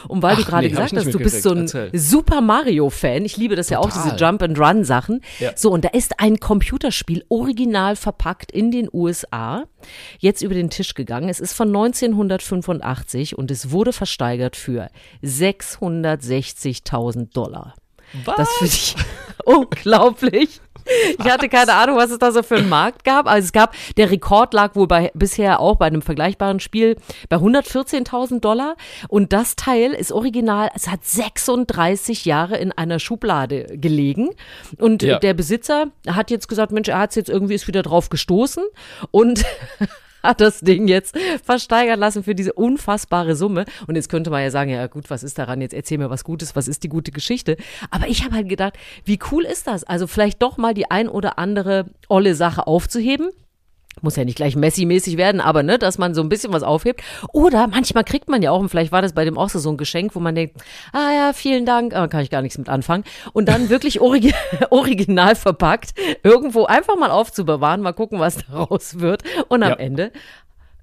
Und 0.09 0.23
weil 0.23 0.37
du 0.37 0.43
Ach, 0.43 0.49
gerade 0.49 0.67
nee, 0.67 0.71
gesagt 0.71 0.97
hast, 0.97 1.13
du 1.13 1.19
bist 1.19 1.43
so 1.43 1.51
ein. 1.51 1.63
Erzähl. 1.63 1.91
Super 1.93 2.41
Mario-Fan. 2.41 3.25
Ich 3.25 3.37
liebe 3.37 3.57
das 3.57 3.71
ja 3.71 3.79
auch, 3.79 3.91
Total. 3.91 4.05
diese 4.05 4.15
Jump-and-Run-Sachen. 4.17 5.21
Ja. 5.41 5.51
So, 5.57 5.71
und 5.71 5.85
da 5.85 5.89
ist 5.91 6.21
ein 6.21 6.39
Computerspiel 6.41 7.25
original 7.29 7.97
verpackt 7.97 8.53
in 8.53 8.71
den 8.71 8.89
USA 8.93 9.65
jetzt 10.19 10.43
über 10.43 10.55
den 10.55 10.71
Tisch 10.71 10.95
gegangen. 10.95 11.29
Es 11.29 11.41
ist 11.41 11.53
von 11.55 11.69
1985 11.69 13.37
und 13.37 13.51
es 13.51 13.71
wurde 13.71 13.93
versteigert 13.93 14.57
für 14.57 14.89
660.000 15.23 17.33
Dollar. 17.33 17.75
Das 18.37 18.49
finde 18.59 18.75
ich 18.75 18.97
unglaublich. 19.45 20.61
Ich 21.19 21.25
hatte 21.25 21.49
keine 21.49 21.73
Ahnung, 21.73 21.97
was 21.97 22.11
es 22.11 22.19
da 22.19 22.31
so 22.31 22.43
für 22.43 22.57
einen 22.57 22.69
Markt 22.69 23.05
gab. 23.05 23.27
Also 23.27 23.47
es 23.47 23.53
gab, 23.53 23.75
der 23.97 24.11
Rekord 24.11 24.53
lag 24.53 24.75
wohl 24.77 24.87
bei, 24.87 25.11
bisher 25.15 25.59
auch 25.61 25.77
bei 25.77 25.87
einem 25.87 26.03
vergleichbaren 26.03 26.61
Spiel 26.61 26.97
bei 27.31 27.37
114.000 27.37 28.41
Dollar. 28.41 28.77
Und 29.09 29.33
das 29.33 29.57
Teil 29.57 29.93
ist 29.93 30.13
original, 30.13 30.71
es 30.75 30.89
hat 30.89 31.03
36 31.03 32.27
Jahre 32.27 32.59
in 32.59 32.71
einer 32.71 32.99
Schublade 32.99 33.79
gelegen. 33.79 34.29
Und 34.79 35.03
Ja. 35.03 35.19
der 35.19 35.33
Besitzer 35.33 35.87
hat 36.07 36.31
jetzt 36.31 36.49
gesagt, 36.49 36.71
Mensch, 36.71 36.89
er 36.89 36.99
hat 36.99 37.11
es 37.11 37.17
jetzt 37.17 37.31
irgendwie 37.31 37.55
ist 37.55 37.67
wieder 37.67 37.83
drauf 37.83 38.11
gestoßen 38.11 38.65
und 39.11 39.43
hat 40.25 40.41
das 40.41 40.61
Ding 40.61 40.89
jetzt 40.89 41.17
versteigern 41.45 42.01
lassen 42.01 42.25
für 42.25 42.35
diese 42.35 42.53
unfassbare 42.53 43.37
Summe. 43.37 43.65
Und 43.87 43.95
jetzt 43.95 44.09
könnte 44.09 44.31
man 44.31 44.43
ja 44.43 44.51
sagen, 44.51 44.71
ja 44.71 44.87
gut, 44.89 45.11
was 45.11 45.23
ist 45.23 45.39
daran? 45.39 45.61
Jetzt 45.61 45.75
erzähl 45.75 45.99
mir 45.99 46.11
was 46.11 46.25
Gutes, 46.25 46.57
was 46.57 46.67
ist 46.67 46.83
die 46.83 46.89
gute 46.89 47.13
Geschichte? 47.13 47.57
Aber 47.91 48.09
ich 48.09 48.25
habe 48.25 48.35
halt 48.35 48.49
gedacht, 48.49 48.75
wie 49.05 49.19
cool 49.31 49.45
ist 49.45 49.67
das? 49.67 49.85
Also 49.85 50.07
vielleicht 50.07 50.43
doch 50.43 50.57
mal 50.57 50.75
die 50.75 50.91
ein 50.91 51.09
oder 51.09 51.39
andere 51.39 51.87
olle 52.09 52.35
Sache 52.35 52.67
aufzuheben. 52.67 53.31
Muss 54.05 54.17
ja 54.17 54.25
nicht 54.25 54.37
gleich 54.37 54.55
Messi-mäßig 54.55 55.17
werden, 55.17 55.41
aber 55.41 55.63
ne, 55.63 55.79
dass 55.79 55.97
man 55.97 56.15
so 56.15 56.21
ein 56.21 56.29
bisschen 56.29 56.53
was 56.53 56.63
aufhebt. 56.63 57.03
Oder 57.33 57.67
manchmal 57.67 58.05
kriegt 58.05 58.29
man 58.29 58.43
ja 58.43 58.51
auch, 58.51 58.61
und 58.61 58.69
vielleicht 58.69 58.93
war 58.93 59.01
das 59.03 59.15
bei 59.15 59.25
dem 59.25 59.39
auch 59.39 59.49
so 59.49 59.59
so 59.59 59.71
ein 59.71 59.79
Geschenk, 59.79 60.15
wo 60.15 60.21
man 60.21 60.35
denkt, 60.35 60.57
ah 60.93 61.11
ja, 61.13 61.33
vielen 61.33 61.65
Dank, 61.65 61.95
aber 61.95 62.09
kann 62.09 62.21
ich 62.21 62.29
gar 62.31 62.43
nichts 62.43 62.59
mit 62.59 62.69
anfangen. 62.69 63.05
Und 63.33 63.49
dann 63.49 63.71
wirklich 63.71 64.01
origi 64.03 64.35
original 64.71 65.35
verpackt, 65.35 65.95
irgendwo 66.23 66.67
einfach 66.67 66.97
mal 66.97 67.11
aufzubewahren, 67.11 67.81
mal 67.81 67.93
gucken, 67.95 68.21
was 68.21 68.37
daraus 68.47 69.01
wird. 69.01 69.23
Und 69.49 69.63
am 69.63 69.71
Ja. 69.71 69.77
Ende 69.77 70.13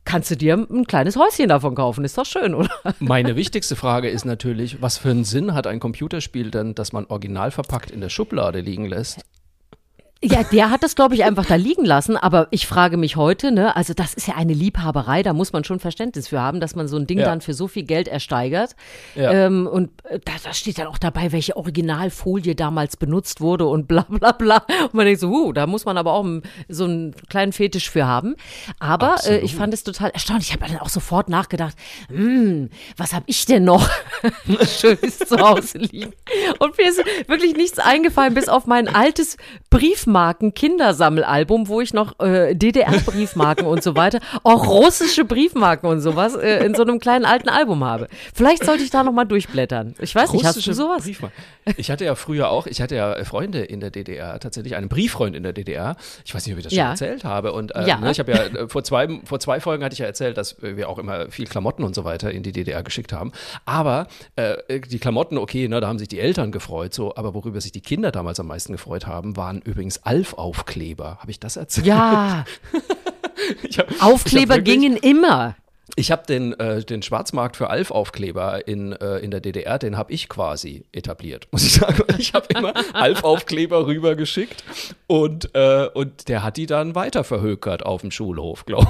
kannst 0.03 0.31
du 0.31 0.35
dir 0.35 0.55
ein 0.55 0.87
kleines 0.87 1.15
Häuschen 1.15 1.47
davon 1.47 1.75
kaufen. 1.75 2.03
Ist 2.03 2.17
doch 2.17 2.25
schön, 2.25 2.55
oder? 2.55 2.71
Meine 2.99 3.35
wichtigste 3.35 3.75
Frage 3.75 4.09
ist 4.09 4.25
natürlich, 4.25 4.81
was 4.81 4.97
für 4.97 5.11
einen 5.11 5.25
Sinn 5.25 5.53
hat 5.53 5.67
ein 5.67 5.79
Computerspiel 5.79 6.49
denn, 6.49 6.73
das 6.73 6.91
man 6.91 7.05
original 7.05 7.51
verpackt 7.51 7.91
in 7.91 8.01
der 8.01 8.09
Schublade 8.09 8.61
liegen 8.61 8.87
lässt? 8.87 9.19
Ja, 10.23 10.43
der 10.43 10.69
hat 10.69 10.83
das, 10.83 10.93
glaube 10.95 11.15
ich, 11.15 11.23
einfach 11.23 11.45
da 11.47 11.55
liegen 11.55 11.83
lassen. 11.83 12.15
Aber 12.15 12.47
ich 12.51 12.67
frage 12.67 12.95
mich 12.95 13.15
heute, 13.15 13.51
ne, 13.51 13.75
also 13.75 13.95
das 13.95 14.13
ist 14.13 14.27
ja 14.27 14.35
eine 14.35 14.53
Liebhaberei, 14.53 15.23
da 15.23 15.33
muss 15.33 15.51
man 15.51 15.63
schon 15.63 15.79
Verständnis 15.79 16.27
für 16.27 16.39
haben, 16.39 16.59
dass 16.59 16.75
man 16.75 16.87
so 16.87 16.97
ein 16.97 17.07
Ding 17.07 17.17
Ja. 17.19 17.25
dann 17.25 17.41
für 17.41 17.55
so 17.55 17.67
viel 17.67 17.83
Geld 17.83 18.07
ersteigert. 18.07 18.75
Ja. 19.15 19.31
Ähm, 19.31 19.65
und 19.65 19.89
äh, 20.03 20.19
da, 20.23 20.33
da 20.43 20.53
steht 20.53 20.77
dann 20.77 20.85
auch 20.85 20.99
dabei, 20.99 21.31
welche 21.31 21.57
Originalfolie 21.57 22.53
damals 22.53 22.97
benutzt 22.97 23.41
wurde 23.41 23.65
und 23.65 23.87
bla 23.87 24.05
bla 24.09 24.31
bla. 24.31 24.63
Und 24.83 24.93
man 24.93 25.05
denkt 25.07 25.21
so, 25.21 25.27
uh, 25.29 25.53
da 25.53 25.65
muss 25.65 25.85
man 25.85 25.97
aber 25.97 26.13
auch 26.13 26.25
so 26.69 26.83
einen 26.83 27.15
kleinen 27.29 27.51
Fetisch 27.51 27.89
für 27.89 28.05
haben. 28.05 28.35
Aber 28.77 29.15
äh, 29.25 29.39
ich 29.39 29.55
fand 29.55 29.73
es 29.73 29.83
total 29.83 30.11
erstaunlich. 30.11 30.49
Ich 30.49 30.53
habe 30.53 30.67
dann 30.67 30.79
auch 30.81 30.89
sofort 30.89 31.29
nachgedacht, 31.29 31.75
hm, 32.09 32.69
was 32.95 33.13
habe 33.13 33.23
ich 33.25 33.45
denn 33.45 33.63
noch 33.63 33.89
Schönes 34.79 35.17
zu 35.17 35.37
Hause 35.39 35.79
liegen? 35.79 36.13
Und 36.59 36.77
mir 36.77 36.89
ist 36.89 37.01
wirklich 37.27 37.55
nichts 37.55 37.79
eingefallen, 37.79 38.35
bis 38.35 38.49
auf 38.49 38.67
mein 38.67 38.87
altes 38.87 39.37
Briefmarken-Kindersammelalbum, 40.11 41.67
wo 41.67 41.81
ich 41.81 41.93
noch 41.93 42.19
äh, 42.19 42.55
DDR-Briefmarken 42.55 43.65
und 43.65 43.83
so 43.83 43.95
weiter, 43.95 44.19
auch 44.43 44.67
russische 44.67 45.25
Briefmarken 45.25 45.89
und 45.89 46.01
sowas 46.01 46.35
äh, 46.35 46.65
in 46.65 46.75
so 46.75 46.83
einem 46.83 46.99
kleinen 46.99 47.25
alten 47.25 47.49
Album 47.49 47.83
habe. 47.83 48.07
Vielleicht 48.33 48.65
sollte 48.65 48.83
ich 48.83 48.89
da 48.89 49.03
noch 49.03 49.11
mal 49.13 49.25
durchblättern. 49.25 49.95
Ich 49.99 50.15
weiß 50.15 50.31
nicht, 50.33 50.43
hast 50.45 50.55
du 50.55 50.59
Russische 50.59 50.73
sowas? 50.73 51.03
Briefmarken. 51.03 51.43
Ich 51.77 51.91
hatte 51.91 52.05
ja 52.05 52.15
früher 52.15 52.49
auch, 52.49 52.67
ich 52.67 52.81
hatte 52.81 52.95
ja 52.95 53.23
Freunde 53.23 53.59
in 53.63 53.79
der 53.79 53.91
DDR, 53.91 54.39
tatsächlich 54.39 54.75
einen 54.75 54.89
Brieffreund 54.89 55.35
in 55.35 55.43
der 55.43 55.53
DDR. 55.53 55.95
Ich 56.25 56.33
weiß 56.33 56.45
nicht, 56.45 56.53
ob 56.53 56.59
ich 56.59 56.63
das 56.65 56.73
Ja. 56.73 56.83
schon 56.83 56.91
erzählt 56.91 57.23
habe. 57.23 57.53
Und 57.53 57.75
äh, 57.75 57.87
Ja. 57.87 57.97
ne, 57.97 58.11
ich 58.11 58.19
habe 58.19 58.31
ja 58.31 58.37
äh, 58.43 58.67
vor 58.67 58.83
zwei, 58.83 59.07
vor 59.25 59.39
zwei 59.39 59.59
Folgen 59.59 59.83
hatte 59.83 59.93
ich 59.93 59.99
ja 59.99 60.05
erzählt, 60.05 60.37
dass 60.37 60.53
äh, 60.63 60.75
wir 60.77 60.89
auch 60.89 60.97
immer 60.97 61.29
viel 61.29 61.45
Klamotten 61.45 61.83
und 61.83 61.95
so 61.95 62.03
weiter 62.03 62.31
in 62.31 62.43
die 62.43 62.51
DDR 62.51 62.83
geschickt 62.83 63.13
haben. 63.13 63.31
Aber 63.65 64.07
äh, 64.35 64.79
die 64.81 64.99
Klamotten, 64.99 65.37
okay, 65.37 65.67
ne, 65.67 65.79
da 65.81 65.87
haben 65.87 65.99
sich 65.99 66.07
die 66.07 66.19
Eltern 66.19 66.51
gefreut, 66.51 66.93
so, 66.93 67.15
aber 67.15 67.33
worüber 67.33 67.61
sich 67.61 67.71
die 67.71 67.81
Kinder 67.81 68.11
damals 68.11 68.39
am 68.39 68.47
meisten 68.47 68.73
gefreut 68.73 69.07
haben, 69.07 69.37
waren 69.37 69.61
übrigens 69.61 70.00
Alf-Aufkleber. 70.01 71.17
Habe 71.19 71.31
ich 71.31 71.39
das 71.39 71.55
erzählt? 71.57 71.87
Ja, 71.87 72.45
hab, 73.77 74.03
Aufkleber 74.03 74.55
wirklich- 74.55 74.79
gingen 74.79 74.97
immer. 74.97 75.55
Ich 75.97 76.09
habe 76.09 76.23
den, 76.25 76.57
äh, 76.57 76.85
den 76.85 77.01
Schwarzmarkt 77.01 77.57
für 77.57 77.69
Alf-Aufkleber 77.69 78.65
in, 78.65 78.93
äh, 78.93 79.17
in 79.17 79.29
der 79.29 79.41
DDR, 79.41 79.77
den 79.77 79.97
habe 79.97 80.13
ich 80.13 80.29
quasi 80.29 80.85
etabliert, 80.93 81.49
muss 81.51 81.63
ich 81.65 81.73
sagen. 81.81 82.03
Ich 82.17 82.33
habe 82.33 82.47
immer 82.55 82.73
Alf-Aufkleber 82.93 83.85
rübergeschickt 83.87 84.63
und, 85.07 85.53
äh, 85.53 85.89
und 85.93 86.29
der 86.29 86.43
hat 86.43 86.55
die 86.55 86.65
dann 86.65 86.95
weiter 86.95 87.25
verhökert 87.25 87.85
auf 87.85 88.01
dem 88.01 88.11
Schulhof, 88.11 88.65
glaube 88.65 88.87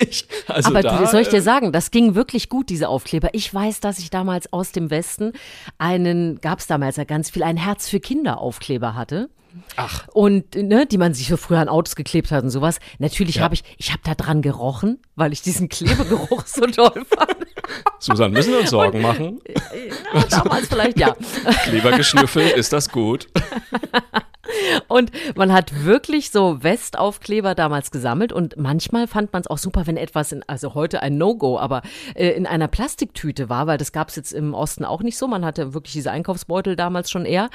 ich. 0.00 0.28
Also 0.46 0.68
Aber 0.70 0.82
da, 0.82 1.04
soll 1.08 1.22
ich 1.22 1.28
dir 1.28 1.38
äh, 1.38 1.42
sagen, 1.42 1.72
das 1.72 1.90
ging 1.90 2.14
wirklich 2.14 2.48
gut, 2.48 2.68
diese 2.70 2.88
Aufkleber. 2.88 3.30
Ich 3.32 3.52
weiß, 3.52 3.80
dass 3.80 3.98
ich 3.98 4.10
damals 4.10 4.52
aus 4.52 4.70
dem 4.70 4.90
Westen 4.90 5.32
einen, 5.78 6.40
gab 6.40 6.60
es 6.60 6.68
damals 6.68 6.96
ja 6.96 7.04
ganz 7.04 7.30
viel, 7.30 7.42
ein 7.42 7.56
Herz 7.56 7.88
für 7.88 7.98
Kinder 7.98 8.38
Aufkleber 8.38 8.94
hatte. 8.94 9.28
Ach. 9.76 10.06
Und 10.08 10.54
ne, 10.54 10.86
die 10.86 10.98
man 10.98 11.14
sich 11.14 11.28
so 11.28 11.36
früher 11.36 11.58
an 11.58 11.68
Autos 11.68 11.96
geklebt 11.96 12.30
hat 12.30 12.42
und 12.44 12.50
sowas. 12.50 12.78
Natürlich 12.98 13.36
Ja. 13.36 13.42
habe 13.42 13.54
ich, 13.54 13.62
ich 13.78 13.90
habe 13.90 14.00
da 14.04 14.14
dran 14.14 14.42
gerochen, 14.42 15.00
weil 15.16 15.32
ich 15.32 15.42
diesen 15.42 15.68
Klebegeruch 15.68 16.42
so 16.46 16.62
toll 16.66 17.04
fand. 17.06 17.36
Susan, 17.98 18.32
müssen 18.32 18.52
wir 18.52 18.60
uns 18.60 18.70
Sorgen 18.70 19.00
machen? 19.00 19.40
Ja, 20.14 20.22
damals 20.30 20.68
vielleicht 20.68 20.98
ja. 20.98 21.16
Klebergeschnüffel, 21.64 22.48
ist 22.48 22.72
das 22.72 22.88
gut? 22.90 23.28
Und 24.88 25.10
man 25.36 25.52
hat 25.52 25.84
wirklich 25.84 26.30
so 26.30 26.62
Westaufkleber 26.62 27.54
damals 27.54 27.90
gesammelt 27.90 28.32
und 28.32 28.56
manchmal 28.56 29.06
fand 29.06 29.32
man 29.32 29.42
es 29.42 29.48
auch 29.48 29.58
super, 29.58 29.86
wenn 29.86 29.96
etwas 29.96 30.32
in, 30.32 30.42
also 30.46 30.74
heute 30.74 31.02
ein 31.02 31.18
No-Go, 31.18 31.58
aber 31.58 31.82
äh, 32.14 32.30
in 32.30 32.46
einer 32.46 32.68
Plastiktüte 32.68 33.48
war, 33.48 33.66
weil 33.66 33.78
das 33.78 33.92
gab 33.92 34.08
es 34.08 34.16
jetzt 34.16 34.32
im 34.32 34.54
Osten 34.54 34.84
auch 34.84 35.02
nicht 35.02 35.16
so. 35.16 35.26
Man 35.26 35.44
hatte 35.44 35.74
wirklich 35.74 35.92
diese 35.92 36.10
Einkaufsbeutel 36.10 36.76
damals 36.76 37.10
schon 37.10 37.24
eher. 37.24 37.50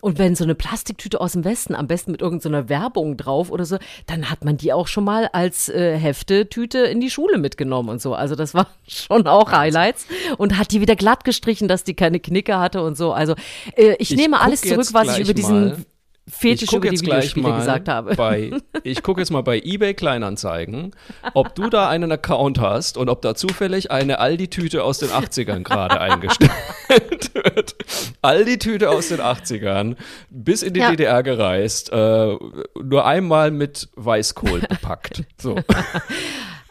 Und 0.00 0.18
wenn 0.18 0.34
so 0.34 0.44
eine 0.44 0.54
Plastiktüte 0.54 1.20
aus 1.20 1.32
dem 1.32 1.44
Westen, 1.44 1.74
am 1.74 1.86
besten 1.86 2.12
mit 2.12 2.22
irgendeiner 2.22 2.68
Werbung 2.68 3.16
drauf 3.16 3.50
oder 3.50 3.64
so, 3.64 3.78
dann 4.06 4.30
hat 4.30 4.44
man 4.44 4.56
die 4.56 4.72
auch 4.72 4.86
schon 4.86 5.04
mal 5.04 5.28
als 5.32 5.68
äh, 5.68 5.96
Heftetüte 5.96 6.78
in 6.78 7.00
die 7.00 7.10
Schule 7.10 7.38
mitgenommen 7.38 7.88
und 7.88 8.00
so. 8.00 8.14
Also 8.14 8.34
das 8.34 8.54
war 8.54 8.68
schon 8.86 9.26
auch 9.26 9.52
Highlights 9.52 10.06
und 10.38 10.58
hat 10.58 10.72
die 10.72 10.80
wieder 10.80 10.96
glatt 10.96 11.24
gestrichen, 11.24 11.68
dass 11.68 11.84
die 11.84 11.94
keine 11.94 12.20
Knicke 12.20 12.58
hatte 12.58 12.82
und 12.82 12.96
so. 12.96 13.12
Also 13.12 13.34
äh, 13.76 13.94
ich, 13.98 14.10
Ich 14.10 14.16
nehme 14.16 14.40
alles 14.40 14.60
zurück, 14.62 14.88
was 14.92 15.16
ich 15.16 15.24
über 15.24 15.34
diesen 15.34 15.68
mal. 15.68 15.84
Fetisch 16.26 16.72
über 16.72 16.80
die 16.80 16.94
jetzt 16.94 17.04
gleich 17.04 17.36
Videospiele 17.36 17.48
mal 17.48 17.58
gesagt 17.58 17.88
habe. 17.88 18.14
Bei, 18.14 18.50
ich 18.82 19.02
gucke 19.02 19.20
jetzt 19.20 19.30
mal 19.30 19.42
bei 19.42 19.60
eBay 19.60 19.92
Kleinanzeigen, 19.92 20.94
ob 21.34 21.54
du 21.54 21.68
da 21.68 21.88
einen 21.88 22.10
Account 22.12 22.58
hast 22.60 22.96
und 22.96 23.10
ob 23.10 23.20
da 23.20 23.34
zufällig 23.34 23.90
eine 23.90 24.18
Aldi-Tüte 24.20 24.84
aus 24.84 24.98
den 24.98 25.10
80ern 25.10 25.62
gerade 25.64 26.00
eingestellt 26.00 26.50
wird. 27.34 27.76
Aldi-Tüte 28.22 28.88
aus 28.88 29.08
den 29.08 29.20
80ern, 29.20 29.96
bis 30.30 30.62
in 30.62 30.72
die 30.72 30.80
Ja. 30.80 30.90
DDR 30.90 31.22
gereist, 31.22 31.92
äh, 31.92 32.36
nur 32.82 33.04
einmal 33.04 33.50
mit 33.50 33.88
Weißkohl 33.96 34.60
bepackt. 34.60 35.24
So. 35.38 35.56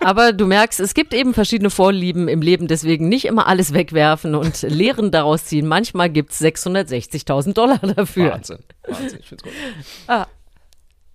Aber 0.03 0.33
du 0.33 0.45
merkst, 0.45 0.79
es 0.79 0.93
gibt 0.93 1.13
eben 1.13 1.33
verschiedene 1.33 1.69
Vorlieben 1.69 2.27
im 2.27 2.41
Leben, 2.41 2.67
deswegen 2.67 3.09
nicht 3.09 3.25
immer 3.25 3.47
alles 3.47 3.73
wegwerfen 3.73 4.35
und 4.35 4.61
Lehren 4.63 5.11
daraus 5.11 5.45
ziehen. 5.45 5.67
Manchmal 5.67 6.09
gibt's 6.09 6.41
660.000 6.41 7.53
Dollar 7.53 7.79
dafür. 7.79 8.31
Wahnsinn. 8.31 8.59
Wahnsinn, 8.87 9.19
ich 9.19 9.27
find's 9.27 9.43
gut. 9.43 9.53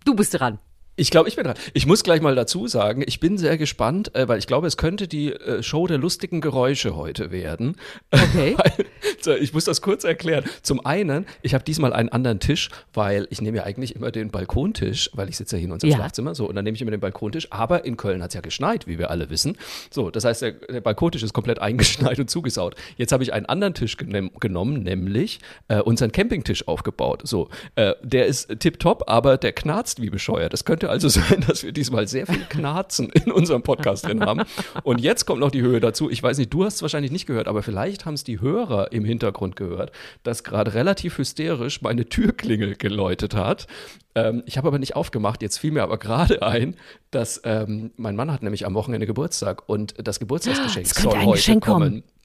Du 0.05 0.15
bist 0.15 0.39
dran. 0.39 0.59
Ich 0.99 1.13
glaube, 1.13 1.29
ich 1.29 1.37
bin 1.37 1.45
dran. 1.45 1.55
Ich 1.75 1.87
muss 1.87 2.03
gleich 2.03 2.21
mal 2.21 2.35
dazu 2.35 2.67
sagen, 2.67 3.05
ich 3.07 3.21
bin 3.21 3.39
sehr 3.39 3.57
gespannt, 3.57 4.15
äh, 4.17 4.27
weil 4.27 4.41
ich 4.41 4.49
glaube, 4.49 4.67
es 4.67 4.77
könnte 4.77 5.07
die 5.07 5.33
äh, 5.33 5.63
Show 5.63 5.87
der 5.87 5.97
lustigen 5.97 6.41
Geräusche 6.41 6.97
heute 6.97 7.31
werden. 7.31 7.77
Okay. 8.11 8.57
weil, 9.25 9.41
ich 9.41 9.53
muss 9.53 9.65
das 9.65 9.81
kurz 9.81 10.03
erklären. 10.03 10.45
Zum 10.63 10.85
einen, 10.85 11.27
ich 11.43 11.55
habe 11.55 11.63
diesmal 11.63 11.93
einen 11.93 12.09
anderen 12.09 12.41
Tisch, 12.41 12.69
weil 12.95 13.29
ich 13.31 13.41
nehme 13.41 13.59
ja 13.59 13.63
eigentlich 13.63 13.95
immer 13.95 14.11
den 14.11 14.33
Balkontisch, 14.33 15.09
weil 15.13 15.29
ich 15.29 15.37
sitze 15.37 15.55
ja 15.55 15.61
hier 15.61 15.69
in 15.69 15.73
unserem 15.73 15.91
Ja. 15.93 15.99
Schlafzimmer, 15.99 16.35
so, 16.35 16.49
und 16.49 16.57
dann 16.57 16.65
nehme 16.65 16.75
ich 16.75 16.83
immer 16.83 16.91
den 16.91 16.99
Balkontisch. 16.99 17.47
Aber 17.53 17.85
in 17.85 17.97
Köln 17.97 18.21
hat 18.21 18.31
es 18.31 18.35
ja 18.35 18.41
geschneit, 18.41 18.89
wie 18.89 18.99
wir 18.99 19.11
alle 19.11 19.31
wissen. 19.31 19.57
So, 19.91 20.11
das 20.11 20.25
heißt, 20.25 20.43
der, 20.43 20.53
der 20.53 20.81
Balkontisch 20.81 21.23
ist 21.23 21.33
komplett 21.33 21.59
eingeschneit 21.61 22.19
und 22.19 22.29
zugesaut. 22.29 22.75
Jetzt 22.97 23.13
habe 23.13 23.23
ich 23.23 23.33
einen 23.33 23.47
anderen 23.47 23.75
Tisch 23.75 23.97
genommen, 23.97 24.83
nämlich 24.83 25.39
äh, 25.69 25.81
unseren 25.81 26.11
Campingtisch 26.11 26.67
aufgebaut. 26.67 27.23
So, 27.25 27.51
äh, 27.77 27.95
der 28.03 28.27
ist 28.27 28.59
tipptopp, 28.59 29.05
aber 29.07 29.37
der 29.37 29.53
knarzt 29.53 30.03
wie 30.03 30.11
bescheuert. 30.11 30.53
Es 30.55 30.65
könnte 30.65 30.88
also 30.89 31.09
sein, 31.09 31.45
dass 31.47 31.63
wir 31.63 31.73
diesmal 31.73 32.09
sehr 32.09 32.27
viel 32.27 32.45
Knarzen 32.49 33.11
in 33.11 33.31
unserem 33.33 33.63
Podcast 33.63 34.07
drin 34.07 34.25
haben. 34.25 34.43
Und 34.83 35.01
jetzt 35.01 35.27
kommt 35.27 35.41
noch 35.41 35.51
die 35.51 35.63
Höhe 35.63 35.81
dazu. 35.81 36.11
Ich 36.11 36.23
weiß 36.23 36.39
nicht, 36.39 36.53
du 36.53 36.65
hast 36.65 36.77
es 36.77 36.83
wahrscheinlich 36.83 37.13
nicht 37.13 37.27
gehört, 37.27 37.49
aber 37.49 37.63
vielleicht 37.63 38.07
haben 38.07 38.15
es 38.15 38.25
die 38.25 38.41
Hörer 38.41 38.93
im 38.93 39.05
Hintergrund 39.05 39.57
gehört, 39.57 39.93
dass 40.23 40.45
gerade 40.45 40.75
relativ 40.75 41.19
hysterisch 41.19 41.83
meine 41.83 42.09
Türklingel 42.09 42.77
geläutet 42.77 43.35
hat. 43.35 43.67
Ähm, 44.15 44.43
ich 44.47 44.57
habe 44.59 44.69
aber 44.69 44.79
nicht 44.79 44.97
aufgemacht. 44.97 45.43
Jetzt 45.43 45.59
fiel 45.59 45.71
mir 45.73 45.83
aber 45.83 45.99
gerade 45.99 46.43
ein, 46.43 46.77
dass 47.11 47.41
ähm, 47.45 47.93
mein 47.97 48.17
Mann 48.17 48.33
hat 48.33 48.43
nämlich 48.43 48.67
am 48.67 48.75
Wochenende 48.75 49.07
Geburtstag 49.07 49.69
und 49.69 49.95
das 49.99 50.19
Geburtstagsgeschenk 50.19 50.87
Es 50.87 50.95
könnte 50.95 51.11
soll 51.11 51.21
ein 51.21 51.27
heute 51.27 51.37
Geschenk 51.37 51.65
kommen. 51.65 51.91
kommen. 51.91 52.18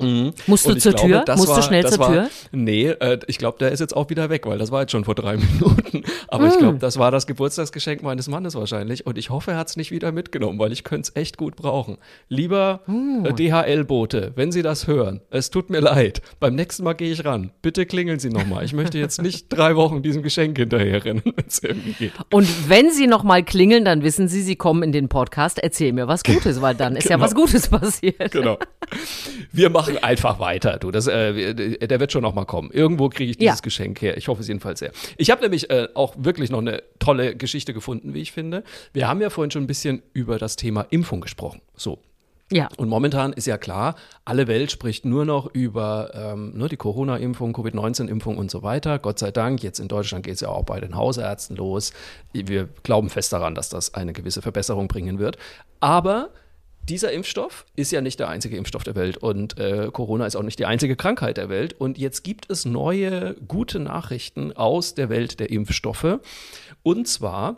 Mhm. 0.00 0.32
Musst 0.46 0.66
du 0.66 0.72
ich 0.72 0.82
zur 0.82 0.92
glaube, 0.92 1.24
Tür? 1.24 1.36
Musst 1.36 1.48
du 1.48 1.52
war- 1.52 1.62
schnell 1.62 1.82
das 1.82 1.92
zur 1.92 2.00
war, 2.00 2.12
Tür? 2.12 2.30
Nee, 2.52 2.88
äh, 2.88 3.18
ich 3.28 3.38
glaube, 3.38 3.58
der 3.58 3.70
ist 3.70 3.78
jetzt 3.80 3.94
auch 3.96 4.10
wieder 4.10 4.28
weg, 4.28 4.46
weil 4.46 4.58
das 4.58 4.70
war 4.72 4.80
jetzt 4.82 4.90
schon 4.92 5.04
vor 5.04 5.14
drei 5.14 5.36
Minuten. 5.36 6.02
Aber 6.28 6.46
ich 6.46 6.54
Hm. 6.54 6.58
glaube, 6.60 6.78
das 6.78 6.98
war 6.98 7.10
das 7.10 7.26
Geburtstagsgeschenk 7.26 8.02
meines 8.02 8.28
Mannes 8.28 8.54
wahrscheinlich. 8.56 9.06
Und 9.06 9.16
ich 9.18 9.30
hoffe, 9.30 9.52
er 9.52 9.56
hat 9.58 9.68
es 9.68 9.76
nicht 9.76 9.90
wieder 9.92 10.10
mitgenommen, 10.12 10.58
weil 10.58 10.72
ich 10.72 10.82
könnte 10.84 11.10
es 11.14 11.16
echt 11.20 11.36
gut 11.36 11.54
brauchen. 11.56 11.98
Lieber 12.28 12.80
Hm. 12.86 13.24
äh, 13.26 13.32
DHL-Bote, 13.32 14.32
wenn 14.34 14.50
Sie 14.52 14.62
das 14.62 14.86
hören, 14.86 15.20
es 15.30 15.50
tut 15.50 15.70
mir 15.70 15.80
leid. 15.80 16.20
Beim 16.40 16.54
nächsten 16.56 16.82
Mal 16.82 16.94
gehe 16.94 17.12
ich 17.12 17.24
ran. 17.24 17.50
Bitte 17.62 17.86
klingeln 17.86 18.18
Sie 18.18 18.30
nochmal. 18.30 18.64
Ich 18.64 18.72
möchte 18.72 18.98
jetzt 18.98 19.22
nicht 19.22 19.46
drei 19.50 19.76
Wochen 19.76 20.02
diesem 20.02 20.22
Geschenk 20.22 20.56
hinterherrennen, 20.58 21.22
wenn 21.36 21.44
es 21.46 21.62
irgendwie 21.62 21.92
geht. 21.92 22.12
Und 22.32 22.48
wenn 22.68 22.90
Sie 22.90 23.06
noch 23.06 23.22
mal 23.22 23.44
klingeln, 23.44 23.84
dann 23.84 24.02
wissen 24.02 24.26
Sie, 24.28 24.42
Sie 24.42 24.56
kommen 24.56 24.82
in 24.82 24.92
den 24.92 25.08
Podcast. 25.08 25.58
Erzähl 25.60 25.92
mir 25.92 26.08
was 26.08 26.24
Gutes, 26.24 26.60
weil 26.60 26.74
dann 26.74 26.96
ist 26.96 27.08
ja 27.08 27.16
Genau. 27.16 27.26
was 27.26 27.34
Gutes 27.34 27.68
passiert. 27.68 28.32
Genau. 28.32 28.58
Wir 29.60 29.68
machen 29.68 29.98
einfach 29.98 30.38
weiter, 30.38 30.78
du. 30.78 30.90
Das, 30.90 31.06
äh, 31.06 31.54
der 31.86 32.00
wird 32.00 32.12
schon 32.12 32.22
noch 32.22 32.34
mal 32.34 32.46
kommen. 32.46 32.70
Irgendwo 32.70 33.10
kriege 33.10 33.30
ich 33.30 33.36
dieses 33.36 33.58
Ja. 33.58 33.62
Geschenk 33.62 34.00
her. 34.00 34.16
Ich 34.16 34.28
hoffe 34.28 34.40
es 34.40 34.48
jedenfalls 34.48 34.78
sehr. 34.78 34.90
Ich 35.18 35.30
habe 35.30 35.42
nämlich 35.42 35.68
äh, 35.68 35.88
auch 35.94 36.14
wirklich 36.16 36.50
noch 36.50 36.60
eine 36.60 36.82
tolle 36.98 37.36
Geschichte 37.36 37.74
gefunden, 37.74 38.14
wie 38.14 38.22
ich 38.22 38.32
finde. 38.32 38.64
Wir 38.94 39.06
haben 39.06 39.20
ja 39.20 39.28
vorhin 39.28 39.50
schon 39.50 39.64
ein 39.64 39.66
bisschen 39.66 40.02
über 40.14 40.38
das 40.38 40.56
Thema 40.56 40.86
Impfung 40.88 41.20
gesprochen. 41.20 41.60
So. 41.76 41.98
Ja. 42.50 42.68
Und 42.78 42.88
momentan 42.88 43.34
ist 43.34 43.46
ja 43.46 43.58
klar, 43.58 43.96
alle 44.24 44.48
Welt 44.48 44.72
spricht 44.72 45.04
nur 45.04 45.26
noch 45.26 45.46
über 45.52 46.10
ähm, 46.14 46.56
ne, 46.56 46.68
die 46.68 46.78
Corona-Impfung, 46.78 47.52
Covid-19-Impfung 47.52 48.38
und 48.38 48.50
so 48.50 48.62
weiter. 48.62 48.98
Gott 48.98 49.18
sei 49.18 49.30
Dank, 49.30 49.62
jetzt 49.62 49.78
in 49.78 49.88
Deutschland 49.88 50.24
geht 50.24 50.34
es 50.34 50.40
ja 50.40 50.48
auch 50.48 50.64
bei 50.64 50.80
den 50.80 50.96
Hausärzten 50.96 51.54
los. 51.56 51.92
Wir 52.32 52.68
glauben 52.82 53.10
fest 53.10 53.32
daran, 53.34 53.54
dass 53.54 53.68
das 53.68 53.92
eine 53.92 54.14
gewisse 54.14 54.40
Verbesserung 54.40 54.88
bringen 54.88 55.18
wird. 55.18 55.36
Aber 55.80 56.30
dieser 56.90 57.12
Impfstoff 57.12 57.64
ist 57.76 57.92
ja 57.92 58.00
nicht 58.00 58.18
der 58.18 58.28
einzige 58.28 58.56
Impfstoff 58.56 58.82
der 58.82 58.96
Welt 58.96 59.16
und 59.16 59.58
äh, 59.58 59.90
Corona 59.92 60.26
ist 60.26 60.36
auch 60.36 60.42
nicht 60.42 60.58
die 60.58 60.66
einzige 60.66 60.96
Krankheit 60.96 61.36
der 61.36 61.48
Welt. 61.48 61.74
Und 61.78 61.98
jetzt 61.98 62.24
gibt 62.24 62.50
es 62.50 62.64
neue 62.64 63.36
gute 63.46 63.78
Nachrichten 63.78 64.52
aus 64.52 64.94
der 64.94 65.08
Welt 65.08 65.38
der 65.38 65.50
Impfstoffe. 65.50 66.18
Und 66.82 67.06
zwar 67.06 67.56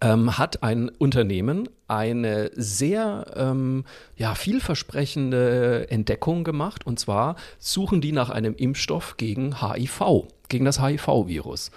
ähm, 0.00 0.36
hat 0.38 0.62
ein 0.62 0.88
Unternehmen 0.88 1.68
eine 1.86 2.50
sehr 2.54 3.26
ähm, 3.36 3.84
ja, 4.16 4.34
vielversprechende 4.34 5.88
Entdeckung 5.88 6.42
gemacht. 6.42 6.84
Und 6.84 6.98
zwar 6.98 7.36
suchen 7.58 8.00
die 8.00 8.12
nach 8.12 8.28
einem 8.28 8.54
Impfstoff 8.54 9.16
gegen 9.16 9.60
HIV, 9.62 10.26
gegen 10.48 10.64
das 10.64 10.82
HIV-Virus. 10.82 11.70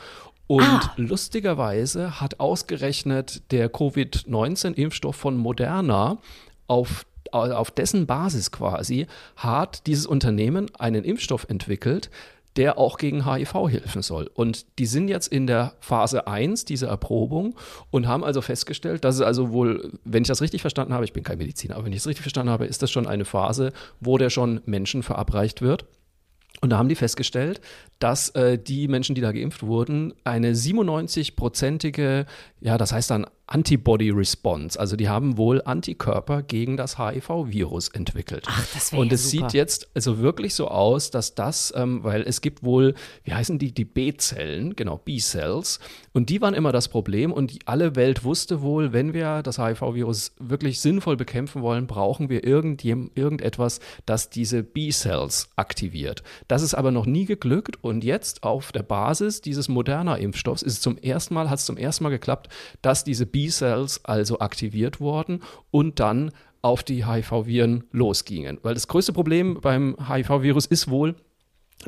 Und 0.47 0.63
Ah. 0.63 0.93
lustigerweise 0.97 2.19
hat 2.19 2.41
ausgerechnet 2.41 3.51
der 3.51 3.69
Covid-19-Impfstoff 3.69 5.15
von 5.15 5.37
Moderna 5.37 6.17
auf 6.71 7.05
auf 7.31 7.71
dessen 7.71 8.07
Basis 8.07 8.51
quasi 8.51 9.07
hat 9.37 9.87
dieses 9.87 10.05
Unternehmen 10.05 10.69
einen 10.77 11.05
Impfstoff 11.05 11.45
entwickelt, 11.47 12.09
der 12.57 12.77
auch 12.77 12.97
gegen 12.97 13.25
HIV 13.25 13.69
helfen 13.69 14.01
soll. 14.01 14.29
Und 14.33 14.65
die 14.79 14.85
sind 14.85 15.07
jetzt 15.07 15.27
in 15.27 15.47
der 15.47 15.73
Phase 15.79 16.27
1 16.27 16.65
dieser 16.65 16.89
Erprobung 16.89 17.55
und 17.89 18.07
haben 18.07 18.25
also 18.25 18.41
festgestellt, 18.41 19.05
dass 19.05 19.15
es 19.15 19.21
also 19.21 19.51
wohl, 19.51 19.93
wenn 20.03 20.23
ich 20.23 20.27
das 20.27 20.41
richtig 20.41 20.59
verstanden 20.59 20.93
habe, 20.93 21.05
ich 21.05 21.13
bin 21.13 21.23
kein 21.23 21.37
Mediziner, 21.37 21.75
aber 21.75 21.85
wenn 21.85 21.93
ich 21.93 21.99
es 21.99 22.07
richtig 22.07 22.23
verstanden 22.23 22.51
habe, 22.51 22.65
ist 22.65 22.81
das 22.81 22.91
schon 22.91 23.07
eine 23.07 23.23
Phase, 23.23 23.71
wo 24.01 24.17
der 24.17 24.29
schon 24.29 24.59
Menschen 24.65 25.01
verabreicht 25.01 25.61
wird. 25.61 25.85
Und 26.59 26.69
da 26.69 26.77
haben 26.77 26.89
die 26.89 26.95
festgestellt, 26.95 27.61
dass 27.99 28.29
äh, 28.29 28.57
die 28.59 28.87
Menschen, 28.87 29.15
die 29.15 29.21
da 29.21 29.31
geimpft 29.31 29.63
wurden, 29.63 30.13
eine 30.25 30.51
97-prozentige, 30.53 32.25
ja, 32.59 32.77
das 32.77 32.91
heißt 32.91 33.09
dann 33.09 33.25
Antibody-Response, 33.51 34.79
also 34.79 34.95
die 34.95 35.09
haben 35.09 35.35
wohl 35.35 35.61
Antikörper 35.63 36.41
gegen 36.41 36.77
das 36.77 36.97
HIV-Virus 36.97 37.89
entwickelt. 37.89 38.45
Ach, 38.47 38.65
das 38.73 38.93
wäre 38.93 39.01
Und 39.01 39.09
ja 39.09 39.15
es 39.15 39.29
super. 39.29 39.49
sieht 39.49 39.53
jetzt 39.53 39.89
also 39.93 40.19
wirklich 40.19 40.55
so 40.55 40.69
aus, 40.69 41.11
dass 41.11 41.35
das, 41.35 41.73
ähm, 41.75 42.03
weil 42.03 42.21
es 42.21 42.39
gibt 42.39 42.63
wohl, 42.63 42.95
wie 43.23 43.33
heißen 43.33 43.59
die, 43.59 43.73
die 43.73 43.83
B-Zellen, 43.83 44.77
genau, 44.77 44.97
B-Cells, 44.97 45.79
und 46.13 46.29
die 46.29 46.41
waren 46.41 46.53
immer 46.53 46.71
das 46.71 46.87
Problem 46.87 47.33
und 47.33 47.51
die, 47.51 47.59
alle 47.65 47.95
Welt 47.97 48.23
wusste 48.23 48.61
wohl, 48.61 48.93
wenn 48.93 49.13
wir 49.13 49.43
das 49.43 49.57
HIV-Virus 49.57 50.33
wirklich 50.39 50.79
sinnvoll 50.79 51.17
bekämpfen 51.17 51.61
wollen, 51.61 51.87
brauchen 51.87 52.29
wir 52.29 52.45
irgendjem, 52.45 53.11
irgendetwas, 53.15 53.81
das 54.05 54.29
diese 54.29 54.63
B-Cells 54.63 55.49
aktiviert. 55.57 56.23
Das 56.47 56.61
ist 56.61 56.73
aber 56.73 56.91
noch 56.91 57.05
nie 57.05 57.25
geglückt 57.25 57.83
und 57.83 58.05
jetzt 58.05 58.43
auf 58.43 58.71
der 58.71 58.83
Basis 58.83 59.41
dieses 59.41 59.67
moderner 59.67 60.19
Impfstoffs 60.19 60.61
ist 60.61 60.73
es 60.73 60.81
zum 60.81 60.97
ersten 60.97 61.33
Mal, 61.33 61.49
hat 61.49 61.59
es 61.59 61.65
zum 61.65 61.75
ersten 61.75 62.05
Mal 62.05 62.11
geklappt, 62.11 62.47
dass 62.81 63.03
diese 63.03 63.25
B-Cells 63.41 64.05
also 64.05 64.39
aktiviert 64.39 64.99
wurden 64.99 65.41
und 65.71 65.99
dann 65.99 66.31
auf 66.61 66.83
die 66.83 67.05
HIV-Viren 67.05 67.85
losgingen. 67.91 68.59
Weil 68.61 68.75
das 68.75 68.87
größte 68.87 69.13
Problem 69.13 69.59
beim 69.61 69.95
HIV-Virus 70.07 70.67
ist 70.67 70.89
wohl, 70.89 71.15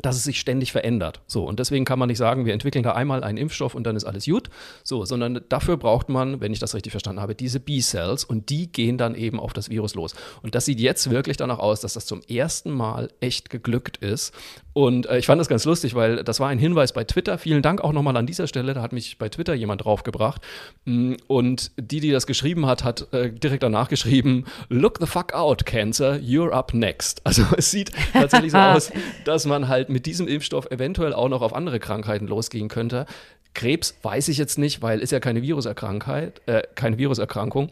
dass 0.02 0.16
es 0.16 0.24
sich 0.24 0.40
ständig 0.40 0.72
verändert. 0.72 1.20
So, 1.26 1.44
und 1.44 1.58
deswegen 1.58 1.84
kann 1.84 1.98
man 1.98 2.08
nicht 2.08 2.18
sagen, 2.18 2.46
wir 2.46 2.52
entwickeln 2.52 2.82
da 2.82 2.92
einmal 2.92 3.24
einen 3.24 3.38
Impfstoff 3.38 3.74
und 3.74 3.84
dann 3.84 3.96
ist 3.96 4.04
alles 4.04 4.24
gut. 4.24 4.50
So, 4.82 5.04
sondern 5.04 5.40
dafür 5.48 5.76
braucht 5.76 6.08
man, 6.08 6.40
wenn 6.40 6.52
ich 6.52 6.58
das 6.58 6.74
richtig 6.74 6.92
verstanden 6.92 7.20
habe, 7.20 7.34
diese 7.34 7.60
B-Cells 7.60 8.24
und 8.24 8.50
die 8.50 8.70
gehen 8.70 8.98
dann 8.98 9.14
eben 9.14 9.40
auf 9.40 9.52
das 9.52 9.70
Virus 9.70 9.94
los. 9.94 10.14
Und 10.42 10.54
das 10.54 10.64
sieht 10.64 10.80
jetzt 10.80 11.10
wirklich 11.10 11.36
danach 11.36 11.58
aus, 11.58 11.80
dass 11.80 11.94
das 11.94 12.06
zum 12.06 12.22
ersten 12.22 12.70
Mal 12.70 13.10
echt 13.20 13.50
geglückt 13.50 13.98
ist. 13.98 14.32
Und 14.72 15.06
äh, 15.06 15.18
ich 15.18 15.26
fand 15.26 15.40
das 15.40 15.48
ganz 15.48 15.64
lustig, 15.64 15.94
weil 15.94 16.24
das 16.24 16.40
war 16.40 16.48
ein 16.48 16.58
Hinweis 16.58 16.92
bei 16.92 17.04
Twitter. 17.04 17.38
Vielen 17.38 17.62
Dank 17.62 17.80
auch 17.80 17.92
nochmal 17.92 18.16
an 18.16 18.26
dieser 18.26 18.48
Stelle. 18.48 18.74
Da 18.74 18.82
hat 18.82 18.92
mich 18.92 19.18
bei 19.18 19.28
Twitter 19.28 19.54
jemand 19.54 19.84
draufgebracht. 19.84 20.42
Mm, 20.84 21.14
Und 21.28 21.70
die, 21.76 22.00
die 22.00 22.10
das 22.10 22.26
geschrieben 22.26 22.66
hat, 22.66 22.82
hat 22.82 23.12
äh, 23.12 23.30
direkt 23.32 23.62
danach 23.62 23.88
geschrieben: 23.88 24.44
Look 24.68 24.98
the 25.00 25.06
fuck 25.06 25.32
out, 25.32 25.64
Cancer, 25.64 26.14
you're 26.14 26.50
up 26.50 26.74
next. 26.74 27.20
Also 27.24 27.44
es 27.56 27.70
sieht 27.70 27.92
tatsächlich 28.12 28.50
so 28.52 28.58
aus, 28.74 28.90
dass 29.24 29.46
man 29.46 29.68
halt 29.68 29.83
mit 29.88 30.06
diesem 30.06 30.28
Impfstoff 30.28 30.70
eventuell 30.70 31.12
auch 31.12 31.28
noch 31.28 31.42
auf 31.42 31.54
andere 31.54 31.80
Krankheiten 31.80 32.26
losgehen 32.26 32.68
könnte. 32.68 33.06
Krebs 33.54 33.96
weiß 34.02 34.28
ich 34.28 34.38
jetzt 34.38 34.58
nicht, 34.58 34.82
weil 34.82 35.00
ist 35.00 35.12
ja 35.12 35.20
keine 35.20 35.42
Viruserkrankheit, 35.42 36.42
äh, 36.46 36.62
keine 36.74 36.98
Viruserkrankung. 36.98 37.70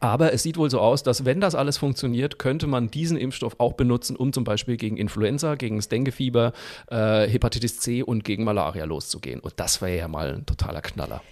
Aber 0.00 0.34
es 0.34 0.42
sieht 0.42 0.58
wohl 0.58 0.70
so 0.70 0.80
aus, 0.80 1.02
dass 1.02 1.24
wenn 1.24 1.40
das 1.40 1.54
alles 1.54 1.78
funktioniert, 1.78 2.38
könnte 2.38 2.66
man 2.66 2.90
diesen 2.90 3.16
Impfstoff 3.16 3.56
auch 3.58 3.72
benutzen, 3.72 4.16
um 4.16 4.34
zum 4.34 4.44
Beispiel 4.44 4.76
gegen 4.76 4.98
Influenza, 4.98 5.54
gegen 5.54 5.76
das 5.76 5.88
Denguefieber, 5.88 6.52
äh, 6.90 7.26
Hepatitis 7.26 7.80
C 7.80 8.02
und 8.02 8.22
gegen 8.22 8.44
Malaria 8.44 8.84
loszugehen. 8.84 9.40
Und 9.40 9.54
das 9.56 9.80
wäre 9.80 9.96
ja 9.96 10.08
mal 10.08 10.34
ein 10.34 10.46
totaler 10.46 10.82
Knaller. 10.82 11.22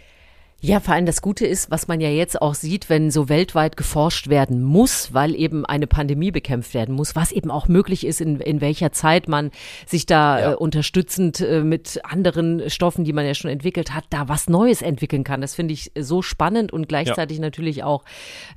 Ja, 0.62 0.80
vor 0.80 0.94
allem 0.94 1.04
das 1.04 1.20
Gute 1.20 1.46
ist, 1.46 1.70
was 1.70 1.86
man 1.86 2.00
ja 2.00 2.08
jetzt 2.08 2.40
auch 2.40 2.54
sieht, 2.54 2.88
wenn 2.88 3.10
so 3.10 3.28
weltweit 3.28 3.76
geforscht 3.76 4.28
werden 4.28 4.62
muss, 4.62 5.12
weil 5.12 5.34
eben 5.34 5.66
eine 5.66 5.86
Pandemie 5.86 6.30
bekämpft 6.30 6.72
werden 6.72 6.94
muss, 6.94 7.14
was 7.14 7.30
eben 7.30 7.50
auch 7.50 7.68
möglich 7.68 8.06
ist, 8.06 8.22
in, 8.22 8.40
in 8.40 8.62
welcher 8.62 8.90
Zeit 8.90 9.28
man 9.28 9.50
sich 9.84 10.06
da 10.06 10.40
Ja. 10.40 10.52
äh, 10.52 10.54
unterstützend 10.56 11.42
äh, 11.42 11.62
mit 11.62 12.00
anderen 12.04 12.70
Stoffen, 12.70 13.04
die 13.04 13.12
man 13.12 13.26
ja 13.26 13.34
schon 13.34 13.50
entwickelt 13.50 13.94
hat, 13.94 14.04
da 14.08 14.28
was 14.30 14.48
Neues 14.48 14.80
entwickeln 14.80 15.24
kann. 15.24 15.42
Das 15.42 15.54
finde 15.54 15.74
ich 15.74 15.92
so 15.96 16.22
spannend 16.22 16.72
und 16.72 16.88
gleichzeitig 16.88 17.38
natürlich 17.38 17.84
auch 17.84 18.02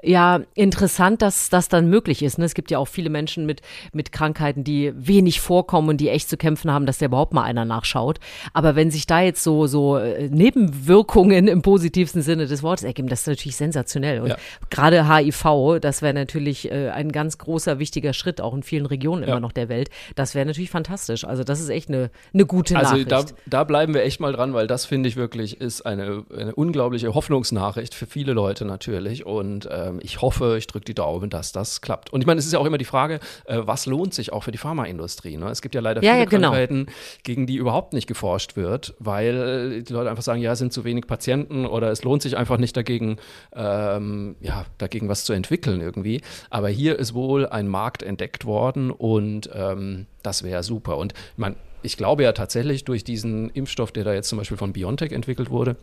ja 0.02 0.40
interessant, 0.56 1.22
dass 1.22 1.50
das 1.50 1.68
dann 1.68 1.90
möglich 1.90 2.24
ist. 2.24 2.38
Ne? 2.38 2.46
Es 2.46 2.54
gibt 2.54 2.72
ja 2.72 2.80
auch 2.80 2.88
viele 2.88 3.10
Menschen 3.10 3.46
mit, 3.46 3.62
mit 3.92 4.14
Krankheiten, 4.14 4.64
die 4.64 4.94
wenig 4.96 5.42
vorkommen 5.42 5.90
und 5.90 5.98
die 5.98 6.08
echt 6.08 6.30
zu 6.30 6.38
kämpfen 6.38 6.72
haben, 6.72 6.86
dass 6.86 6.98
da 7.00 7.08
überhaupt 7.08 7.34
mal 7.34 7.44
einer 7.44 7.66
nachschaut. 7.66 8.20
Aber 8.54 8.78
wenn 8.78 8.90
sich 8.90 9.06
da 9.06 9.20
jetzt 9.20 9.44
so, 9.44 9.68
so 9.68 9.98
äh, 9.98 10.30
Nebenwirkungen 10.30 11.50
im 11.50 11.62
positiven 11.62 11.89
positivsten 11.90 12.22
Sinne 12.22 12.46
des 12.46 12.62
Wortes 12.64 12.84
ergeben. 12.84 13.08
Das 13.08 13.22
ist 13.22 13.28
natürlich 13.28 13.56
sensationell. 13.56 14.22
Und 14.22 14.30
Ja. 14.30 14.38
gerade 14.70 15.08
HIV, 15.10 15.80
das 15.82 16.02
wäre 16.02 16.14
natürlich 16.14 16.72
äh, 16.72 16.90
ein 16.90 17.12
ganz 17.12 17.38
großer, 17.40 17.80
wichtiger 17.80 18.14
Schritt, 18.14 18.42
auch 18.42 18.54
in 18.54 18.62
vielen 18.64 18.86
Regionen 18.86 19.24
Ja. 19.24 19.30
immer 19.30 19.40
noch 19.40 19.52
der 19.52 19.70
Welt. 19.70 19.90
Das 20.16 20.36
wäre 20.36 20.46
natürlich 20.46 20.70
fantastisch. 20.70 21.26
Also 21.26 21.44
das 21.44 21.60
ist 21.60 21.70
echt 21.70 21.90
eine, 21.90 22.12
eine 22.34 22.46
gute 22.46 22.78
Also 22.78 22.92
Nachricht. 22.92 23.12
da, 23.12 23.26
da 23.48 23.64
bleiben 23.64 23.94
wir 23.94 24.04
echt 24.04 24.20
mal 24.20 24.32
dran, 24.34 24.54
weil 24.54 24.68
das 24.68 24.86
finde 24.86 25.10
ich 25.10 25.16
wirklich 25.16 25.60
ist 25.60 25.82
eine, 25.86 26.24
eine 26.36 26.54
unglaubliche 26.56 27.14
Hoffnungsnachricht 27.16 27.96
für 27.96 28.06
viele 28.06 28.34
Leute 28.34 28.66
natürlich. 28.66 29.26
Und 29.26 29.68
ähm, 29.72 30.00
ich 30.04 30.22
hoffe, 30.22 30.56
ich 30.58 30.68
drücke 30.68 30.86
die 30.86 30.94
Daumen, 30.94 31.30
dass 31.32 31.52
das 31.52 31.82
klappt. 31.82 32.14
Und 32.14 32.22
ich 32.22 32.28
meine, 32.28 32.40
es 32.40 32.46
ist 32.46 32.54
ja 32.54 32.60
auch 32.60 32.66
immer 32.66 32.78
die 32.78 32.86
Frage, 32.86 33.20
äh, 33.46 33.58
was 33.62 33.86
lohnt 33.88 34.14
sich 34.14 34.32
auch 34.32 34.44
für 34.44 34.52
die 34.52 34.58
Pharmaindustrie? 34.60 35.38
Ne? 35.38 35.50
Es 35.50 35.62
gibt 35.62 35.74
ja 35.76 35.82
leider 35.82 36.04
Ja, 36.04 36.14
viele 36.14 36.26
genau. 36.28 36.50
Krankheiten, 36.50 36.86
gegen 37.24 37.48
die 37.48 37.56
überhaupt 37.56 37.94
nicht 37.94 38.08
geforscht 38.08 38.56
wird, 38.56 38.94
weil 39.00 39.82
die 39.84 39.94
Leute 39.94 40.10
einfach 40.10 40.24
sagen, 40.24 40.42
ja, 40.42 40.52
es 40.54 40.60
sind 40.60 40.72
zu 40.74 40.84
wenig 40.84 41.08
Patienten 41.08 41.66
oder 41.80 41.92
es 41.92 42.04
lohnt 42.04 42.22
sich 42.22 42.36
einfach 42.36 42.58
nicht 42.58 42.76
dagegen, 42.76 43.18
ähm, 43.56 44.36
ja, 44.42 44.66
dagegen 44.78 45.08
was 45.08 45.24
zu 45.24 45.34
entwickeln 45.34 45.80
irgendwie. 45.80 46.22
Aber 46.50 46.68
hier 46.68 47.00
ist 47.00 47.14
wohl 47.14 47.48
ein 47.48 47.68
Markt 47.68 48.04
entdeckt 48.04 48.46
worden 48.46 48.92
und 48.92 49.50
ähm, 49.54 50.06
das 50.22 50.44
wäre 50.44 50.62
super. 50.64 50.98
Und 50.98 51.14
meine, 51.38 51.56
ich 51.82 51.96
glaube 51.96 52.24
ja 52.24 52.34
tatsächlich 52.34 52.84
durch 52.84 53.06
diesen 53.06 53.50
Impfstoff, 53.52 53.94
der 53.94 54.04
da 54.04 54.14
jetzt 54.14 54.28
zum 54.28 54.38
Beispiel 54.38 54.58
von 54.58 54.74
BioNTech 54.74 55.14
entwickelt 55.14 55.50
wurde, 55.50 55.78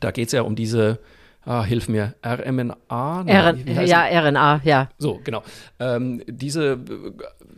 da 0.00 0.10
geht 0.10 0.28
es 0.28 0.32
ja 0.32 0.42
um 0.42 0.56
diese, 0.56 0.98
ah, 1.48 1.64
hilf 1.64 1.88
mir, 1.88 2.14
RMNA? 2.24 3.24
Wie 3.64 3.76
heißt 3.76 3.90
ja, 3.90 4.04
RNA, 4.04 4.60
ja. 4.64 4.88
so, 4.98 5.20
genau. 5.24 5.42
Ähm, 5.78 6.22
diese 6.26 6.78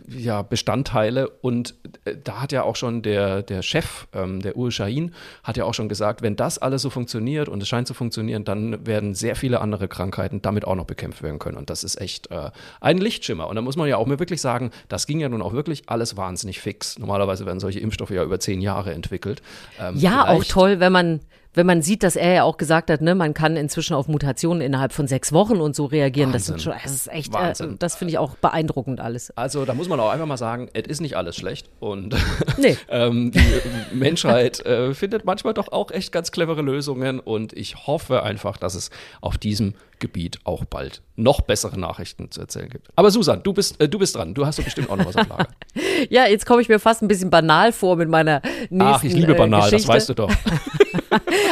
ja, 0.09 0.43
Bestandteile 0.43 1.29
und 1.29 1.75
äh, 2.05 2.17
da 2.23 2.43
hat 2.43 2.53
ja 2.53 2.63
auch 2.63 2.77
schon 2.77 3.03
der, 3.03 3.43
der 3.43 3.63
Chef, 3.63 4.07
ähm, 4.13 4.41
der 4.41 4.57
Ur 4.57 4.73
Shahin, 4.73 5.13
hat 5.43 5.57
ja 5.57 5.65
auch 5.65 5.75
schon 5.75 5.89
gesagt, 5.89 6.23
wenn 6.23 6.37
das 6.37 6.59
alles 6.59 6.83
so 6.83 6.91
funktioniert 6.91 7.49
und 7.49 7.63
es 7.63 7.69
scheint 7.69 7.87
zu 7.87 7.95
funktionieren, 7.95 8.45
dann 8.45 8.87
werden 8.87 9.15
sehr 9.15 9.37
viele 9.37 9.61
andere 9.61 9.89
Krankheiten 9.89 10.43
damit 10.43 10.65
auch 10.67 10.75
noch 10.75 10.87
bekämpft 10.87 11.23
werden 11.23 11.39
können. 11.39 11.57
Und 11.57 11.71
das 11.71 11.85
ist 11.85 12.01
echt 12.01 12.31
äh, 12.31 12.51
ein 12.81 12.99
Lichtschimmer. 12.99 13.49
Und 13.49 13.57
da 13.57 13.63
muss 13.63 13.77
man 13.77 13.89
ja 13.89 13.97
auch 13.97 14.07
mir 14.07 14.19
wirklich 14.19 14.41
sagen, 14.41 14.71
das 14.89 15.07
ging 15.07 15.21
ja 15.21 15.29
nun 15.29 15.43
auch 15.43 15.53
wirklich 15.53 15.85
alles 15.87 16.17
wahnsinnig 16.17 16.61
fix. 16.61 16.99
Normalerweise 16.99 17.47
werden 17.47 17.61
solche 17.61 17.81
Impfstoffe 17.81 18.11
ja 18.11 18.25
über 18.25 18.41
zehn 18.41 18.61
Jahre 18.61 18.93
entwickelt. 18.93 19.43
Ähm, 19.81 19.97
Ja, 19.97 20.29
auch 20.29 20.45
toll, 20.45 20.81
wenn 20.81 20.93
man, 20.93 21.21
wenn 21.55 21.67
man 21.67 21.83
sieht, 21.83 22.03
dass 22.03 22.17
er 22.17 22.33
ja 22.33 22.43
auch 22.45 22.57
gesagt 22.57 22.91
hat, 22.91 23.01
ne, 23.01 23.15
man 23.15 23.35
kann 23.35 23.57
inzwischen 23.57 23.95
auf 23.95 24.07
Mutationen 24.07 24.63
innerhalb 24.63 24.93
von 24.93 25.09
sechs 25.09 25.33
Wochen 25.33 25.61
und 25.61 25.75
so 25.75 25.87
reagieren. 25.87 26.33
Das, 26.33 26.47
sind 26.47 26.55
Wahnsinn. 26.55 26.73
schon, 26.73 26.83
das 26.83 26.93
ist 26.93 27.09
echt, 27.09 27.35
äh, 27.35 27.69
das 27.79 27.97
finde 27.97 28.13
ich 28.13 28.19
auch 28.19 28.37
beeindruckend 28.37 29.01
alles. 29.01 29.37
Also 29.37 29.65
da 29.65 29.75
muss 29.75 29.89
man 29.89 29.99
auch 29.99 30.11
einfach 30.11 30.27
mal 30.27 30.37
sagen, 30.37 30.69
es 30.73 30.87
ist 30.87 31.01
nicht 31.01 31.17
alles 31.17 31.37
schlecht 31.37 31.69
und 31.81 32.15
Nee. 32.59 32.77
ähm, 32.89 33.33
die 33.33 33.95
Menschheit 33.95 34.65
äh, 34.65 34.95
findet 34.95 35.25
manchmal 35.25 35.55
doch 35.55 35.73
auch 35.73 35.91
echt 35.91 36.13
ganz 36.13 36.31
clevere 36.31 36.63
Lösungen 36.63 37.19
und 37.19 37.53
ich 37.53 37.87
hoffe 37.87 38.23
einfach, 38.23 38.57
dass 38.57 38.75
es 38.75 38.91
auf 39.21 39.37
diesem 39.37 39.75
Gebiet 39.99 40.39
auch 40.45 40.65
bald 40.65 41.03
noch 41.17 41.43
bessere 41.43 41.79
Nachrichten 41.79 42.31
zu 42.31 42.41
erzählen 42.41 42.69
gibt. 42.71 42.89
Aber 42.97 43.11
Susan, 43.11 43.43
du 43.43 43.53
bist, 43.53 43.81
äh, 43.81 43.89
du 43.89 43.99
bist 43.99 44.17
dran. 44.17 44.35
Du 44.35 44.47
hast 44.47 44.59
doch 44.59 44.65
bestimmt 44.65 44.89
auch 44.91 44.97
noch 44.97 45.07
was 45.07 45.17
auf 45.17 45.29
Lager. 45.29 45.49
Ja, 46.09 46.27
jetzt 46.27 46.47
komme 46.47 46.63
ich 46.63 46.69
mir 46.69 46.79
fast 46.79 47.03
ein 47.03 47.09
bisschen 47.09 47.31
banal 47.31 47.73
vor 47.73 47.97
mit 47.97 48.09
meiner 48.09 48.41
nächsten 48.71 48.81
Ach, 48.81 49.05
ich 49.05 49.13
liebe 49.13 49.35
äh, 49.35 49.37
banal, 49.37 49.71
Geschichte. 49.71 49.87
das 49.87 49.89
weißt 49.89 50.09
du 50.09 50.15
doch. 50.15 50.33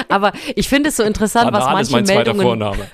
Aber 0.09 0.33
ich 0.57 0.69
finde 0.69 0.91
es 0.91 0.97
so 0.97 1.03
interessant, 1.03 1.53
was 1.53 1.65
Banal 1.65 1.83
ist 1.83 1.91
manche 1.91 1.93
mein 1.93 2.07
zweiter 2.07 2.35
Meldungen 2.35 2.43
Vorname. 2.43 2.87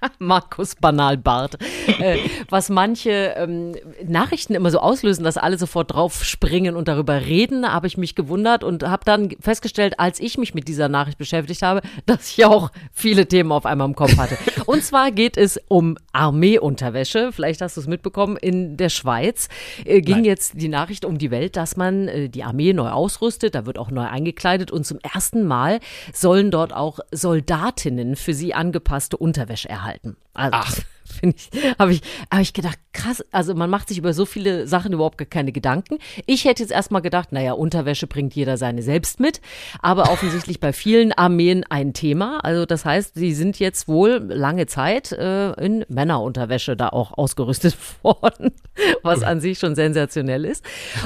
Markus 0.18 0.74
Banalbart, 0.76 1.58
äh, 2.00 2.18
was 2.48 2.68
manche 2.68 3.34
ähm, 3.36 3.74
Nachrichten 4.04 4.54
immer 4.54 4.70
so 4.70 4.78
auslösen, 4.78 5.24
dass 5.24 5.36
alle 5.36 5.58
sofort 5.58 5.92
drauf 5.92 6.24
springen 6.24 6.76
und 6.76 6.88
darüber 6.88 7.26
reden, 7.26 7.70
habe 7.70 7.86
ich 7.86 7.96
mich 7.96 8.14
gewundert 8.14 8.64
und 8.64 8.82
habe 8.82 9.04
dann 9.04 9.30
festgestellt, 9.40 9.98
als 9.98 10.20
ich 10.20 10.38
mich 10.38 10.54
mit 10.54 10.68
dieser 10.68 10.88
Nachricht 10.88 11.18
beschäftigt 11.18 11.62
habe, 11.62 11.82
dass 12.06 12.30
ich 12.30 12.44
auch 12.44 12.70
viele 12.92 13.26
Themen 13.26 13.52
auf 13.52 13.66
einmal 13.66 13.88
im 13.88 13.94
Kopf 13.94 14.16
hatte. 14.16 14.36
Und 14.66 14.82
zwar 14.82 15.10
geht 15.10 15.36
es 15.36 15.60
um 15.68 15.96
Armeeunterwäsche. 16.12 17.32
Vielleicht 17.32 17.60
hast 17.60 17.76
du 17.76 17.80
es 17.80 17.86
mitbekommen. 17.86 18.36
In 18.36 18.76
der 18.76 18.88
Schweiz 18.88 19.48
äh, 19.84 20.00
ging 20.00 20.16
Nein. 20.16 20.24
jetzt 20.24 20.54
die 20.60 20.68
Nachricht 20.68 21.04
um 21.04 21.18
die 21.18 21.30
Welt, 21.30 21.56
dass 21.56 21.76
man 21.76 22.08
äh, 22.08 22.28
die 22.28 22.44
Armee 22.44 22.72
neu 22.72 22.90
ausrüstet. 22.90 23.54
Da 23.54 23.66
wird 23.66 23.78
auch 23.78 23.90
neu 23.90 24.06
eingekleidet 24.06 24.70
und 24.70 24.84
zum 24.86 24.98
ersten 25.00 25.44
Mal 25.46 25.80
sollen 26.12 26.50
dort 26.50 26.72
auch 26.72 27.00
Soldatinnen 27.10 28.16
für 28.16 28.34
sie 28.34 28.54
angepasste 28.54 29.16
Unterwäsche 29.16 29.68
erhalten. 29.68 29.85
Also, 30.34 30.50
Ach. 30.52 30.76
Finde 31.16 31.36
ich, 31.36 31.50
habe 31.78 31.92
ich, 31.92 32.02
hab 32.30 32.40
ich 32.40 32.52
gedacht, 32.52 32.78
krass, 32.92 33.24
also 33.30 33.54
man 33.54 33.70
macht 33.70 33.88
sich 33.88 33.98
über 33.98 34.12
so 34.12 34.24
viele 34.24 34.66
Sachen 34.66 34.92
überhaupt 34.92 35.18
gar 35.18 35.26
keine 35.26 35.52
Gedanken. 35.52 35.98
Ich 36.26 36.44
hätte 36.44 36.62
jetzt 36.62 36.72
erstmal 36.72 37.02
gedacht, 37.02 37.32
naja, 37.32 37.52
Unterwäsche 37.52 38.06
bringt 38.06 38.34
jeder 38.34 38.56
seine 38.56 38.82
selbst 38.82 39.20
mit, 39.20 39.40
aber 39.80 40.10
offensichtlich 40.10 40.60
bei 40.60 40.72
vielen 40.72 41.12
Armeen 41.12 41.64
ein 41.68 41.92
Thema. 41.92 42.40
Also 42.42 42.66
das 42.66 42.84
heißt, 42.84 43.14
sie 43.14 43.34
sind 43.34 43.58
jetzt 43.58 43.88
wohl 43.88 44.24
lange 44.28 44.66
Zeit 44.66 45.12
äh, 45.12 45.52
in 45.62 45.84
Männerunterwäsche 45.88 46.76
da 46.76 46.88
auch 46.88 47.16
ausgerüstet 47.16 47.76
worden, 48.02 48.52
was 49.02 49.22
an 49.22 49.40
sich 49.40 49.58
schon 49.58 49.74
sensationell 49.74 50.44
ist. 50.44 50.64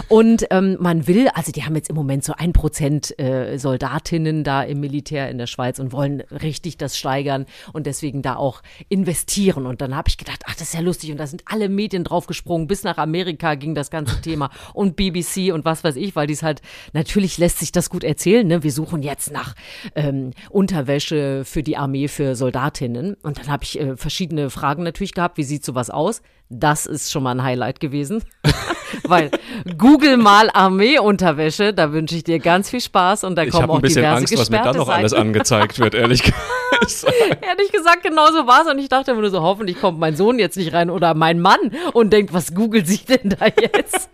Und 0.09 0.47
ähm, 0.51 0.77
man 0.81 1.07
will, 1.07 1.29
also 1.35 1.53
die 1.53 1.65
haben 1.65 1.75
jetzt 1.77 1.91
im 1.91 1.97
Moment 1.97 2.25
so 2.25 2.35
ein 2.37 2.53
Prozent 2.53 3.19
äh, 3.19 3.59
Soldatinnen 3.59 4.45
da 4.45 4.63
im 4.63 4.81
Militär 4.81 5.29
in 5.29 5.39
der 5.39 5.47
Schweiz 5.47 5.79
und 5.79 5.93
wollen 5.93 6.21
richtig 6.31 6.79
das 6.79 6.97
steigern 6.97 7.47
und 7.73 7.87
deswegen 7.87 8.23
da 8.23 8.37
auch 8.37 8.63
investieren. 8.89 9.67
Und 9.67 9.81
dann 9.81 9.97
habe 10.01 10.09
ich 10.09 10.17
gedacht, 10.17 10.45
ach, 10.47 10.55
das 10.55 10.69
ist 10.69 10.75
ja 10.75 10.81
lustig. 10.81 11.13
Und 11.13 11.19
da 11.19 11.27
sind 11.27 11.43
alle 11.45 11.69
Medien 11.69 12.05
draufgesprungen. 12.05 12.67
Bis 12.67 12.85
nach 12.85 12.97
Amerika 12.97 13.55
ging 13.55 13.75
das 13.75 13.91
ganze 13.91 14.21
Thema 14.23 14.51
und 14.75 14.97
BBC 14.97 15.53
und 15.53 15.67
was 15.67 15.85
weiß 15.85 15.97
ich, 15.97 16.17
weil 16.17 16.27
dies 16.27 16.43
halt, 16.43 16.63
natürlich 16.95 17.37
lässt 17.37 17.59
sich 17.59 17.71
das 17.71 17.91
gut 17.91 18.03
erzählen. 18.03 18.47
Ne? 18.47 18.63
Wir 18.63 18.73
suchen 18.73 19.03
jetzt 19.03 19.31
nach 19.31 19.55
ähm, 19.95 20.31
Unterwäsche 20.49 21.45
für 21.45 21.63
die 21.63 21.77
Armee, 21.77 22.09
für 22.09 22.35
Soldatinnen. 22.35 23.15
Und 23.23 23.39
dann 23.39 23.49
habe 23.49 23.63
ich 23.65 23.79
äh, 23.79 23.95
verschiedene 23.97 24.49
Fragen 24.49 24.85
natürlich 24.85 25.13
gehabt. 25.13 25.37
Wie 25.37 25.45
sieht 25.45 25.67
sowas 25.67 25.91
aus? 25.91 26.23
Das 26.49 26.87
ist 26.87 27.13
schon 27.13 27.23
mal 27.23 27.33
ein 27.33 27.43
Highlight 27.43 27.79
gewesen. 27.79 28.25
Weil 29.05 29.31
Google 29.77 30.17
mal 30.17 30.49
Armeeunterwäsche, 30.51 31.75
da 31.75 31.93
wünsche 31.93 32.17
ich 32.17 32.25
dir 32.25 32.39
ganz 32.39 32.71
viel 32.71 32.81
Spaß 32.81 33.25
und 33.25 33.37
da 33.37 33.43
Ich 33.43 33.51
kommen 33.51 33.65
habe 33.65 33.73
auch 33.75 33.77
ein 33.77 33.83
bisschen 33.83 34.03
diverse 34.03 34.17
Angst, 34.17 34.39
was 34.39 34.51
mir 34.51 34.63
dann 34.63 34.77
noch 34.77 34.89
alles 34.89 35.13
angezeigt 35.13 35.79
wird, 35.79 35.95
ehrlich 35.95 36.23
gesagt. 36.23 36.41
Ehrlich 37.41 37.73
gesagt, 37.73 38.03
genau 38.03 38.27
so 38.31 38.47
war 38.47 38.63
es. 38.63 38.69
Und 38.69 38.79
ich 38.79 38.89
dachte 38.89 39.13
immer 39.13 39.21
nur 39.21 39.31
so, 39.31 39.41
hoffentlich 39.41 39.81
kommt 39.81 39.99
mein 39.99 40.17
Sohn 40.17 40.39
jetzt 40.39 40.57
nicht 40.57 40.73
rein 40.73 40.91
oder 40.91 41.15
mein 41.15 41.41
Mann 41.41 41.73
und 41.93 42.13
denkt, 42.13 42.33
was 42.33 42.55
googelt 42.55 42.87
sie 42.87 43.05
denn 43.05 43.31
da 43.39 43.47
jetzt? 43.47 44.09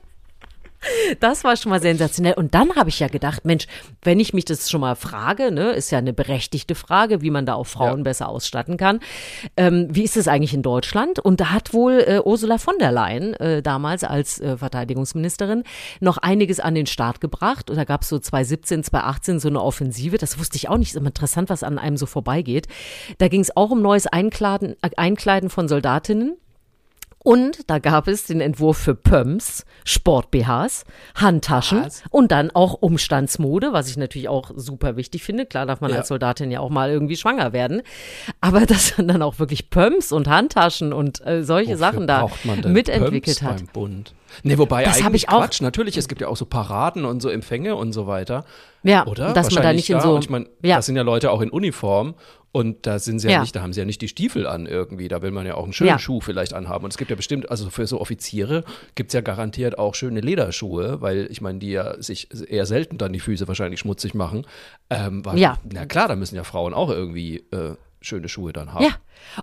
Das 1.20 1.44
war 1.44 1.56
schon 1.56 1.70
mal 1.70 1.80
sensationell. 1.80 2.34
Und 2.34 2.54
dann 2.54 2.74
habe 2.76 2.88
ich 2.88 3.00
ja 3.00 3.08
gedacht, 3.08 3.44
Mensch, 3.44 3.66
wenn 4.02 4.20
ich 4.20 4.32
mich 4.34 4.44
das 4.44 4.70
schon 4.70 4.80
mal 4.80 4.94
frage, 4.96 5.50
ne, 5.52 5.70
ist 5.72 5.90
ja 5.90 5.98
eine 5.98 6.12
berechtigte 6.12 6.74
Frage, 6.74 7.22
wie 7.22 7.30
man 7.30 7.46
da 7.46 7.54
auch 7.54 7.66
Frauen 7.66 7.98
Ja. 7.98 8.04
besser 8.04 8.28
ausstatten 8.28 8.76
kann. 8.76 9.00
Ähm, 9.56 9.88
wie 9.90 10.02
ist 10.04 10.16
es 10.16 10.28
eigentlich 10.28 10.54
in 10.54 10.62
Deutschland? 10.62 11.18
Und 11.18 11.40
da 11.40 11.50
hat 11.50 11.72
wohl 11.72 12.04
äh, 12.06 12.20
Ursula 12.24 12.58
von 12.58 12.74
der 12.78 12.92
Leyen 12.92 13.34
äh, 13.34 13.62
damals 13.62 14.04
als 14.04 14.40
äh, 14.40 14.56
Verteidigungsministerin 14.56 15.64
noch 16.00 16.18
einiges 16.18 16.60
an 16.60 16.74
den 16.74 16.86
Start 16.86 17.20
gebracht. 17.20 17.70
Und 17.70 17.76
da 17.76 17.84
gab 17.84 18.02
es 18.02 18.08
so 18.08 18.18
2017, 18.18 18.84
2018 18.84 19.40
so 19.40 19.48
eine 19.48 19.62
Offensive. 19.62 20.18
Das 20.18 20.38
wusste 20.38 20.56
ich 20.56 20.68
auch 20.68 20.76
nicht. 20.78 20.90
Ist 20.90 20.96
immer 20.96 21.08
interessant, 21.08 21.50
was 21.50 21.62
an 21.62 21.78
einem 21.78 21.96
so 21.96 22.06
vorbeigeht. 22.06 22.66
Da 23.18 23.28
ging 23.28 23.40
es 23.40 23.56
auch 23.56 23.70
um 23.70 23.82
neues 23.82 24.06
Einkleiden, 24.06 24.76
äh, 24.82 24.90
Einkleiden 24.96 25.50
von 25.50 25.68
Soldatinnen. 25.68 26.36
Und 27.26 27.68
da 27.68 27.80
gab 27.80 28.06
es 28.06 28.22
den 28.26 28.40
Entwurf 28.40 28.78
für 28.78 28.94
Pumps, 28.94 29.64
Sport-BHs, 29.84 30.84
Handtaschen 31.16 31.84
Was? 31.84 32.04
und 32.10 32.30
dann 32.30 32.52
auch 32.52 32.74
Umstandsmode, 32.74 33.72
was 33.72 33.90
ich 33.90 33.96
natürlich 33.96 34.28
auch 34.28 34.52
super 34.54 34.96
wichtig 34.96 35.24
finde. 35.24 35.44
Klar 35.44 35.66
darf 35.66 35.80
man 35.80 35.90
Ja. 35.90 35.96
als 35.96 36.06
Soldatin 36.06 36.52
ja 36.52 36.60
auch 36.60 36.70
mal 36.70 36.88
irgendwie 36.88 37.16
schwanger 37.16 37.52
werden. 37.52 37.82
Aber 38.40 38.60
dass 38.66 38.96
man 38.96 39.08
dann 39.08 39.22
auch 39.22 39.40
wirklich 39.40 39.70
Pumps 39.70 40.12
und 40.12 40.28
Handtaschen 40.28 40.92
und 40.92 41.20
äh, 41.26 41.42
solche 41.42 41.72
Wofür 41.72 41.78
Sachen 41.78 42.06
da 42.06 42.28
mitentwickelt 42.64 43.40
Pumps 43.40 43.42
hat. 43.42 43.56
Beim 43.56 43.66
Bund? 43.72 44.14
Nee, 44.42 44.58
wobei 44.58 44.84
Das 44.84 44.98
eigentlich 45.02 45.24
ich 45.24 45.28
auch- 45.28 45.38
Quatsch. 45.40 45.60
Natürlich, 45.60 45.96
es 45.96 46.08
gibt 46.08 46.20
ja 46.20 46.28
auch 46.28 46.36
so 46.36 46.46
Paraden 46.46 47.04
und 47.04 47.20
so 47.20 47.28
Empfänge 47.28 47.76
und 47.76 47.92
so 47.92 48.06
weiter. 48.06 48.44
Ja, 48.82 49.06
Oder? 49.06 49.32
dass 49.32 49.52
man 49.52 49.62
da 49.62 49.72
nicht 49.72 49.90
in 49.90 50.00
so. 50.00 50.14
Und 50.14 50.24
ich 50.24 50.30
meine, 50.30 50.46
ja. 50.62 50.76
das 50.76 50.86
sind 50.86 50.96
ja 50.96 51.02
Leute 51.02 51.30
auch 51.30 51.40
in 51.40 51.50
Uniform 51.50 52.14
und 52.52 52.86
da 52.86 52.98
sind 52.98 53.18
sie 53.18 53.26
ja, 53.28 53.34
Ja. 53.34 53.40
nicht, 53.40 53.54
da 53.56 53.60
haben 53.62 53.72
sie 53.72 53.80
ja 53.80 53.84
nicht 53.86 54.00
die 54.00 54.08
Stiefel 54.08 54.46
an 54.46 54.66
irgendwie. 54.66 55.08
Da 55.08 55.20
will 55.22 55.30
man 55.30 55.44
ja 55.44 55.54
auch 55.56 55.64
einen 55.64 55.72
schönen 55.72 55.88
Ja. 55.90 55.98
Schuh 55.98 56.20
vielleicht 56.20 56.54
anhaben. 56.54 56.84
Und 56.84 56.90
es 56.92 56.96
gibt 56.96 57.10
ja 57.10 57.16
bestimmt, 57.16 57.50
also 57.50 57.68
für 57.68 57.86
so 57.86 58.00
Offiziere 58.00 58.64
gibt 58.94 59.10
es 59.10 59.14
ja 59.14 59.20
garantiert 59.20 59.78
auch 59.78 59.94
schöne 59.94 60.20
Lederschuhe, 60.20 61.00
weil 61.00 61.26
ich 61.30 61.40
meine, 61.40 61.58
die 61.58 61.70
ja 61.70 62.00
sich 62.00 62.28
eher 62.48 62.64
selten 62.66 62.96
dann 62.98 63.12
die 63.12 63.20
Füße 63.20 63.48
wahrscheinlich 63.48 63.80
schmutzig 63.80 64.14
machen. 64.14 64.46
Ähm, 64.88 65.24
weil, 65.24 65.38
Ja. 65.38 65.58
Na 65.70 65.84
klar, 65.86 66.08
da 66.08 66.16
müssen 66.16 66.36
ja 66.36 66.44
Frauen 66.44 66.72
auch 66.72 66.90
irgendwie 66.90 67.44
äh, 67.52 67.74
schöne 68.00 68.28
Schuhe 68.28 68.52
dann 68.52 68.72
haben. 68.72 68.84
Ja. 68.84 68.90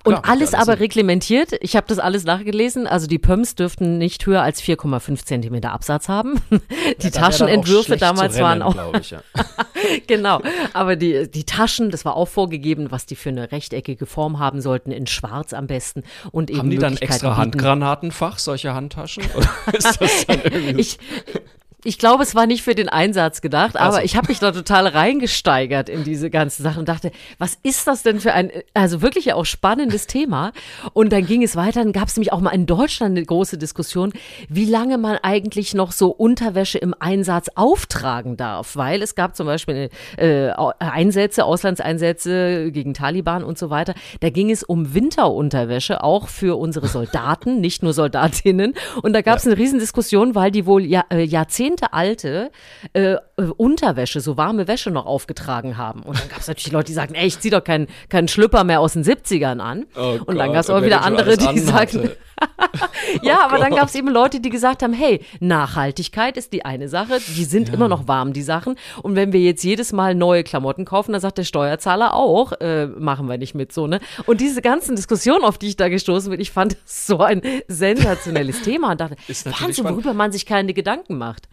Und 0.04 0.14
Klar, 0.14 0.24
alles 0.26 0.52
ja 0.52 0.60
aber 0.60 0.74
Sinn. 0.74 0.82
reglementiert. 0.82 1.52
Ich 1.62 1.76
habe 1.76 1.86
das 1.88 2.00
alles 2.00 2.24
nachgelesen. 2.24 2.88
Also 2.88 3.08
die 3.08 3.20
Pumps 3.20 3.56
dürften 3.56 3.98
nicht 3.98 4.26
höher 4.26 4.42
als 4.42 4.62
4,5 4.62 5.26
Zentimeter 5.26 5.72
Absatz 5.72 6.08
haben. 6.08 6.40
Die 7.02 7.08
auch 7.08 7.12
Taschenentwürfe 7.12 7.98
damals 7.98 8.36
zu 8.36 8.42
waren 8.42 8.62
rennen, 8.62 8.80
auch 8.80 9.00
Ich, 9.00 9.12
ja. 9.12 9.22
genau. 10.08 10.42
Aber 10.74 10.96
die, 10.96 11.30
die 11.30 11.44
Taschen, 11.44 11.92
das 11.92 12.06
war 12.06 12.16
auch 12.16 12.28
vorgegeben, 12.28 12.92
was 12.92 13.06
die 13.06 13.16
für 13.16 13.30
eine 13.30 13.52
rechteckige 13.52 14.06
Form 14.06 14.40
haben 14.40 14.62
sollten, 14.62 14.92
in 14.92 15.08
schwarz 15.08 15.54
am 15.54 15.68
besten. 15.68 16.04
Und 16.32 16.50
eben 16.50 16.60
Haben 16.60 16.70
die 16.70 16.78
dann 16.78 16.98
extra 16.98 17.30
bieten. 17.30 17.42
Handgranatenfach, 17.42 18.40
solche 18.40 18.74
Handtaschen? 18.74 19.24
Oder 19.36 19.78
ist 19.78 20.02
das 20.02 20.26
dann 20.28 20.42
irgendwie 20.44 20.80
Ich, 20.82 20.98
ich 21.84 21.98
glaube, 21.98 22.24
es 22.24 22.36
war 22.36 22.46
nicht 22.46 22.64
für 22.64 22.76
den 22.76 22.90
Einsatz 22.90 23.42
gedacht, 23.42 23.76
aber 23.78 23.96
also. 23.96 24.06
ich 24.06 24.16
habe 24.16 24.28
mich 24.30 24.40
da 24.40 24.52
total 24.52 24.88
reingesteigert 24.88 25.90
in 25.90 26.04
diese 26.04 26.30
ganze 26.30 26.64
Sache 26.64 26.80
und 26.80 26.88
dachte, 26.88 27.12
was 27.38 27.58
ist 27.64 27.88
das 27.88 28.04
denn 28.04 28.20
für 28.20 28.34
ein, 28.34 28.52
also 28.74 29.02
wirklich 29.02 29.26
ja 29.26 29.36
auch 29.36 29.46
spannendes 29.46 30.08
Thema. 30.08 30.52
Und 30.94 31.12
dann 31.12 31.26
ging 31.26 31.44
es 31.44 31.56
weiter, 31.56 31.84
dann 31.84 31.94
gab 31.94 32.08
es 32.08 32.16
nämlich 32.16 32.32
auch 32.32 32.42
mal 32.42 32.52
in 32.52 32.66
Deutschland 32.66 33.18
eine 33.18 33.26
große 33.26 33.58
Diskussion, 33.58 34.14
wie 34.50 34.66
lange 34.66 34.98
man 34.98 35.18
eigentlich 35.22 35.74
noch 35.74 35.92
so 35.92 36.10
Unterwäsche 36.10 36.78
im 36.78 36.96
Einsatz 36.98 37.50
auftragen 37.56 38.38
darf, 38.38 38.76
weil 38.76 39.02
es 39.02 39.16
gab 39.16 39.36
zum 39.36 39.46
Beispiel 39.46 39.90
äh, 40.18 40.50
Einsätze, 40.80 41.46
Auslandseinsätze 41.46 42.72
gegen 42.72 42.94
Taliban 42.94 43.44
und 43.44 43.58
so 43.58 43.70
weiter. 43.70 43.94
Da 44.22 44.30
ging 44.30 44.52
es 44.52 44.64
um 44.64 44.94
Winterunterwäsche, 44.94 46.04
auch 46.04 46.28
für 46.28 46.58
unsere 46.58 46.88
Soldaten, 46.88 47.60
nicht 47.62 47.84
nur 47.84 47.94
Soldatinnen. 47.94 48.74
Und 49.02 49.14
da 49.14 49.22
gab 49.22 49.38
es 49.38 49.46
ja. 49.46 49.52
eine 49.52 49.60
Riesendiskussion, 49.60 50.36
weil 50.36 50.52
die 50.52 50.66
wohl 50.66 50.86
ja, 50.86 51.04
äh, 51.10 51.24
Jahrzehnte 51.24 51.73
Jahrzehnte 51.74 51.94
alte 51.94 52.52
äh, 52.94 53.18
Unterwäsche, 53.58 54.20
so 54.22 54.38
warme 54.38 54.68
Wäsche 54.68 54.92
noch 54.92 55.06
aufgetragen 55.06 55.78
haben. 55.78 56.04
Und 56.04 56.20
dann 56.20 56.30
gab 56.30 56.40
es 56.40 56.48
natürlich 56.48 56.72
Leute, 56.72 56.88
die 56.88 56.94
sagten, 56.94 57.16
ey, 57.16 57.28
ich 57.28 57.40
zieh 57.40 57.50
doch 57.50 57.64
keinen 57.64 57.88
kein 58.10 58.28
Schlüpper 58.28 58.64
mehr 58.64 58.80
aus 58.80 58.94
den 58.94 59.04
70ern 59.04 59.60
an. 59.60 59.86
Oh 59.96 60.20
und 60.26 60.38
dann 60.38 60.54
gab 60.54 60.62
es 60.62 60.70
auch 60.70 60.84
wieder 60.84 61.04
andere, 61.04 61.38
die 61.38 61.60
sagten, 61.60 62.12
ja, 63.22 63.40
oh 63.40 63.46
aber 63.46 63.58
dann 63.58 63.76
gab 63.76 63.88
es 63.88 63.96
eben 63.96 64.08
Leute, 64.08 64.40
die 64.40 64.50
gesagt 64.50 64.84
haben, 64.84 64.94
hey, 64.94 65.22
Nachhaltigkeit 65.40 66.38
ist 66.38 66.54
die 66.54 66.66
eine 66.66 66.90
Sache, 66.90 67.20
die 67.36 67.44
sind 67.44 67.70
ja. 67.70 67.76
immer 67.76 67.88
noch 67.88 68.08
warm, 68.08 68.34
die 68.34 68.42
Sachen. 68.42 68.76
Und 69.02 69.16
wenn 69.16 69.34
wir 69.34 69.40
jetzt 69.40 69.64
jedes 69.64 69.94
Mal 69.94 70.16
neue 70.16 70.44
Klamotten 70.44 70.86
kaufen, 70.86 71.12
dann 71.12 71.22
sagt 71.22 71.38
der 71.38 71.44
Steuerzahler 71.44 72.14
auch, 72.14 72.54
äh, 72.60 72.88
machen 72.88 73.28
wir 73.28 73.38
nicht 73.38 73.56
mit 73.56 73.72
so, 73.72 73.88
ne? 73.88 74.00
Und 74.26 74.42
diese 74.42 74.62
ganzen 74.62 74.96
Diskussionen, 74.96 75.44
auf 75.44 75.58
die 75.58 75.68
ich 75.68 75.76
da 75.76 75.90
gestoßen 75.90 76.30
bin, 76.30 76.40
ich 76.40 76.52
fand 76.52 76.74
das 76.74 77.08
so 77.08 77.20
ein 77.20 77.42
sensationelles 77.68 78.62
Thema 78.62 78.92
und 78.92 79.02
dachte, 79.02 79.16
Wahnsinn, 79.28 79.86
worüber 79.86 80.14
man 80.14 80.32
sich 80.32 80.46
keine 80.46 80.74
Gedanken 80.74 81.18
macht. 81.18 81.48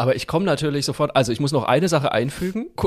Aber 0.00 0.16
ich 0.16 0.26
komme 0.26 0.46
natürlich 0.46 0.86
sofort, 0.86 1.14
also 1.14 1.30
ich 1.30 1.40
muss 1.40 1.52
noch 1.52 1.64
eine 1.64 1.86
Sache 1.86 2.12
einfügen. 2.12 2.70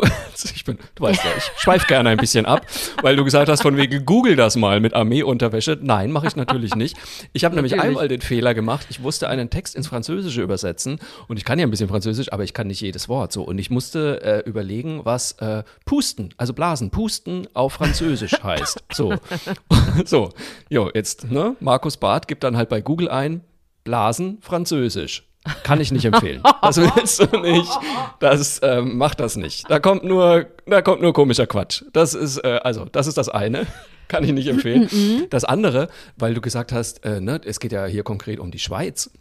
Ich 0.56 0.66
bin, 0.66 0.80
du 0.96 1.04
weißt 1.04 1.24
ja, 1.24 1.30
ich 1.38 1.44
schweife 1.58 1.86
gerne 1.88 2.10
ein 2.10 2.18
bisschen 2.18 2.46
ab, 2.46 2.66
weil 3.02 3.16
du 3.16 3.24
gesagt 3.24 3.50
hast, 3.50 3.62
von 3.62 3.78
wegen 3.78 4.04
Google 4.04 4.36
das 4.36 4.56
mal 4.56 4.80
mit 4.80 4.94
Armeeunterwäsche. 4.94 5.78
Nein, 5.80 6.12
mache 6.12 6.26
ich 6.26 6.36
natürlich 6.36 6.74
nicht. 6.76 6.98
Ich 7.34 7.46
habe 7.46 7.54
nämlich 7.56 7.80
einmal 7.80 8.08
den 8.08 8.22
Fehler 8.22 8.54
gemacht, 8.54 8.88
ich 8.90 9.00
musste 9.00 9.30
einen 9.30 9.50
Text 9.50 9.76
ins 9.76 9.88
Französische 9.88 10.42
übersetzen 10.42 11.00
und 11.28 11.38
ich 11.38 11.46
kann 11.46 11.60
ja 11.60 11.68
ein 11.68 11.70
bisschen 11.70 11.88
Französisch, 11.88 12.34
aber 12.34 12.44
ich 12.44 12.54
kann 12.54 12.68
nicht 12.68 12.82
jedes 12.82 13.10
Wort 13.10 13.32
so. 13.32 13.44
Und 13.44 13.60
ich 13.60 13.70
musste 13.70 14.22
äh, 14.24 14.50
überlegen, 14.50 15.02
was 15.04 15.34
äh, 15.34 15.64
Pusten, 15.86 16.34
also 16.38 16.54
Blasen, 16.54 16.90
Pusten 16.90 17.48
auf 17.54 17.74
Französisch 17.74 18.34
heißt. 18.44 18.84
So, 18.92 19.14
so, 20.06 20.30
jo, 20.70 20.90
jetzt, 20.94 21.30
ne, 21.30 21.56
Markus 21.60 21.98
Barth 21.98 22.28
gibt 22.28 22.44
dann 22.44 22.58
halt 22.58 22.70
bei 22.70 22.82
Google 22.82 23.10
ein, 23.10 23.42
Blasen, 23.84 24.40
Französisch. 24.42 25.28
Kann 25.64 25.82
ich 25.82 25.92
nicht 25.92 26.06
empfehlen. 26.06 26.42
Das 26.62 26.78
willst 26.78 27.20
du 27.20 27.40
nicht. 27.40 27.72
Das 28.20 28.62
ähm, 28.64 28.98
macht 28.98 29.20
das 29.20 29.36
nicht. 29.36 29.70
Da 29.70 29.80
kommt 29.80 30.04
nur, 30.04 30.48
da 30.66 30.82
kommt 30.82 31.02
nur 31.02 31.14
komischer 31.14 31.48
Quatsch. 31.48 31.84
Das 31.92 32.14
ist 32.14 32.38
äh, 32.38 32.60
also, 32.64 32.86
das 32.86 33.08
ist 33.08 33.18
das 33.18 33.30
eine. 33.30 33.68
Kann 34.08 34.24
ich 34.24 34.32
nicht 34.32 34.48
empfehlen. 34.48 34.88
Mhm. 34.92 35.28
Das 35.30 35.44
andere, 35.44 35.90
weil 36.18 36.34
du 36.34 36.42
gesagt 36.42 36.72
hast, 36.72 37.04
äh, 37.06 37.20
ne, 37.20 37.42
es 37.44 37.60
geht 37.60 37.72
ja 37.72 37.86
hier 37.86 38.04
konkret 38.04 38.40
um 38.40 38.52
die 38.52 38.60
Schweiz. 38.60 39.12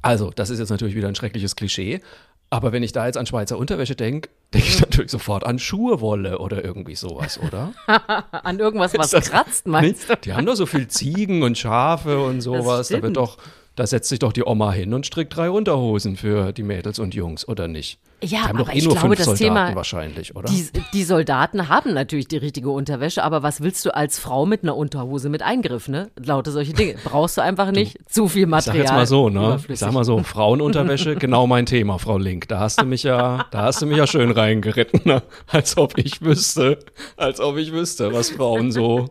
Also, 0.00 0.30
das 0.30 0.50
ist 0.50 0.58
jetzt 0.58 0.70
natürlich 0.70 0.94
wieder 0.94 1.08
ein 1.08 1.14
schreckliches 1.14 1.56
Klischee. 1.56 2.00
Aber 2.48 2.72
wenn 2.72 2.82
ich 2.82 2.92
da 2.92 3.06
jetzt 3.06 3.16
an 3.16 3.24
Schweizer 3.24 3.56
Unterwäsche 3.56 3.96
denke, 3.96 4.28
denke 4.52 4.68
ich 4.68 4.80
natürlich 4.80 5.10
sofort 5.10 5.44
an 5.44 5.58
Schuhewolle 5.58 6.38
oder 6.38 6.62
irgendwie 6.62 6.94
sowas, 6.94 7.40
oder? 7.40 7.72
an 8.30 8.58
irgendwas, 8.58 8.92
was 8.94 9.10
kratzt, 9.10 9.66
meinst 9.66 10.10
du? 10.10 10.16
Die 10.16 10.34
haben 10.34 10.44
doch 10.44 10.54
so 10.54 10.66
viel 10.66 10.86
Ziegen 10.88 11.42
und 11.42 11.56
Schafe 11.56 12.22
und 12.22 12.42
sowas. 12.42 12.88
Da 12.88 13.00
wird 13.00 13.16
doch 13.16 13.38
da 13.76 13.86
setzt 13.86 14.08
sich 14.08 14.18
doch 14.18 14.32
die 14.32 14.44
Oma 14.44 14.72
hin 14.72 14.92
und 14.92 15.06
strickt 15.06 15.36
drei 15.36 15.50
Unterhosen 15.50 16.16
für 16.16 16.52
die 16.52 16.62
Mädels 16.62 16.98
und 16.98 17.14
Jungs, 17.14 17.48
oder 17.48 17.68
nicht? 17.68 17.98
Ja, 18.24 18.44
aber 18.48 18.60
doch 18.60 18.68
eh 18.68 18.78
ich 18.78 18.84
nur 18.84 18.92
glaube, 18.92 19.08
fünf 19.08 19.16
das 19.16 19.24
Soldaten 19.26 19.44
Thema, 19.44 19.74
wahrscheinlich, 19.74 20.36
oder? 20.36 20.48
Die, 20.48 20.68
die, 20.92 21.02
Soldaten 21.02 21.68
haben 21.68 21.92
natürlich 21.92 22.28
die 22.28 22.36
richtige 22.36 22.70
Unterwäsche, 22.70 23.24
aber 23.24 23.42
was 23.42 23.62
willst 23.62 23.84
du 23.84 23.94
als 23.94 24.18
Frau 24.18 24.46
mit 24.46 24.62
einer 24.62 24.76
Unterhose 24.76 25.28
mit 25.28 25.42
Eingriff, 25.42 25.88
ne? 25.88 26.10
Lauter 26.24 26.52
solche 26.52 26.72
Dinge. 26.72 26.94
Brauchst 27.02 27.36
du 27.36 27.40
einfach 27.40 27.72
nicht 27.72 27.98
du, 27.98 28.04
zu 28.08 28.28
viel 28.28 28.46
Material. 28.46 28.82
Ich 28.82 28.88
sag 28.88 28.94
jetzt 28.94 28.96
mal 28.96 29.06
so, 29.06 29.28
ne? 29.28 29.58
Ich 29.66 29.78
sag 29.78 29.92
mal 29.92 30.04
so, 30.04 30.22
Frauenunterwäsche, 30.22 31.16
genau 31.18 31.48
mein 31.48 31.66
Thema, 31.66 31.98
Frau 31.98 32.16
Link. 32.16 32.46
Da 32.46 32.60
hast 32.60 32.80
du 32.80 32.86
mich 32.86 33.02
ja, 33.02 33.46
da 33.50 33.62
hast 33.62 33.82
du 33.82 33.86
mich 33.86 33.96
ja 33.96 34.06
schön 34.06 34.30
reingeritten, 34.30 35.00
ne? 35.04 35.22
Als 35.48 35.76
ob 35.76 35.98
ich 35.98 36.22
wüsste, 36.22 36.78
als 37.16 37.40
ob 37.40 37.56
ich 37.56 37.72
wüsste, 37.72 38.12
was 38.12 38.30
Frauen 38.30 38.70
so 38.70 39.08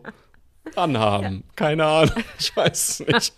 anhaben. 0.76 1.44
Keine 1.56 1.84
Ahnung, 1.84 2.24
ich 2.38 2.56
weiß 2.56 3.00
es 3.00 3.00
nicht. 3.00 3.34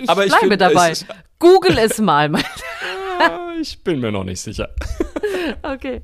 Ich 0.00 0.08
Aber 0.08 0.24
ich 0.24 0.30
bleibe 0.30 0.48
find, 0.48 0.60
dabei. 0.60 0.90
Es 0.90 1.06
Google 1.38 1.78
es 1.78 1.98
mal. 1.98 2.30
ich 3.60 3.82
bin 3.82 4.00
mir 4.00 4.12
noch 4.12 4.24
nicht 4.24 4.40
sicher. 4.40 4.70
Okay. 5.62 6.02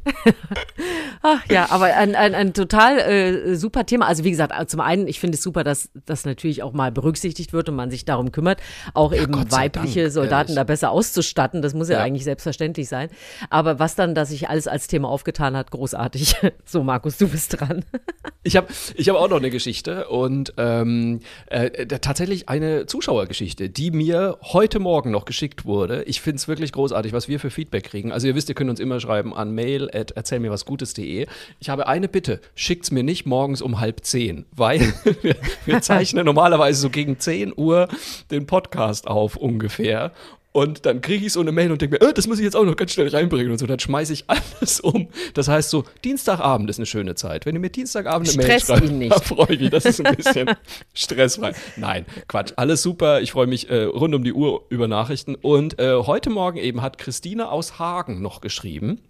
Ach 1.22 1.40
ja, 1.50 1.70
aber 1.70 1.86
ein, 1.86 2.14
ein, 2.14 2.34
ein 2.34 2.54
total 2.54 2.98
äh, 2.98 3.56
super 3.56 3.86
Thema. 3.86 4.06
Also 4.06 4.24
wie 4.24 4.30
gesagt, 4.30 4.70
zum 4.70 4.80
einen, 4.80 5.06
ich 5.08 5.20
finde 5.20 5.36
es 5.36 5.42
super, 5.42 5.64
dass 5.64 5.90
das 6.06 6.24
natürlich 6.24 6.62
auch 6.62 6.72
mal 6.72 6.92
berücksichtigt 6.92 7.52
wird 7.52 7.68
und 7.68 7.76
man 7.76 7.90
sich 7.90 8.04
darum 8.04 8.32
kümmert, 8.32 8.60
auch 8.92 9.12
ja, 9.12 9.22
eben 9.22 9.50
weibliche 9.50 10.02
Dank, 10.02 10.12
Soldaten 10.12 10.50
ehrlich. 10.50 10.56
da 10.56 10.64
besser 10.64 10.90
auszustatten. 10.90 11.62
Das 11.62 11.74
muss 11.74 11.88
ja, 11.88 11.98
ja, 11.98 12.04
eigentlich 12.04 12.24
selbstverständlich 12.24 12.88
sein. 12.88 13.08
Aber 13.50 13.78
was 13.78 13.94
dann, 13.94 14.14
dass 14.14 14.30
sich 14.30 14.48
alles 14.48 14.68
als 14.68 14.86
Thema 14.86 15.08
aufgetan 15.08 15.56
hat, 15.56 15.70
großartig. 15.70 16.36
So, 16.66 16.82
Markus, 16.82 17.18
du 17.18 17.28
bist 17.28 17.60
dran. 17.60 17.84
Ich 18.42 18.56
habe 18.56 18.68
ich 18.94 19.08
hab 19.08 19.16
auch 19.16 19.28
noch 19.28 19.36
eine 19.36 19.50
Geschichte 19.50 20.08
und 20.08 20.54
ähm, 20.56 21.20
äh, 21.46 21.86
tatsächlich 21.86 22.48
eine 22.48 22.86
Zuschauergeschichte, 22.86 23.68
die 23.68 23.90
mir 23.90 24.38
heute 24.42 24.78
Morgen 24.78 25.10
noch 25.10 25.24
geschickt 25.24 25.64
wurde. 25.64 26.02
Ich 26.04 26.20
finde 26.20 26.36
es 26.36 26.48
wirklich 26.48 26.72
großartig, 26.72 27.12
was 27.12 27.28
wir 27.28 27.38
für 27.38 27.43
Feedback 27.50 27.84
kriegen. 27.84 28.12
Also 28.12 28.26
ihr 28.26 28.34
wisst, 28.34 28.48
ihr 28.48 28.54
könnt 28.54 28.70
uns 28.70 28.80
immer 28.80 29.00
schreiben 29.00 29.34
an 29.34 29.54
mail 29.54 29.90
at 29.92 30.12
erzählmirwasgutes.de. 30.12 31.26
Ich 31.60 31.68
habe 31.68 31.86
eine 31.86 32.08
Bitte, 32.08 32.40
schickt's 32.54 32.90
mir 32.90 33.02
nicht 33.02 33.26
morgens 33.26 33.62
um 33.62 33.80
halb 33.80 34.04
zehn, 34.04 34.46
weil 34.54 34.80
wir, 35.22 35.36
wir 35.64 35.80
zeichnen 35.80 36.24
normalerweise 36.24 36.80
so 36.80 36.90
gegen 36.90 37.18
10 37.18 37.52
Uhr 37.56 37.88
den 38.30 38.46
Podcast 38.46 39.06
auf 39.06 39.36
ungefähr. 39.36 40.12
Und 40.56 40.86
dann 40.86 41.00
kriege 41.00 41.26
ich 41.26 41.32
so 41.32 41.40
eine 41.40 41.50
Mail 41.50 41.72
und 41.72 41.82
denke 41.82 41.98
mir, 42.00 42.08
äh, 42.08 42.14
das 42.14 42.28
muss 42.28 42.38
ich 42.38 42.44
jetzt 42.44 42.54
auch 42.54 42.64
noch 42.64 42.76
ganz 42.76 42.92
schnell 42.92 43.08
reinbringen 43.08 43.50
und 43.50 43.58
so. 43.58 43.66
Dann 43.66 43.80
schmeiße 43.80 44.12
ich 44.12 44.24
alles 44.28 44.78
um. 44.78 45.08
Das 45.34 45.48
heißt 45.48 45.68
so, 45.68 45.82
Dienstagabend 46.04 46.70
ist 46.70 46.78
eine 46.78 46.86
schöne 46.86 47.16
Zeit. 47.16 47.44
Wenn 47.44 47.56
ihr 47.56 47.60
mir 47.60 47.70
Dienstagabend 47.70 48.28
eine 48.28 48.40
Stress 48.40 48.68
Mail 48.68 48.78
schreibt, 48.78 48.88
ihn 48.88 48.98
nicht. 48.98 49.24
freue 49.24 49.52
ich 49.52 49.60
mich. 49.60 49.70
Das 49.70 49.84
ist 49.84 50.00
ein 50.06 50.14
bisschen 50.16 50.48
stressfrei. 50.94 51.54
Nein, 51.74 52.06
Quatsch. 52.28 52.52
Alles 52.54 52.82
super. 52.82 53.20
Ich 53.20 53.32
freue 53.32 53.48
mich 53.48 53.68
äh, 53.68 53.82
rund 53.82 54.14
um 54.14 54.22
die 54.22 54.32
Uhr 54.32 54.64
über 54.68 54.86
Nachrichten. 54.86 55.34
Und 55.34 55.80
äh, 55.80 55.94
heute 55.94 56.30
Morgen 56.30 56.58
eben 56.58 56.82
hat 56.82 56.98
Christine 56.98 57.50
aus 57.50 57.80
Hagen 57.80 58.22
noch 58.22 58.40
geschrieben. 58.40 59.00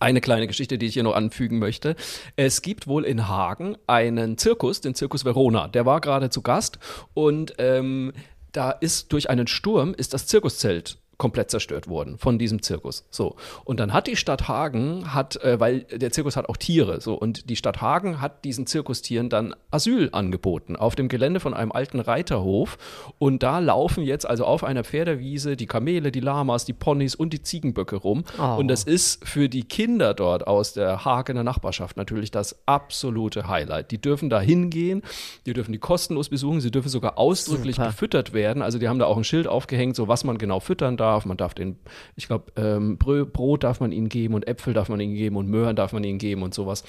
Eine 0.00 0.20
kleine 0.20 0.48
Geschichte, 0.48 0.78
die 0.78 0.86
ich 0.86 0.94
hier 0.94 1.04
noch 1.04 1.14
anfügen 1.14 1.60
möchte. 1.60 1.94
Es 2.34 2.62
gibt 2.62 2.88
wohl 2.88 3.04
in 3.04 3.28
Hagen 3.28 3.76
einen 3.86 4.36
Zirkus, 4.36 4.80
den 4.80 4.96
Zirkus 4.96 5.24
Verona. 5.24 5.68
Der 5.68 5.86
war 5.86 6.00
gerade 6.00 6.30
zu 6.30 6.42
Gast 6.42 6.80
und 7.14 7.54
ähm, 7.58 8.12
da 8.52 8.70
ist 8.70 9.12
durch 9.12 9.30
einen 9.30 9.46
Sturm 9.46 9.94
ist 9.94 10.14
das 10.14 10.26
Zirkuszelt 10.26 10.98
komplett 11.18 11.50
zerstört 11.52 11.88
worden 11.88 12.18
von 12.18 12.36
diesem 12.36 12.62
Zirkus. 12.62 13.06
So. 13.10 13.36
Und 13.64 13.78
dann 13.78 13.92
hat 13.92 14.08
die 14.08 14.16
Stadt 14.16 14.48
Hagen, 14.48 15.14
hat, 15.14 15.36
äh, 15.36 15.60
weil 15.60 15.80
der 15.80 16.10
Zirkus 16.10 16.36
hat 16.36 16.48
auch 16.48 16.56
Tiere, 16.56 17.00
so, 17.00 17.14
und 17.14 17.48
die 17.48 17.54
Stadt 17.54 17.80
Hagen 17.80 18.20
hat 18.20 18.44
diesen 18.44 18.66
Zirkustieren 18.66 19.28
dann 19.28 19.54
Asyl 19.70 20.08
angeboten 20.10 20.74
auf 20.74 20.96
dem 20.96 21.08
Gelände 21.08 21.38
von 21.38 21.54
einem 21.54 21.70
alten 21.70 22.00
Reiterhof. 22.00 22.76
Und 23.20 23.42
da 23.44 23.60
laufen 23.60 24.02
jetzt 24.02 24.26
also 24.26 24.44
auf 24.44 24.64
einer 24.64 24.82
Pferdewiese 24.84 25.56
die 25.56 25.66
Kamele, 25.66 26.10
die 26.10 26.20
Lamas, 26.20 26.64
die 26.64 26.72
Ponys 26.72 27.14
und 27.14 27.32
die 27.32 27.42
Ziegenböcke 27.42 27.96
rum. 27.96 28.24
Oh. 28.40 28.56
Und 28.56 28.68
das 28.68 28.82
ist 28.82 29.26
für 29.26 29.48
die 29.48 29.62
Kinder 29.62 30.14
dort 30.14 30.48
aus 30.48 30.72
der 30.72 31.04
Hagener 31.04 31.44
Nachbarschaft 31.44 31.96
natürlich 31.96 32.30
das 32.32 32.62
absolute 32.66 33.46
Highlight. 33.46 33.90
Die 33.92 34.00
dürfen 34.00 34.28
da 34.28 34.40
hingehen, 34.40 35.02
die 35.46 35.52
dürfen 35.52 35.72
die 35.72 35.78
kostenlos 35.78 36.30
besuchen, 36.30 36.60
sie 36.60 36.70
dürfen 36.70 36.88
sogar 36.88 37.16
ausdrücklich 37.16 37.76
Super. 37.76 37.88
gefüttert 37.88 38.32
werden. 38.32 38.60
Also 38.60 38.78
die 38.78 38.88
haben 38.88 38.98
da 38.98 39.06
auch 39.06 39.16
ein 39.16 39.24
Schild 39.24 39.46
aufgehängt, 39.46 39.94
so 39.94 40.08
was 40.08 40.24
man 40.24 40.36
genau 40.36 40.58
füttern 40.58 40.96
darf 40.96 41.01
darf. 41.02 41.26
Man 41.26 41.36
darf 41.36 41.54
den, 41.54 41.76
ich 42.16 42.28
glaube, 42.28 42.52
ähm, 42.56 42.96
Brot 42.98 43.64
darf 43.64 43.80
man 43.80 43.92
ihnen 43.92 44.08
geben 44.08 44.34
und 44.34 44.46
Äpfel 44.46 44.72
darf 44.72 44.88
man 44.88 45.00
ihnen 45.00 45.14
geben 45.14 45.36
und 45.36 45.48
Möhren 45.48 45.76
darf 45.76 45.92
man 45.92 46.04
ihnen 46.04 46.18
geben 46.18 46.42
und 46.42 46.54
sowas. 46.54 46.84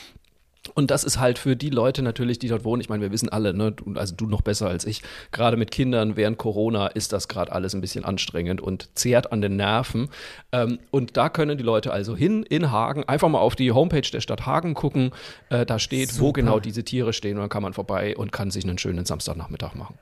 Und 0.75 0.91
das 0.91 1.03
ist 1.03 1.19
halt 1.19 1.39
für 1.39 1.57
die 1.57 1.69
Leute 1.69 2.01
natürlich, 2.01 2.39
die 2.39 2.47
dort 2.47 2.63
wohnen. 2.63 2.81
Ich 2.81 2.87
meine, 2.87 3.01
wir 3.01 3.11
wissen 3.11 3.27
alle, 3.27 3.53
ne, 3.53 3.75
also 3.95 4.15
du 4.15 4.27
noch 4.27 4.41
besser 4.41 4.69
als 4.69 4.85
ich. 4.85 5.01
Gerade 5.31 5.57
mit 5.57 5.71
Kindern 5.71 6.15
während 6.15 6.37
Corona 6.37 6.87
ist 6.87 7.11
das 7.11 7.27
gerade 7.27 7.51
alles 7.51 7.75
ein 7.75 7.81
bisschen 7.81 8.05
anstrengend 8.05 8.61
und 8.61 8.89
zehrt 8.97 9.33
an 9.33 9.41
den 9.41 9.57
Nerven. 9.57 10.07
Ähm, 10.53 10.79
und 10.89 11.17
da 11.17 11.27
können 11.27 11.57
die 11.57 11.65
Leute 11.65 11.91
also 11.91 12.15
hin 12.15 12.43
in 12.43 12.71
Hagen, 12.71 13.03
einfach 13.03 13.27
mal 13.27 13.39
auf 13.39 13.57
die 13.57 13.73
Homepage 13.73 14.09
der 14.09 14.21
Stadt 14.21 14.45
Hagen 14.45 14.73
gucken. 14.73 15.11
Äh, 15.49 15.65
da 15.65 15.79
steht, 15.79 16.11
Super. 16.11 16.21
wo 16.21 16.33
genau 16.33 16.59
diese 16.61 16.85
Tiere 16.85 17.11
stehen. 17.11 17.35
Und 17.35 17.41
dann 17.41 17.49
kann 17.49 17.63
man 17.63 17.73
vorbei 17.73 18.15
und 18.15 18.31
kann 18.31 18.49
sich 18.49 18.63
einen 18.63 18.77
schönen 18.77 19.03
Samstagnachmittag 19.03 19.75
machen. 19.75 19.97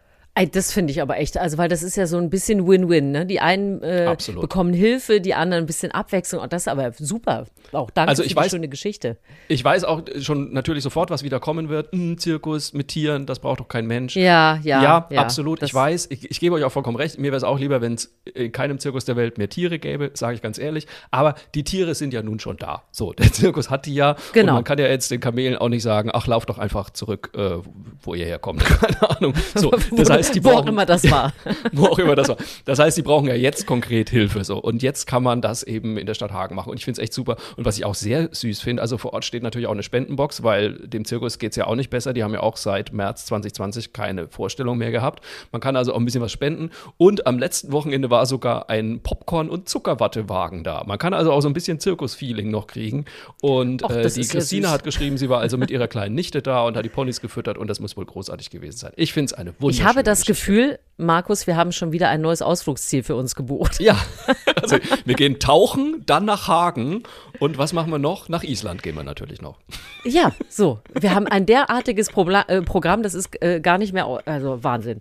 Das 0.54 0.72
finde 0.72 0.92
ich 0.92 1.02
aber 1.02 1.18
echt, 1.18 1.38
also 1.38 1.58
weil 1.58 1.68
das 1.68 1.84
ist 1.84 1.98
ja 1.98 2.08
so 2.08 2.18
ein 2.18 2.30
bisschen 2.30 2.66
Win-Win. 2.66 3.12
Ne? 3.12 3.26
Die 3.26 3.42
einen 3.42 3.84
äh, 3.84 4.06
Absolut. 4.08 4.42
bekommen 4.42 4.74
Hilfe, 4.74 5.20
die 5.20 5.34
anderen 5.34 5.66
ein 5.66 5.68
bisschen 5.68 5.92
Abwechslung. 5.92 6.42
Und 6.42 6.54
das 6.54 6.64
ist 6.64 6.68
aber 6.70 6.94
super. 6.94 7.46
Auch 7.74 7.90
danke 7.92 8.10
Also 8.10 8.24
für 8.24 8.28
ich 8.28 8.34
die 8.36 8.40
weiß- 8.40 8.50
schöne 8.50 8.70
Geschichte. 8.70 9.18
Ich 9.50 9.64
weiß 9.64 9.84
auch 9.84 10.02
schon 10.22 10.54
natürlich 10.54 10.84
sofort, 10.84 11.10
was 11.10 11.24
wieder 11.24 11.42
kommen 11.42 11.68
wird. 11.68 11.92
Hm, 11.92 12.18
Zirkus 12.18 12.72
mit 12.72 12.88
Tieren, 12.88 13.26
das 13.26 13.40
braucht 13.40 13.60
doch 13.60 13.68
kein 13.68 13.86
Mensch. 13.88 14.16
Ja, 14.16 14.58
ja. 14.64 14.82
Ja, 14.82 15.08
absolut. 15.22 15.62
das- 15.62 15.70
Ich 15.70 15.74
weiß, 15.76 16.08
ich, 16.12 16.32
ich 16.32 16.40
gebe 16.40 16.56
euch 16.56 16.64
auch 16.64 16.72
vollkommen 16.72 16.96
recht. 16.98 17.20
Mir 17.20 17.26
wäre 17.32 17.38
es 17.38 17.44
auch 17.44 17.60
lieber, 17.60 17.82
wenn 17.82 17.96
es 17.96 18.16
in 18.34 18.54
keinem 18.54 18.80
Zirkus 18.80 19.04
der 19.04 19.18
Welt 19.18 19.38
mehr 19.38 19.50
Tiere 19.50 19.80
gäbe, 19.80 20.12
sage 20.14 20.36
ich 20.36 20.42
ganz 20.42 20.58
ehrlich. 20.58 20.88
Aber 21.12 21.36
die 21.56 21.66
Tiere 21.66 21.94
sind 21.94 22.14
ja 22.14 22.22
nun 22.24 22.40
schon 22.40 22.56
da. 22.56 22.84
So, 22.92 23.12
der 23.18 23.32
Zirkus 23.34 23.70
hat 23.70 23.86
die 23.86 23.96
ja. 23.96 24.16
Genau. 24.32 24.54
Und 24.54 24.56
man 24.60 24.64
kann 24.64 24.80
ja 24.80 24.88
jetzt 24.88 25.12
den 25.12 25.20
Kamelen 25.20 25.58
auch 25.58 25.70
nicht 25.70 25.84
sagen, 25.84 26.10
ach, 26.14 26.26
lauf 26.26 26.46
doch 26.46 26.58
einfach 26.58 26.90
zurück, 26.90 27.32
äh, 27.36 27.58
wo 28.02 28.16
ihr 28.16 28.26
herkommt. 28.26 28.64
Keine 28.66 29.10
Ahnung. 29.18 29.34
So, 29.56 29.72
das 29.98 30.10
heißt, 30.10 30.21
die 30.30 30.44
Wo 30.44 30.50
auch 30.50 30.54
brauchen, 30.58 30.68
immer 30.68 30.86
das 30.86 31.10
war. 31.10 31.34
wo 31.72 31.88
auch 31.88 31.98
immer 31.98 32.16
das 32.16 32.30
war. 32.30 32.38
Das 32.66 32.78
heißt, 32.78 32.98
die 32.98 33.02
brauchen 33.02 33.28
ja 33.28 33.34
jetzt 33.34 33.66
konkret 33.66 34.10
Hilfe. 34.10 34.44
So. 34.44 34.60
Und 34.60 34.84
jetzt 34.84 35.08
kann 35.08 35.24
man 35.24 35.42
das 35.42 35.64
eben 35.64 35.98
in 35.98 36.06
der 36.06 36.14
Stadt 36.14 36.32
Hagen 36.32 36.56
machen. 36.56 36.70
Und 36.70 36.78
ich 36.78 36.86
finde 36.86 37.02
es 37.02 37.04
echt 37.04 37.14
super. 37.14 37.38
Und 37.58 37.66
was 37.66 37.78
ich 37.78 37.86
auch 37.86 37.96
sehr 37.96 38.30
süß 38.32 38.62
finde, 38.62 38.82
also 38.82 38.98
vor 38.98 39.14
Ort 39.14 39.26
steht 39.26 39.42
natürlich 39.42 39.68
auch 39.68 39.72
eine 39.72 39.84
Spendenbox, 39.84 40.44
weil 40.44 40.74
dem 40.88 41.06
Zirkus 41.06 41.40
geht 41.40 41.52
es 41.52 41.56
ja 41.56 41.66
auch 41.66 41.76
nicht 41.76 41.90
besser. 41.90 42.14
Die 42.14 42.24
haben 42.24 42.34
ja 42.34 42.42
auch 42.42 42.58
seit 42.58 42.94
März 42.94 43.26
2020 43.26 43.94
keine 43.94 44.28
Vorstellung 44.28 44.78
mehr 44.78 44.92
gehabt. 44.92 45.24
Man 45.52 45.62
kann 45.62 45.76
also 45.76 45.94
auch 45.94 45.98
ein 45.98 46.06
bisschen 46.06 46.22
was 46.22 46.32
spenden. 46.32 46.72
Und 46.98 47.26
am 47.26 47.40
letzten 47.40 47.72
Wochenende 47.72 48.10
war 48.10 48.26
sogar 48.26 48.70
ein 48.70 49.00
Popcorn- 49.02 49.50
und 49.50 49.70
Zuckerwattewagen 49.70 50.64
da. 50.64 50.84
Man 50.86 50.98
kann 50.98 51.14
also 51.14 51.32
auch 51.32 51.42
so 51.42 51.48
ein 51.48 51.54
bisschen 51.54 51.80
Zirkus-Feeling 51.80 52.52
noch 52.52 52.68
kriegen. 52.68 53.06
Und 53.42 53.84
Och, 53.84 53.92
äh, 53.92 54.04
das 54.04 54.16
die 54.16 54.22
ja 54.22 54.28
Christine 54.28 54.70
hat 54.70 54.84
geschrieben, 54.84 55.18
sie 55.18 55.30
war 55.30 55.40
also 55.40 55.58
mit 55.58 55.72
ihrer 55.72 55.88
kleinen 55.88 56.16
Nichte 56.16 56.42
da 56.42 56.64
und 56.64 56.76
hat 56.78 56.86
die 56.86 56.90
Ponys 56.90 57.22
gefüttert. 57.22 57.58
Und 57.58 57.68
das 57.68 57.80
muss 57.80 57.98
wohl 57.98 58.06
großartig 58.06 58.50
gewesen 58.50 58.78
sein. 58.78 58.92
Ich 58.96 59.14
finde 59.14 59.26
es 59.28 59.34
eine 59.34 59.54
wunderschöne 59.60 59.82
Ich 59.82 59.84
habe 59.84 60.04
das. 60.20 60.26
Gefühl, 60.26 60.80
Markus, 61.02 61.48
wir 61.48 61.56
haben 61.56 61.72
schon 61.72 61.92
wieder 61.92 62.10
ein 62.10 62.22
neues 62.22 62.42
Ausflugsziel 62.42 63.02
für 63.04 63.16
uns 63.16 63.36
gebucht. 63.36 63.80
Ja, 63.80 63.98
also 64.62 64.78
wir 65.04 65.16
gehen 65.16 65.40
tauchen, 65.40 66.04
dann 66.06 66.26
nach 66.26 66.48
Hagen 66.48 67.04
und 67.40 67.58
was 67.58 67.74
machen 67.74 67.92
wir 67.92 67.98
noch? 67.98 68.30
Nach 68.30 68.44
Island 68.44 68.84
gehen 68.84 68.96
wir 68.96 69.04
natürlich 69.04 69.42
noch. 69.42 69.58
Ja, 70.04 70.32
so. 70.48 70.80
Wir 70.94 71.16
haben 71.16 71.26
ein 71.26 71.48
derartiges 71.48 72.10
Probla 72.10 72.44
äh, 72.48 72.62
Programm, 72.62 73.02
das 73.02 73.16
ist 73.16 73.42
äh, 73.42 73.60
gar 73.60 73.80
nicht 73.80 73.94
mehr, 73.94 74.08
also 74.26 74.64
Wahnsinn. 74.64 75.00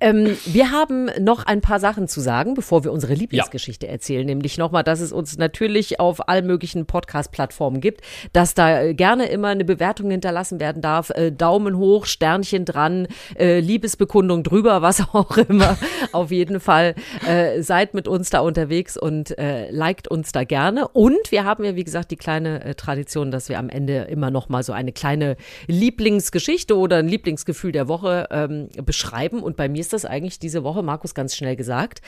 Ähm, 0.00 0.36
wir 0.46 0.70
haben 0.70 1.10
noch 1.20 1.44
ein 1.44 1.60
paar 1.60 1.80
Sachen 1.80 2.08
zu 2.08 2.20
sagen, 2.20 2.54
bevor 2.54 2.84
wir 2.84 2.92
unsere 2.92 3.12
Lieblingsgeschichte 3.12 3.86
erzählen. 3.86 4.24
Nämlich 4.24 4.56
nochmal, 4.56 4.84
dass 4.84 5.00
es 5.00 5.12
uns 5.12 5.36
natürlich 5.36 6.00
auf 6.00 6.28
allen 6.28 6.46
möglichen 6.46 6.86
Podcast-Plattformen 6.86 7.82
gibt, 7.82 8.00
dass 8.32 8.54
da 8.54 8.82
äh, 8.82 8.94
gerne 8.94 9.26
immer 9.26 9.48
eine 9.48 9.66
Bewertung 9.66 10.10
hinterlassen 10.10 10.60
werden 10.60 10.80
darf. 10.80 11.10
Äh, 11.10 11.30
Daumen 11.30 11.76
hoch, 11.76 12.06
Sternchen 12.06 12.64
dran, 12.64 13.06
äh, 13.38 13.60
Liebesbekundung 13.60 14.44
drüber, 14.52 14.82
was 14.82 15.00
auch 15.12 15.36
immer. 15.36 15.76
auf 16.12 16.30
jeden 16.30 16.60
Fall 16.60 16.94
äh, 17.26 17.62
seid 17.62 17.94
mit 17.94 18.06
uns 18.06 18.30
da 18.30 18.40
unterwegs 18.40 18.96
und 18.96 19.36
äh, 19.38 19.70
liked 19.70 20.08
uns 20.08 20.32
da 20.32 20.44
gerne. 20.44 20.88
Und 20.88 21.30
wir 21.30 21.44
haben 21.44 21.64
ja, 21.64 21.74
wie 21.74 21.84
gesagt, 21.84 22.10
die 22.10 22.16
kleine 22.16 22.62
äh, 22.64 22.74
Tradition, 22.74 23.30
dass 23.30 23.48
wir 23.48 23.58
am 23.58 23.70
Ende 23.70 24.02
immer 24.02 24.30
noch 24.30 24.48
mal 24.48 24.62
so 24.62 24.72
eine 24.72 24.92
kleine 24.92 25.36
Lieblingsgeschichte 25.66 26.76
oder 26.76 26.98
ein 26.98 27.08
Lieblingsgefühl 27.08 27.72
der 27.72 27.88
Woche 27.88 28.28
ähm, 28.30 28.68
beschreiben. 28.84 29.42
Und 29.42 29.56
bei 29.56 29.68
mir 29.68 29.80
ist 29.80 29.92
das 29.92 30.04
eigentlich 30.04 30.38
diese 30.38 30.64
Woche, 30.64 30.82
Markus, 30.82 31.14
ganz 31.14 31.34
schnell 31.34 31.56
gesagt. 31.56 32.02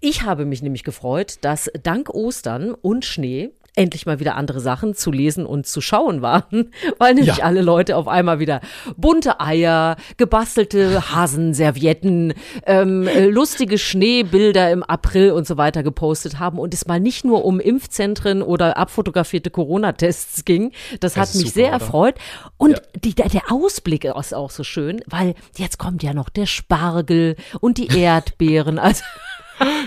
Ich 0.00 0.22
habe 0.22 0.44
mich 0.44 0.62
nämlich 0.62 0.84
gefreut, 0.84 1.38
dass 1.40 1.70
dank 1.82 2.10
Ostern 2.10 2.74
und 2.74 3.04
Schnee 3.04 3.52
endlich 3.76 4.06
mal 4.06 4.18
wieder 4.20 4.34
andere 4.36 4.58
Sachen 4.60 4.94
zu 4.94 5.12
lesen 5.12 5.46
und 5.46 5.66
zu 5.66 5.80
schauen 5.80 6.22
waren, 6.22 6.72
weil 6.98 7.14
nämlich 7.14 7.36
Ja. 7.38 7.44
alle 7.44 7.62
Leute 7.62 7.96
auf 7.96 8.08
einmal 8.08 8.38
wieder 8.40 8.60
bunte 8.96 9.38
Eier, 9.40 9.96
gebastelte 10.16 11.14
Hasenservietten, 11.14 12.34
ähm, 12.66 13.06
äh, 13.06 13.26
lustige 13.26 13.78
Schneebilder 13.78 14.70
im 14.70 14.82
April 14.82 15.30
und 15.32 15.46
so 15.46 15.56
weiter 15.56 15.82
gepostet 15.82 16.38
haben 16.38 16.58
und 16.58 16.74
es 16.74 16.86
mal 16.86 16.98
nicht 17.00 17.24
nur 17.24 17.44
um 17.44 17.60
Impfzentren 17.60 18.42
oder 18.42 18.76
abfotografierte 18.76 19.50
Corona-Tests 19.50 20.44
ging. 20.44 20.72
Das 21.00 21.14
Das 21.14 21.16
hat 21.16 21.34
mich 21.34 21.48
super, 21.48 21.54
sehr 21.54 21.68
oder? 21.68 21.72
erfreut. 21.74 22.14
Und 22.56 22.70
Ja. 22.72 22.78
die, 23.04 23.14
der, 23.14 23.28
der 23.28 23.52
Ausblick 23.52 24.04
ist 24.04 24.34
auch 24.34 24.50
so 24.50 24.64
schön, 24.64 25.00
weil 25.06 25.34
jetzt 25.56 25.78
kommt 25.78 26.02
ja 26.02 26.14
noch 26.14 26.28
der 26.30 26.46
Spargel 26.46 27.36
und 27.60 27.78
die 27.78 27.86
Erdbeeren. 27.98 28.78
Also 28.78 29.02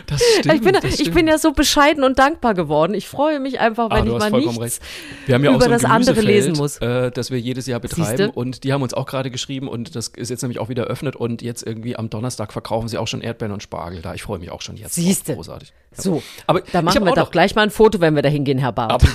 Das 0.07 0.21
stimmt. 0.39 0.55
ich 0.55 0.61
bin, 0.61 0.73
das 0.73 0.83
ich 0.85 0.93
stimmt. 0.95 1.13
bin 1.15 1.27
ja 1.27 1.37
so 1.37 1.51
bescheiden 1.51 2.03
und 2.03 2.17
dankbar 2.17 2.53
geworden. 2.53 2.93
Ich 2.93 3.07
freue 3.07 3.39
mich 3.39 3.59
einfach, 3.59 3.89
Ah, 3.91 3.97
wenn 3.97 4.05
du 4.05 4.13
ich 4.13 4.19
mal 4.19 4.31
nichts 4.31 4.59
recht. 4.59 4.81
Wir 5.25 5.35
haben 5.35 5.43
ja 5.43 5.51
auch 5.51 5.55
über 5.55 5.65
so 5.65 5.71
das 5.71 5.85
andere 5.85 6.21
lesen 6.21 6.53
muss. 6.53 6.77
Äh, 6.77 7.11
das 7.11 7.29
wir 7.31 7.39
jedes 7.39 7.67
Jahr 7.67 7.79
betreiben 7.79 8.17
Siehste? 8.17 8.31
und 8.31 8.63
die 8.63 8.73
haben 8.73 8.81
uns 8.81 8.93
auch 8.93 9.05
gerade 9.05 9.29
geschrieben 9.29 9.67
und 9.67 9.95
das 9.95 10.07
ist 10.09 10.29
jetzt 10.29 10.41
nämlich 10.41 10.59
auch 10.59 10.69
wieder 10.69 10.83
eröffnet 10.85 11.15
und 11.15 11.41
jetzt 11.41 11.65
irgendwie 11.65 11.95
am 11.95 12.09
Donnerstag 12.09 12.51
verkaufen 12.51 12.87
sie 12.87 12.97
auch 12.97 13.07
schon 13.07 13.21
Erdbeeren 13.21 13.53
und 13.53 13.61
Spargel 13.63 14.01
da. 14.01 14.13
Ich 14.13 14.23
freue 14.23 14.39
mich 14.39 14.49
auch 14.51 14.61
schon 14.61 14.75
jetzt. 14.77 14.95
Siehste. 14.95 15.35
Großartig. 15.35 15.71
Ja. 15.95 16.01
So, 16.01 16.23
Aber 16.47 16.61
da 16.61 16.79
ich 16.79 16.85
machen 16.85 17.05
wir 17.05 17.13
doch 17.13 17.31
gleich 17.31 17.53
mal 17.55 17.61
ein 17.63 17.69
Foto, 17.71 17.99
wenn 18.01 18.15
wir 18.15 18.21
da 18.21 18.29
hingehen, 18.29 18.57
Herr 18.57 18.71
Barth. 18.71 19.03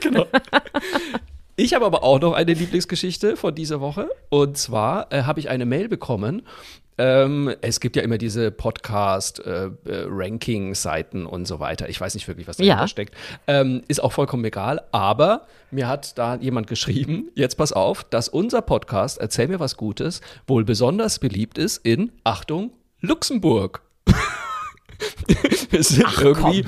Genau. 0.00 0.26
Ich 1.56 1.74
habe 1.74 1.86
aber 1.86 2.02
auch 2.04 2.20
noch 2.20 2.34
eine 2.34 2.52
Lieblingsgeschichte 2.52 3.36
von 3.36 3.54
dieser 3.54 3.80
Woche. 3.80 4.08
Und 4.28 4.58
zwar 4.58 5.10
äh, 5.12 5.22
habe 5.22 5.40
ich 5.40 5.48
eine 5.48 5.64
Mail 5.64 5.88
bekommen. 5.88 6.42
Ähm, 6.98 7.54
es 7.60 7.80
gibt 7.80 7.96
ja 7.96 8.02
immer 8.02 8.16
diese 8.18 8.50
Podcast-Ranking-Seiten 8.50 11.26
und 11.26 11.46
so 11.46 11.60
weiter. 11.60 11.88
Ich 11.88 12.00
weiß 12.00 12.14
nicht 12.14 12.26
wirklich, 12.28 12.48
was 12.48 12.56
dahinter 12.56 12.80
Ja. 12.82 12.88
steckt. 12.88 13.14
Ähm, 13.46 13.82
ist 13.88 14.02
auch 14.02 14.12
vollkommen 14.12 14.44
egal. 14.44 14.82
Aber 14.92 15.46
mir 15.70 15.88
hat 15.88 16.16
da 16.18 16.36
jemand 16.36 16.66
geschrieben, 16.68 17.30
jetzt 17.34 17.56
pass 17.56 17.72
auf, 17.72 18.04
dass 18.04 18.28
unser 18.28 18.62
Podcast, 18.62 19.18
erzähl 19.18 19.48
mir 19.48 19.60
was 19.60 19.76
Gutes, 19.76 20.20
wohl 20.46 20.64
besonders 20.64 21.18
beliebt 21.18 21.58
ist 21.58 21.78
in, 21.84 22.12
Achtung, 22.24 22.70
Luxemburg. 23.00 23.82
Wir 25.70 25.82
sind 25.82 26.06
irgendwie 26.20 26.64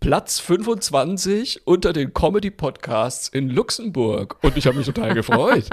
Platz 0.00 0.40
25 0.40 1.62
unter 1.64 1.92
den 1.92 2.12
Comedy-Podcasts 2.12 3.28
in 3.28 3.48
Luxemburg. 3.48 4.36
Und 4.42 4.56
ich 4.56 4.66
habe 4.66 4.76
mich 4.76 4.86
total 4.86 5.14
gefreut. 5.14 5.64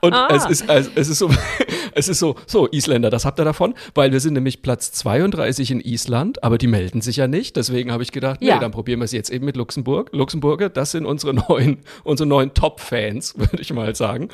Und 0.00 0.14
es 0.30 0.44
ist, 0.46 0.68
also, 0.68 0.90
es 0.94 1.08
ist 1.08 1.18
so, 1.18 1.30
es 1.94 2.08
ist 2.08 2.18
so, 2.18 2.34
so, 2.46 2.68
Isländer, 2.70 3.08
das 3.10 3.24
habt 3.24 3.40
ihr 3.40 3.44
davon, 3.44 3.74
weil 3.94 4.12
wir 4.12 4.20
sind 4.20 4.34
nämlich 4.34 4.62
Platz 4.62 4.92
32 4.92 5.70
in 5.70 5.80
Island, 5.80 6.42
aber 6.42 6.58
die 6.58 6.66
melden 6.66 7.00
sich 7.00 7.16
ja 7.16 7.28
nicht. 7.28 7.56
Deswegen 7.56 7.92
habe 7.92 8.02
ich 8.02 8.10
gedacht, 8.12 8.40
nee, 8.40 8.48
Ja. 8.48 8.58
dann 8.58 8.72
probieren 8.72 9.00
wir 9.00 9.04
es 9.04 9.12
jetzt 9.12 9.30
eben 9.30 9.44
mit 9.44 9.56
Luxemburg. 9.56 10.10
Luxemburger, 10.12 10.68
das 10.68 10.90
sind 10.90 11.06
unsere 11.06 11.34
neuen, 11.34 11.78
unsere 12.04 12.28
neuen 12.28 12.54
Top-Fans, 12.54 13.34
würde 13.38 13.60
ich 13.60 13.72
mal 13.72 13.94
sagen. 13.94 14.28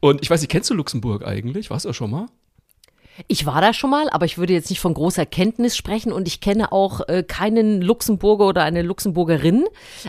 Und 0.00 0.22
ich 0.22 0.30
weiß 0.30 0.40
nicht, 0.40 0.50
kennst 0.50 0.70
du 0.70 0.74
Luxemburg 0.74 1.24
eigentlich? 1.26 1.70
Warst 1.70 1.84
du 1.84 1.92
schon 1.92 2.10
mal? 2.10 2.26
Ich 3.26 3.46
war 3.46 3.60
da 3.60 3.72
schon 3.72 3.90
mal, 3.90 4.08
aber 4.10 4.26
ich 4.26 4.38
würde 4.38 4.52
jetzt 4.52 4.70
nicht 4.70 4.80
von 4.80 4.94
großer 4.94 5.26
Kenntnis 5.26 5.76
sprechen 5.76 6.12
und 6.12 6.28
ich 6.28 6.40
kenne 6.40 6.72
auch 6.72 7.06
äh, 7.08 7.22
keinen 7.22 7.82
Luxemburger 7.82 8.46
oder 8.46 8.62
eine 8.62 8.82
Luxemburgerin. 8.82 9.66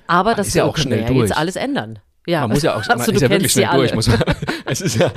Aber 0.07 0.35
das 0.35 0.49
ist 0.49 0.53
ja 0.53 0.65
auch 0.65 0.77
schnell 0.77 1.01
ja 1.01 1.09
jetzt 1.09 1.29
durch. 1.31 1.37
alles 1.37 1.55
ändern. 1.55 1.99
Ja, 2.27 2.41
Man 2.41 2.51
muss 2.51 2.63
ja 2.63 2.75
auch, 2.75 2.85
man 2.87 2.99
also, 2.99 3.11
ist 3.11 3.21
ja 3.21 3.29
wirklich 3.29 3.51
schnell 3.51 3.69
durch. 3.73 3.95
Muss 3.95 4.07
man, 4.07 4.21
es 4.65 4.81
ist 4.81 4.97
ja, 4.97 5.11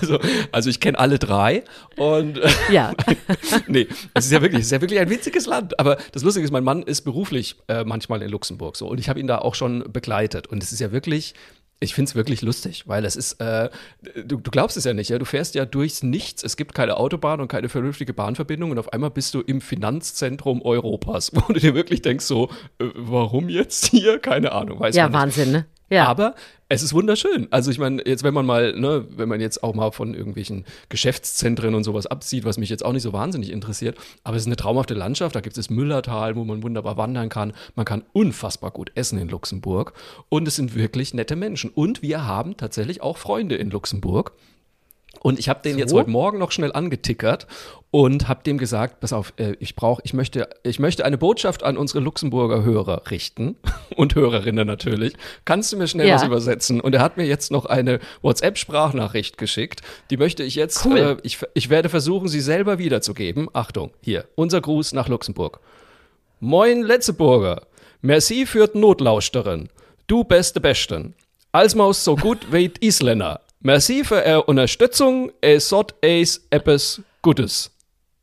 also, 0.00 0.20
also 0.52 0.70
ich 0.70 0.78
kenne 0.78 0.98
alle 0.98 1.18
drei 1.18 1.64
und 1.96 2.40
Ja. 2.70 2.92
nee, 3.66 3.88
es 4.14 4.26
ist 4.26 4.32
ja 4.32 4.40
wirklich, 4.40 4.60
es 4.60 4.66
ist 4.66 4.72
ja 4.72 4.80
wirklich 4.80 5.00
ein 5.00 5.10
winziges 5.10 5.46
Land. 5.46 5.80
Aber 5.80 5.96
das 6.12 6.22
Lustige 6.22 6.44
ist, 6.44 6.52
mein 6.52 6.62
Mann 6.62 6.82
ist 6.82 7.02
beruflich 7.02 7.56
äh, 7.66 7.84
manchmal 7.84 8.22
in 8.22 8.30
Luxemburg 8.30 8.76
so 8.76 8.86
und 8.86 9.00
ich 9.00 9.08
habe 9.08 9.18
ihn 9.18 9.26
da 9.26 9.38
auch 9.38 9.56
schon 9.56 9.84
begleitet 9.92 10.46
und 10.46 10.62
es 10.62 10.72
ist 10.72 10.78
ja 10.78 10.92
wirklich. 10.92 11.34
Ich 11.82 11.94
finde 11.94 12.08
es 12.08 12.14
wirklich 12.14 12.42
lustig, 12.42 12.84
weil 12.86 13.04
es 13.04 13.16
ist, 13.16 13.40
äh, 13.40 13.68
du, 14.14 14.36
du 14.36 14.50
glaubst 14.50 14.76
es 14.76 14.84
ja 14.84 14.94
nicht, 14.94 15.10
ja, 15.10 15.18
du 15.18 15.24
fährst 15.24 15.56
ja 15.56 15.64
durchs 15.64 16.02
Nichts, 16.04 16.44
es 16.44 16.56
gibt 16.56 16.74
keine 16.74 16.96
Autobahn 16.96 17.40
und 17.40 17.48
keine 17.48 17.68
vernünftige 17.68 18.14
Bahnverbindung 18.14 18.70
und 18.70 18.78
auf 18.78 18.92
einmal 18.92 19.10
bist 19.10 19.34
du 19.34 19.40
im 19.40 19.60
Finanzzentrum 19.60 20.62
Europas, 20.62 21.32
wo 21.34 21.52
du 21.52 21.58
dir 21.58 21.74
wirklich 21.74 22.00
denkst 22.00 22.24
so, 22.24 22.50
äh, 22.78 22.86
warum 22.94 23.48
jetzt 23.48 23.86
hier? 23.86 24.20
Keine 24.20 24.52
Ahnung, 24.52 24.78
weiß 24.78 24.94
Ja. 24.94 25.12
Wahnsinn, 25.12 25.50
ne? 25.50 25.66
Ja. 25.90 26.06
Aber 26.06 26.34
es 26.68 26.82
ist 26.82 26.94
wunderschön. 26.94 27.48
Also 27.50 27.70
ich 27.70 27.78
meine, 27.78 28.02
jetzt 28.06 28.22
wenn 28.22 28.32
man 28.32 28.46
mal, 28.46 28.72
ne, 28.72 29.04
wenn 29.14 29.28
man 29.28 29.40
jetzt 29.40 29.62
auch 29.62 29.74
mal 29.74 29.90
von 29.92 30.14
irgendwelchen 30.14 30.64
Geschäftszentren 30.88 31.74
und 31.74 31.84
sowas 31.84 32.06
abzieht, 32.06 32.46
was 32.46 32.56
mich 32.56 32.70
jetzt 32.70 32.82
auch 32.82 32.92
nicht 32.92 33.02
so 33.02 33.12
wahnsinnig 33.12 33.50
interessiert, 33.50 33.98
aber 34.24 34.36
es 34.36 34.44
ist 34.44 34.46
eine 34.46 34.56
traumhafte 34.56 34.94
Landschaft. 34.94 35.36
Da 35.36 35.40
gibt 35.40 35.56
es 35.56 35.66
das 35.66 35.74
Müllertal, 35.74 36.34
wo 36.34 36.44
man 36.44 36.62
wunderbar 36.62 36.96
wandern 36.96 37.28
kann. 37.28 37.52
Man 37.74 37.84
kann 37.84 38.04
unfassbar 38.14 38.70
gut 38.70 38.90
essen 38.94 39.18
in 39.18 39.28
Luxemburg 39.28 39.92
und 40.30 40.48
es 40.48 40.56
sind 40.56 40.74
wirklich 40.74 41.12
nette 41.12 41.36
Menschen. 41.36 41.70
Und 41.70 42.00
wir 42.00 42.26
haben 42.26 42.56
tatsächlich 42.56 43.02
auch 43.02 43.18
Freunde 43.18 43.56
in 43.56 43.70
Luxemburg. 43.70 44.32
Und 45.22 45.38
ich 45.38 45.48
habe 45.48 45.60
den 45.62 45.78
jetzt 45.78 45.90
So? 45.90 45.98
heute 45.98 46.10
Morgen 46.10 46.38
noch 46.38 46.50
schnell 46.50 46.72
angetickert 46.72 47.46
und 47.92 48.26
habe 48.28 48.42
dem 48.42 48.58
gesagt, 48.58 48.98
pass 48.98 49.12
auf, 49.12 49.32
äh, 49.36 49.54
ich 49.60 49.76
brauche, 49.76 50.02
ich 50.04 50.14
möchte, 50.14 50.48
ich 50.64 50.80
möchte 50.80 51.04
eine 51.04 51.16
Botschaft 51.16 51.62
an 51.62 51.76
unsere 51.76 52.00
Luxemburger 52.00 52.64
Hörer 52.64 53.02
richten 53.10 53.54
und 53.96 54.16
Hörerinnen 54.16 54.66
natürlich. 54.66 55.12
Kannst 55.44 55.72
du 55.72 55.76
mir 55.76 55.86
schnell 55.86 56.08
Ja. 56.08 56.16
was 56.16 56.24
übersetzen? 56.24 56.80
Und 56.80 56.94
er 56.94 57.00
hat 57.02 57.16
mir 57.18 57.24
jetzt 57.26 57.52
noch 57.52 57.66
eine 57.66 58.00
WhatsApp-Sprachnachricht 58.22 59.38
geschickt. 59.38 59.82
Die 60.10 60.16
möchte 60.16 60.42
ich 60.42 60.56
jetzt, 60.56 60.84
Cool. 60.84 60.98
äh, 60.98 61.16
ich, 61.22 61.38
ich 61.54 61.70
werde 61.70 61.88
versuchen, 61.88 62.26
sie 62.28 62.40
selber 62.40 62.78
wiederzugeben. 62.78 63.48
Achtung, 63.52 63.92
hier, 64.00 64.24
unser 64.34 64.60
Gruß 64.60 64.92
nach 64.92 65.08
Luxemburg. 65.08 65.60
Moin 66.40 66.82
Letzeburger, 66.82 67.62
merci 68.00 68.46
für 68.46 68.66
die 68.66 68.78
Notlauschterin. 68.78 69.68
Du 70.08 70.24
beste 70.24 70.60
Besten. 70.60 71.14
Als 71.52 71.74
Maus 71.76 72.02
so 72.02 72.16
gut 72.16 72.38
wie 72.50 72.72
Isländer. 72.80 73.40
Merci 73.64 74.02
für 74.02 74.24
eure 74.24 74.42
Unterstützung, 74.42 75.30
es 75.40 75.68
sot 75.68 75.94
eis 76.04 76.44
etwas 76.50 77.00
Gutes. 77.22 77.70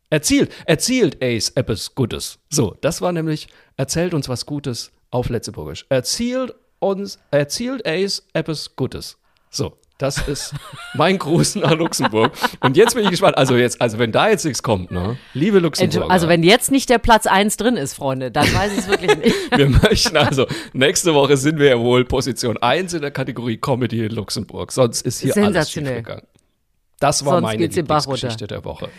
Erzielt, 0.10 0.52
erzielt 0.66 1.24
Ace 1.24 1.54
etwas 1.56 1.96
Gutes. 1.96 2.40
So, 2.50 2.76
das 2.82 3.02
war 3.02 3.14
nämlich, 3.14 3.48
erzählt 3.78 4.14
uns 4.14 4.28
was 4.28 4.46
Gutes 4.46 4.92
auf 5.12 5.30
Letzeburgisch. 5.30 5.86
Erzielt 5.88 6.54
uns, 6.80 7.20
erzielt 7.32 7.88
Ace 7.88 8.28
etwas 8.34 8.76
Gutes. 8.76 9.18
So, 9.50 9.78
das 10.00 10.18
ist 10.28 10.54
mein 10.96 11.20
Gruß 11.20 11.56
nach 11.56 11.78
Luxemburg. 11.78 12.32
Und 12.62 12.78
jetzt 12.78 12.96
bin 12.96 13.04
ich 13.04 13.12
gespannt. 13.12 13.38
Also 13.38 13.56
jetzt, 13.58 13.82
also 13.82 14.00
wenn 14.00 14.12
da 14.14 14.30
jetzt 14.30 14.46
nichts 14.46 14.64
kommt, 14.64 14.92
ne? 14.92 15.18
Liebe 15.34 15.60
Luxemburger. 15.60 16.10
Also 16.10 16.30
wenn 16.30 16.42
jetzt 16.42 16.72
nicht 16.72 16.90
der 16.90 17.00
Platz 17.00 17.28
1 17.28 17.58
drin 17.58 17.76
ist, 17.76 17.94
Freunde, 17.94 18.32
dann 18.32 18.52
weiß 18.52 18.72
ich 18.72 18.80
es 18.80 18.88
wirklich 18.88 19.18
nicht. 19.18 19.36
wir 19.58 19.70
möchten 19.70 20.16
also, 20.16 20.48
nächste 20.72 21.14
Woche 21.14 21.36
sind 21.36 21.60
wir 21.60 21.68
ja 21.68 21.80
wohl 21.80 22.06
Position 22.06 22.58
1 22.58 22.94
in 22.94 23.02
der 23.02 23.12
Kategorie 23.12 23.58
Comedy 23.58 24.06
in 24.06 24.12
Luxemburg. 24.12 24.72
Sonst 24.72 25.02
ist 25.02 25.20
hier 25.20 25.36
alles 25.36 25.70
schiefgegangen. 25.70 26.24
Das 27.02 27.26
war 27.26 27.34
Sonst 27.34 27.44
meine 27.44 27.66
Lieblingsgeschichte 27.68 28.44
runter. 28.44 28.48
der 28.48 28.66
Woche. 28.66 28.90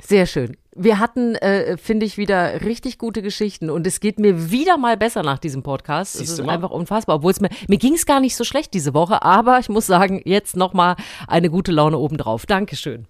Sehr 0.00 0.26
schön. 0.26 0.56
Wir 0.74 0.98
hatten, 0.98 1.36
äh, 1.36 1.78
finde 1.78 2.04
ich, 2.04 2.18
wieder 2.18 2.60
richtig 2.60 2.98
gute 2.98 3.22
Geschichten 3.22 3.70
und 3.70 3.86
es 3.86 3.98
geht 4.00 4.18
mir 4.18 4.50
wieder 4.50 4.76
mal 4.76 4.96
besser 4.96 5.22
nach 5.22 5.38
diesem 5.38 5.62
Podcast. 5.62 6.14
Es 6.14 6.20
Siehst 6.20 6.32
ist 6.32 6.38
du 6.38 6.44
mal? 6.44 6.52
einfach 6.52 6.70
unfassbar, 6.70 7.16
obwohl 7.16 7.30
es 7.32 7.40
mir, 7.40 7.48
mir 7.66 7.78
ging 7.78 7.94
es 7.94 8.04
gar 8.04 8.20
nicht 8.20 8.36
so 8.36 8.44
schlecht 8.44 8.74
diese 8.74 8.92
Woche, 8.92 9.22
aber 9.22 9.58
ich 9.58 9.70
muss 9.70 9.86
sagen, 9.86 10.20
jetzt 10.24 10.54
nochmal 10.54 10.96
eine 11.26 11.48
gute 11.48 11.72
Laune 11.72 11.98
obendrauf. 11.98 12.44
Dankeschön. 12.44 13.06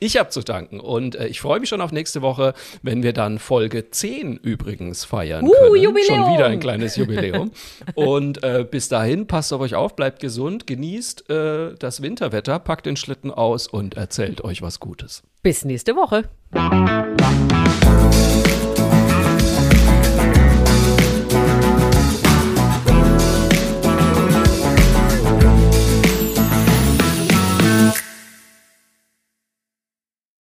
Ich 0.00 0.16
habe 0.16 0.28
zu 0.30 0.42
danken 0.42 0.80
und 0.80 1.16
äh, 1.16 1.26
ich 1.26 1.40
freue 1.40 1.60
mich 1.60 1.68
schon 1.68 1.80
auf 1.80 1.92
nächste 1.92 2.22
Woche, 2.22 2.54
wenn 2.82 3.02
wir 3.02 3.12
dann 3.12 3.38
Folge 3.38 3.90
10 3.90 4.36
übrigens 4.36 5.04
feiern 5.04 5.44
Uh, 5.44 5.50
können. 5.52 5.82
Jubiläum! 5.82 6.24
Schon 6.24 6.34
wieder 6.34 6.46
ein 6.46 6.60
kleines 6.60 6.96
Jubiläum. 6.96 7.50
und 7.94 8.42
äh, 8.44 8.64
bis 8.68 8.88
dahin, 8.88 9.26
passt 9.26 9.52
auf 9.52 9.60
euch 9.60 9.74
auf, 9.74 9.96
bleibt 9.96 10.20
gesund, 10.20 10.66
genießt 10.66 11.30
äh, 11.30 11.74
das 11.78 12.02
Winterwetter, 12.02 12.58
packt 12.58 12.86
den 12.86 12.96
Schlitten 12.96 13.30
aus 13.32 13.66
und 13.66 13.96
erzählt 13.96 14.42
euch 14.44 14.62
was 14.62 14.80
Gutes. 14.80 15.22
Bis 15.42 15.64
nächste 15.64 15.96
Woche. 15.96 16.24